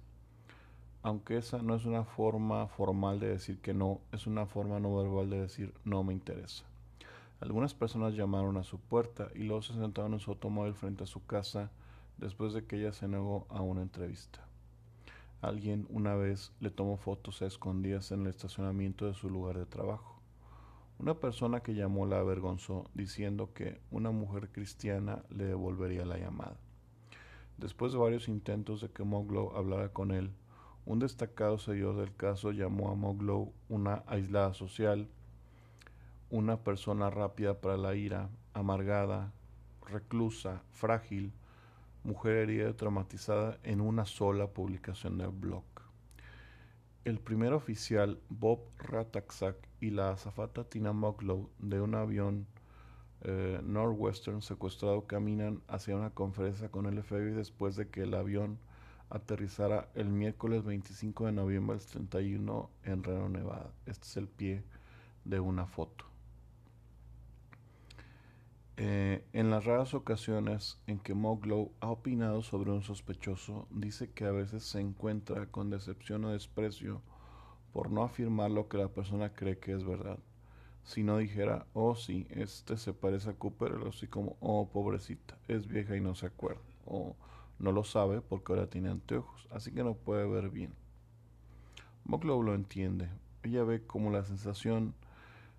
Aunque 1.01 1.37
esa 1.37 1.61
no 1.61 1.75
es 1.75 1.85
una 1.85 2.03
forma 2.03 2.67
formal 2.67 3.19
de 3.19 3.29
decir 3.29 3.59
que 3.59 3.73
no, 3.73 4.01
es 4.11 4.27
una 4.27 4.45
forma 4.45 4.79
no 4.79 4.97
verbal 4.97 5.29
de 5.29 5.41
decir 5.41 5.73
no 5.85 6.03
me 6.03 6.13
interesa. 6.13 6.65
Algunas 7.39 7.73
personas 7.73 8.15
llamaron 8.15 8.57
a 8.57 8.63
su 8.63 8.79
puerta 8.79 9.29
y 9.33 9.43
luego 9.43 9.61
se 9.61 9.73
sentaron 9.73 10.13
en 10.13 10.19
su 10.19 10.31
automóvil 10.31 10.73
frente 10.73 11.05
a 11.05 11.07
su 11.07 11.25
casa 11.25 11.71
después 12.17 12.53
de 12.53 12.65
que 12.65 12.77
ella 12.77 12.91
se 12.91 13.07
negó 13.07 13.47
a 13.49 13.61
una 13.61 13.81
entrevista. 13.81 14.45
Alguien 15.41 15.87
una 15.89 16.15
vez 16.15 16.51
le 16.59 16.69
tomó 16.69 16.97
fotos 16.97 17.41
a 17.41 17.45
escondidas 17.45 18.11
en 18.11 18.21
el 18.21 18.27
estacionamiento 18.27 19.05
de 19.05 19.13
su 19.13 19.29
lugar 19.29 19.57
de 19.57 19.65
trabajo. 19.65 20.19
Una 20.99 21.13
persona 21.13 21.61
que 21.61 21.75
llamó 21.75 22.05
la 22.05 22.19
avergonzó 22.19 22.89
diciendo 22.93 23.53
que 23.53 23.79
una 23.89 24.11
mujer 24.11 24.49
cristiana 24.49 25.23
le 25.29 25.45
devolvería 25.45 26.05
la 26.05 26.17
llamada. 26.17 26.57
Después 27.57 27.93
de 27.93 27.99
varios 27.99 28.27
intentos 28.27 28.81
de 28.81 28.89
que 28.89 29.05
Moglow 29.05 29.55
hablara 29.55 29.93
con 29.93 30.11
él, 30.11 30.31
un 30.89 30.97
destacado 30.97 31.59
seguidor 31.59 31.97
del 31.97 32.15
caso 32.15 32.51
llamó 32.51 32.89
a 32.89 32.95
Moglow 32.95 33.53
una 33.69 34.03
aislada 34.07 34.55
social, 34.55 35.07
una 36.31 36.63
persona 36.63 37.11
rápida 37.11 37.61
para 37.61 37.77
la 37.77 37.93
ira, 37.93 38.31
amargada, 38.55 39.31
reclusa, 39.85 40.63
frágil, 40.71 41.31
mujer 42.03 42.37
herida 42.37 42.71
y 42.71 42.73
traumatizada 42.73 43.59
en 43.61 43.81
una 43.81 44.07
sola 44.07 44.47
publicación 44.47 45.19
del 45.19 45.29
blog. 45.29 45.63
El 47.05 47.19
primer 47.19 47.53
oficial, 47.53 48.19
Bob 48.27 48.61
Rataksak, 48.79 49.57
y 49.79 49.91
la 49.91 50.13
azafata 50.13 50.63
Tina 50.63 50.91
Mocklow 50.91 51.51
de 51.59 51.81
un 51.81 51.93
avión 51.93 52.47
eh, 53.21 53.61
Northwestern 53.63 54.41
secuestrado 54.41 55.05
caminan 55.05 55.61
hacia 55.67 55.95
una 55.95 56.09
conferencia 56.09 56.71
con 56.71 56.87
el 56.87 57.03
FBI 57.03 57.33
después 57.33 57.75
de 57.75 57.89
que 57.89 58.01
el 58.01 58.15
avión 58.15 58.57
aterrizara 59.09 59.89
el 59.95 60.09
miércoles 60.09 60.63
25 60.63 61.25
de 61.25 61.31
noviembre 61.31 61.77
del 61.77 61.85
31 61.85 62.69
en 62.83 63.03
Reno, 63.03 63.29
Nevada. 63.29 63.71
Este 63.85 64.05
es 64.05 64.17
el 64.17 64.27
pie 64.27 64.63
de 65.25 65.39
una 65.39 65.65
foto. 65.65 66.05
Eh, 68.81 69.25
en 69.33 69.49
las 69.49 69.65
raras 69.65 69.93
ocasiones 69.93 70.81
en 70.87 70.99
que 70.99 71.13
Moglow 71.13 71.73
ha 71.81 71.89
opinado 71.89 72.41
sobre 72.43 72.71
un 72.71 72.81
sospechoso, 72.81 73.67
dice 73.71 74.11
que 74.11 74.23
a 74.23 74.31
veces 74.31 74.63
se 74.63 74.79
encuentra 74.79 75.47
con 75.47 75.69
decepción 75.69 76.23
o 76.23 76.31
desprecio 76.31 77.01
por 77.73 77.91
no 77.91 78.03
afirmar 78.03 78.51
lo 78.51 78.69
que 78.69 78.77
la 78.77 78.87
persona 78.87 79.33
cree 79.33 79.59
que 79.59 79.73
es 79.73 79.83
verdad. 79.83 80.19
Si 80.83 81.03
no 81.03 81.17
dijera, 81.17 81.67
oh 81.73 81.95
sí, 81.95 82.25
este 82.29 82.77
se 82.77 82.93
parece 82.93 83.31
a 83.31 83.33
Cooper, 83.33 83.75
así 83.87 84.07
como, 84.07 84.37
oh 84.39 84.69
pobrecita, 84.69 85.37
es 85.49 85.67
vieja 85.67 85.97
y 85.97 86.01
no 86.01 86.15
se 86.15 86.27
acuerda, 86.27 86.61
o 86.85 87.17
no 87.59 87.71
lo 87.71 87.83
sabe 87.83 88.21
porque 88.21 88.53
ahora 88.53 88.69
tiene 88.69 88.89
anteojos, 88.89 89.47
así 89.51 89.71
que 89.71 89.83
no 89.83 89.93
puede 89.93 90.25
ver 90.25 90.49
bien. 90.49 90.73
Moglow 92.05 92.41
lo 92.41 92.55
entiende. 92.55 93.09
Ella 93.43 93.63
ve 93.63 93.85
como 93.85 94.09
la 94.11 94.23
sensación 94.23 94.95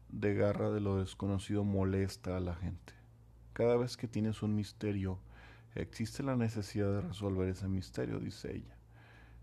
de 0.08 0.34
garra 0.34 0.70
de 0.70 0.80
lo 0.80 0.96
desconocido 0.96 1.62
molesta 1.62 2.36
a 2.36 2.40
la 2.40 2.54
gente. 2.54 2.94
Cada 3.52 3.76
vez 3.76 3.96
que 3.96 4.08
tienes 4.08 4.42
un 4.42 4.56
misterio, 4.56 5.18
existe 5.74 6.22
la 6.22 6.36
necesidad 6.36 6.90
de 6.92 7.00
resolver 7.02 7.48
ese 7.48 7.68
misterio, 7.68 8.18
dice 8.18 8.56
ella. 8.56 8.76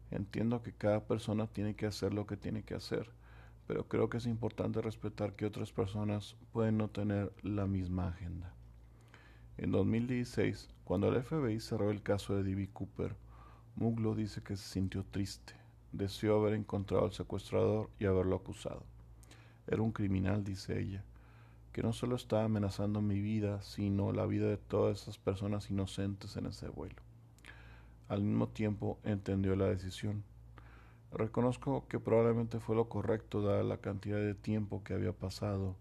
Entiendo 0.09 0.61
que 0.61 0.73
cada 0.73 1.05
persona 1.05 1.47
tiene 1.47 1.75
que 1.75 1.85
hacer 1.85 2.13
lo 2.13 2.25
que 2.25 2.37
tiene 2.37 2.63
que 2.63 2.73
hacer, 2.73 3.11
pero 3.67 3.87
creo 3.87 4.09
que 4.09 4.17
es 4.17 4.25
importante 4.25 4.81
respetar 4.81 5.35
que 5.35 5.45
otras 5.45 5.71
personas 5.71 6.35
pueden 6.51 6.77
no 6.77 6.89
tener 6.89 7.31
la 7.43 7.67
misma 7.67 8.07
agenda. 8.07 8.56
En 9.57 9.71
2016, 9.71 10.69
cuando 10.83 11.07
el 11.07 11.23
FBI 11.23 11.59
cerró 11.59 11.89
el 11.89 12.03
caso 12.03 12.35
de 12.35 12.43
D.B. 12.43 12.69
Cooper, 12.73 13.15
Muglo 13.75 14.13
dice 14.13 14.43
que 14.43 14.55
se 14.55 14.67
sintió 14.67 15.03
triste, 15.03 15.53
deseó 15.91 16.39
haber 16.39 16.53
encontrado 16.53 17.05
al 17.05 17.11
secuestrador 17.11 17.89
y 17.97 18.05
haberlo 18.05 18.35
acusado. 18.35 18.83
Era 19.65 19.81
un 19.81 19.91
criminal, 19.91 20.43
dice 20.43 20.79
ella, 20.79 21.03
que 21.73 21.81
no 21.81 21.91
solo 21.91 22.17
estaba 22.17 22.43
amenazando 22.43 23.01
mi 23.01 23.19
vida, 23.19 23.63
sino 23.63 24.11
la 24.11 24.27
vida 24.27 24.47
de 24.47 24.57
todas 24.57 25.01
esas 25.01 25.17
personas 25.17 25.71
inocentes 25.71 26.37
en 26.37 26.45
ese 26.45 26.69
vuelo. 26.69 27.01
Al 28.09 28.21
mismo 28.21 28.49
tiempo 28.49 28.99
entendió 29.03 29.55
la 29.55 29.65
decisión. 29.65 30.23
Reconozco 31.11 31.87
que 31.87 31.99
probablemente 31.99 32.59
fue 32.59 32.75
lo 32.75 32.89
correcto 32.89 33.41
dada 33.41 33.63
la 33.63 33.77
cantidad 33.77 34.19
de 34.19 34.35
tiempo 34.35 34.83
que 34.83 34.93
había 34.93 35.13
pasado 35.13 35.75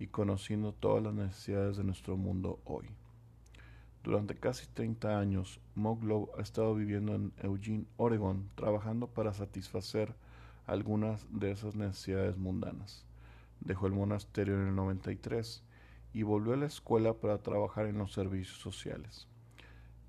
y 0.00 0.08
conociendo 0.08 0.72
todas 0.72 1.02
las 1.04 1.14
necesidades 1.14 1.76
de 1.76 1.84
nuestro 1.84 2.16
mundo 2.16 2.58
hoy. 2.64 2.88
Durante 4.04 4.36
casi 4.36 4.66
30 4.68 5.18
años, 5.18 5.60
Moglow 5.74 6.30
ha 6.38 6.42
estado 6.42 6.76
viviendo 6.76 7.16
en 7.16 7.32
Eugene, 7.42 7.86
Oregon, 7.96 8.48
trabajando 8.54 9.08
para 9.08 9.32
satisfacer 9.32 10.14
algunas 10.66 11.26
de 11.30 11.50
esas 11.50 11.74
necesidades 11.74 12.36
mundanas 12.36 13.04
dejó 13.64 13.86
el 13.86 13.92
monasterio 13.92 14.54
en 14.54 14.68
el 14.68 14.74
93 14.74 15.62
y 16.12 16.22
volvió 16.22 16.52
a 16.52 16.56
la 16.56 16.66
escuela 16.66 17.14
para 17.14 17.38
trabajar 17.38 17.86
en 17.86 17.98
los 17.98 18.12
servicios 18.12 18.58
sociales. 18.58 19.26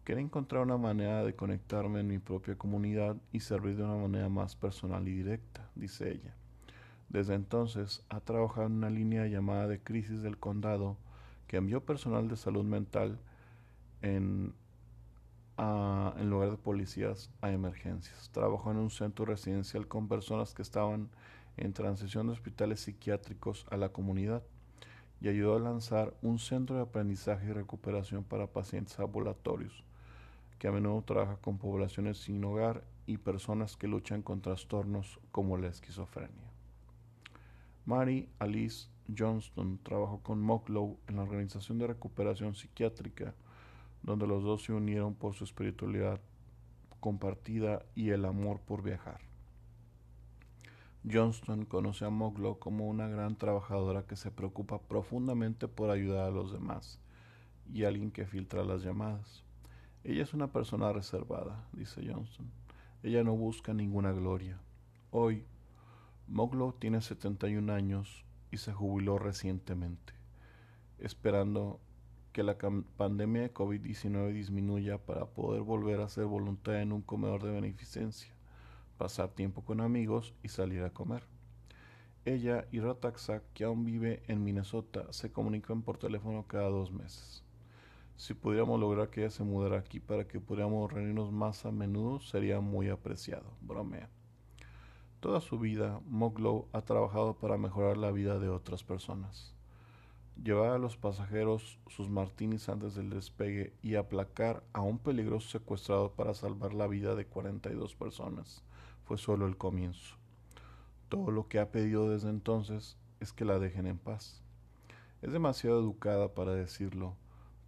Quería 0.04 0.22
encontrar 0.22 0.62
una 0.62 0.78
manera 0.78 1.24
de 1.24 1.36
conectarme 1.36 2.02
en 2.02 2.08
mi 2.08 2.20
propia 2.20 2.56
comunidad 2.56 3.16
y 3.32 3.40
servir 3.40 3.76
de 3.76 3.84
una 3.84 3.96
manera 3.96 4.30
más 4.30 4.56
personal 4.56 5.08
y 5.08 5.14
directa, 5.14 5.68
dice 5.74 6.12
ella. 6.12 6.36
Desde 7.10 7.34
entonces 7.34 8.04
ha 8.10 8.20
trabajado 8.20 8.68
en 8.68 8.74
una 8.74 8.90
línea 8.90 9.26
llamada 9.26 9.68
de 9.68 9.80
crisis 9.80 10.22
del 10.22 10.38
condado 10.38 10.98
que 11.48 11.58
envió 11.58 11.84
personal 11.84 12.28
de 12.28 12.36
salud 12.36 12.66
mental 12.66 13.20
en, 14.06 14.54
lugar 16.30 16.52
de 16.52 16.58
policías 16.58 17.32
a 17.42 17.52
emergencias. 17.52 18.30
Trabajó 18.32 18.72
en 18.72 18.78
un 18.78 18.90
centro 18.90 19.26
residencial 19.26 19.88
con 19.88 20.08
personas 20.08 20.54
que 20.54 20.62
estaban 20.62 21.10
en 21.58 21.74
transición 21.74 22.28
de 22.28 22.34
hospitales 22.34 22.82
psiquiátricos 22.82 23.66
a 23.72 23.78
la 23.78 23.90
comunidad 23.90 24.44
y 25.22 25.30
ayudó 25.30 25.56
a 25.56 25.60
lanzar 25.60 26.14
un 26.22 26.40
centro 26.40 26.76
de 26.76 26.84
aprendizaje 26.84 27.48
y 27.48 27.54
recuperación 27.54 28.24
para 28.24 28.48
pacientes 28.48 29.00
ambulatorios, 29.00 29.84
que 30.60 30.68
a 30.68 30.72
menudo 30.72 31.02
trabaja 31.04 31.38
con 31.38 31.58
poblaciones 31.58 32.18
sin 32.18 32.44
hogar 32.44 32.84
y 33.08 33.18
personas 33.18 33.78
que 33.78 33.88
luchan 33.88 34.22
con 34.22 34.42
trastornos 34.42 35.20
como 35.32 35.58
la 35.58 35.68
esquizofrenia. 35.68 36.52
Mary 37.86 38.28
Alice 38.40 38.90
Johnston 39.16 39.80
trabajó 39.84 40.20
con 40.22 40.42
Mocklow 40.42 40.98
en 41.08 41.16
la 41.16 41.24
Organización 41.24 41.78
de 41.78 41.88
Recuperación 41.88 42.56
Psiquiátrica, 42.56 43.34
donde 44.06 44.28
los 44.28 44.44
dos 44.44 44.64
se 44.64 44.72
unieron 44.72 45.16
por 45.16 45.34
su 45.34 45.44
espiritualidad 45.44 46.22
compartida 47.00 47.84
y 47.96 48.12
el 48.12 48.26
amor 48.26 48.62
por 48.62 48.84
viajar. 48.84 49.20
Johnston 51.12 51.66
conoce 51.66 52.06
a 52.06 52.10
Moglo 52.10 52.60
como 52.60 52.88
una 52.88 53.08
gran 53.08 53.36
trabajadora 53.36 54.06
que 54.06 54.16
se 54.16 54.32
preocupa 54.32 54.80
profundamente 54.80 55.68
por 55.68 55.90
ayudar 55.90 56.28
a 56.28 56.32
los 56.32 56.52
demás 56.52 57.00
y 57.72 57.84
alguien 57.84 58.12
que 58.12 58.26
filtra 58.26 58.64
las 58.64 58.84
llamadas. 58.84 59.44
Ella 60.04 60.24
es 60.24 60.34
una 60.34 60.52
persona 60.52 60.94
reservada, 60.94 61.68
dice 61.74 62.02
Johnston. 62.08 62.52
Ella 63.02 63.24
no 63.24 63.36
busca 63.36 63.74
ninguna 63.74 64.12
gloria. 64.12 64.60
Hoy, 65.10 65.46
Moglo 66.28 66.76
tiene 66.80 67.02
71 67.02 67.72
años 67.74 68.24
y 68.52 68.58
se 68.58 68.72
jubiló 68.72 69.18
recientemente, 69.20 70.14
esperando 71.00 71.80
que 72.36 72.44
la 72.44 72.58
pandemia 72.98 73.44
de 73.44 73.54
COVID-19 73.54 74.34
disminuya 74.34 74.98
para 74.98 75.26
poder 75.26 75.62
volver 75.62 76.02
a 76.02 76.08
hacer 76.08 76.26
voluntad 76.26 76.82
en 76.82 76.92
un 76.92 77.02
comedor 77.02 77.42
de 77.42 77.52
beneficencia, 77.52 78.34
pasar 78.98 79.30
tiempo 79.30 79.64
con 79.64 79.80
amigos 79.80 80.34
y 80.44 80.50
salir 80.50 80.84
a 80.84 80.90
comer. 80.90 81.24
Ella 82.26 82.68
y 82.74 82.82
Rataxa, 82.82 83.42
que 83.54 83.64
aún 83.64 83.86
vive 83.86 84.22
en 84.28 84.44
Minnesota, 84.44 85.06
se 85.14 85.32
comunican 85.32 85.82
por 85.82 85.98
teléfono 85.98 86.46
cada 86.46 86.68
dos 86.68 86.92
meses. 86.92 87.42
Si 88.18 88.34
pudiéramos 88.34 88.82
lograr 88.82 89.10
que 89.10 89.22
ella 89.22 89.32
se 89.32 89.46
mudara 89.46 89.80
aquí 89.80 90.02
para 90.02 90.28
que 90.28 90.42
pudiéramos 90.42 90.92
reunirnos 90.92 91.32
más 91.32 91.66
a 91.66 91.72
menudo, 91.72 92.20
sería 92.20 92.60
muy 92.60 92.90
apreciado, 92.90 93.50
bromea. 93.62 94.10
Toda 95.22 95.40
su 95.40 95.58
vida, 95.58 96.02
Moglow 96.06 96.68
ha 96.74 96.82
trabajado 96.82 97.38
para 97.38 97.58
mejorar 97.58 97.96
la 97.96 98.12
vida 98.12 98.40
de 98.40 98.50
otras 98.50 98.84
personas. 98.84 99.55
Llevar 100.44 100.72
a 100.72 100.78
los 100.78 100.98
pasajeros 100.98 101.80
sus 101.88 102.10
martinis 102.10 102.70
antes 102.70 102.94
del 102.94 103.10
despegue 103.10 103.74
y 103.82 103.96
aplacar 103.96 104.64
a 104.74 104.82
un 104.82 105.00
peligroso 105.00 105.50
secuestrado 105.50 106.12
para 106.12 106.34
salvar 106.34 106.74
la 106.74 106.88
vida 106.88 107.16
de 107.16 107.26
42 107.26 107.96
personas 107.96 108.64
fue 109.06 109.18
solo 109.18 109.48
el 109.48 109.58
comienzo. 109.58 110.18
Todo 111.10 111.32
lo 111.32 111.48
que 111.48 111.60
ha 111.60 111.72
pedido 111.72 112.10
desde 112.10 112.30
entonces 112.30 112.98
es 113.20 113.32
que 113.32 113.46
la 113.46 113.60
dejen 113.60 113.88
en 113.88 113.98
paz. 113.98 114.44
Es 115.22 115.32
demasiado 115.32 115.80
educada 115.80 116.34
para 116.34 116.54
decirlo, 116.54 117.16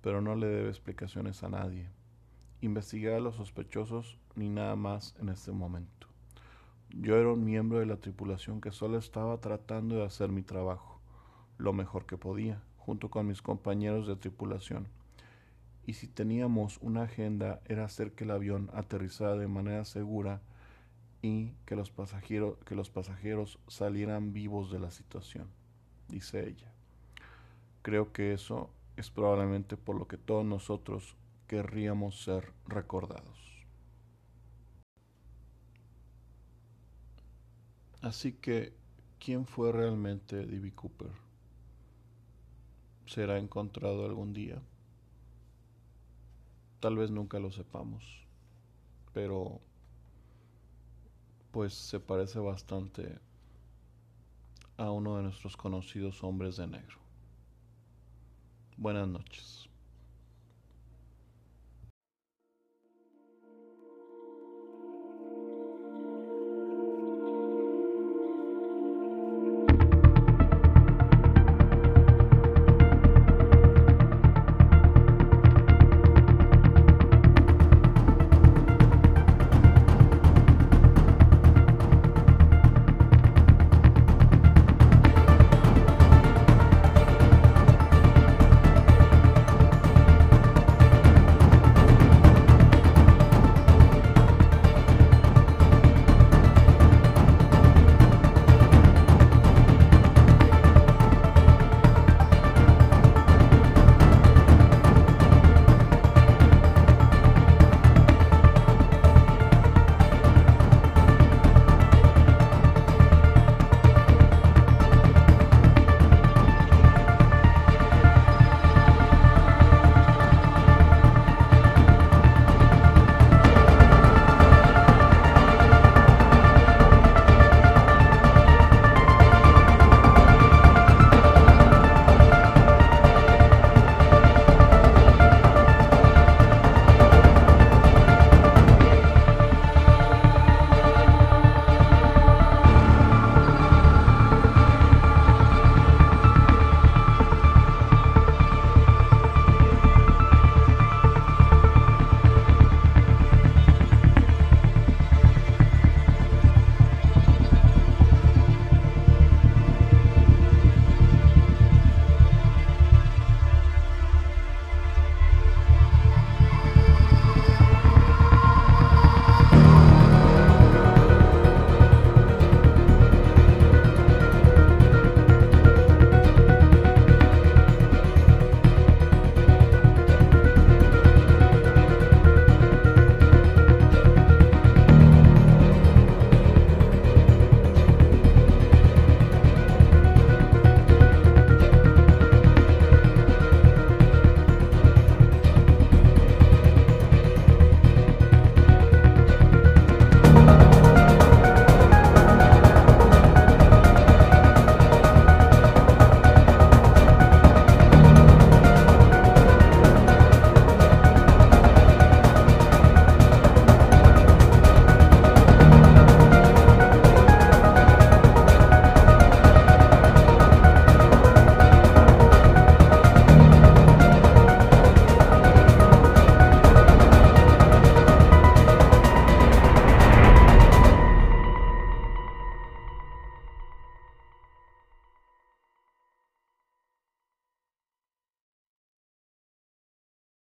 pero 0.02 0.22
no 0.22 0.36
le 0.36 0.48
debe 0.48 0.70
explicaciones 0.70 1.44
a 1.44 1.50
nadie. 1.50 1.90
Investigar 2.62 3.14
a 3.14 3.20
los 3.20 3.36
sospechosos 3.36 4.18
ni 4.36 4.50
nada 4.50 4.76
más 4.76 5.16
en 5.20 5.30
este 5.30 5.52
momento. 5.52 6.08
Yo 6.90 7.16
era 7.18 7.32
un 7.32 7.44
miembro 7.44 7.80
de 7.80 7.86
la 7.86 7.98
tripulación 7.98 8.62
que 8.62 8.72
solo 8.72 8.98
estaba 8.98 9.40
tratando 9.40 9.96
de 9.96 10.06
hacer 10.06 10.30
mi 10.30 10.42
trabajo, 10.42 10.97
lo 11.58 11.74
mejor 11.74 12.06
que 12.06 12.18
podía, 12.18 12.62
junto 12.78 13.10
con 13.10 13.28
mis 13.28 13.42
compañeros 13.42 14.08
de 14.08 14.16
tripulación. 14.16 14.88
Y 15.86 15.94
si 15.94 16.08
teníamos 16.08 16.78
una 16.82 17.04
agenda 17.04 17.62
era 17.66 17.86
hacer 17.86 18.12
que 18.14 18.26
el 18.26 18.32
avión 18.32 18.70
aterrizara 18.74 19.36
de 19.36 19.48
manera 19.48 19.86
segura 19.86 20.42
y 21.22 21.52
que 21.66 21.76
los 21.76 21.92
pasajeros, 21.92 22.58
que 22.66 22.76
los 22.76 22.90
pasajeros 22.90 23.60
salieran 23.68 24.34
vivos 24.34 24.72
de 24.72 24.80
la 24.80 24.92
situación, 24.92 25.48
dice 26.10 26.48
ella. 26.48 26.72
Creo 27.82 28.12
que 28.12 28.34
eso 28.34 28.70
es 28.98 29.10
probablemente 29.10 29.78
por 29.78 29.96
lo 29.98 30.08
que 30.08 30.18
todos 30.18 30.46
nosotros 30.46 31.16
querríamos 31.48 32.22
ser 32.24 32.52
recordados. 32.68 33.66
Así 38.02 38.34
que, 38.34 38.74
¿quién 39.20 39.46
fue 39.46 39.72
realmente 39.72 40.46
D.B. 40.46 40.72
Cooper? 40.74 41.27
¿Será 43.08 43.38
encontrado 43.40 44.06
algún 44.06 44.34
día? 44.34 44.62
Tal 46.82 46.98
vez 46.98 47.10
nunca 47.10 47.40
lo 47.40 47.52
sepamos, 47.52 48.04
pero 49.14 49.62
pues 51.52 51.74
se 51.74 52.02
parece 52.02 52.40
bastante 52.40 53.18
a 54.76 54.92
uno 54.92 55.16
de 55.16 55.24
nuestros 55.24 55.56
conocidos 55.56 56.22
hombres 56.22 56.58
de 56.58 56.68
negro. 56.68 56.98
Buenas 58.76 59.08
noches. 59.08 59.67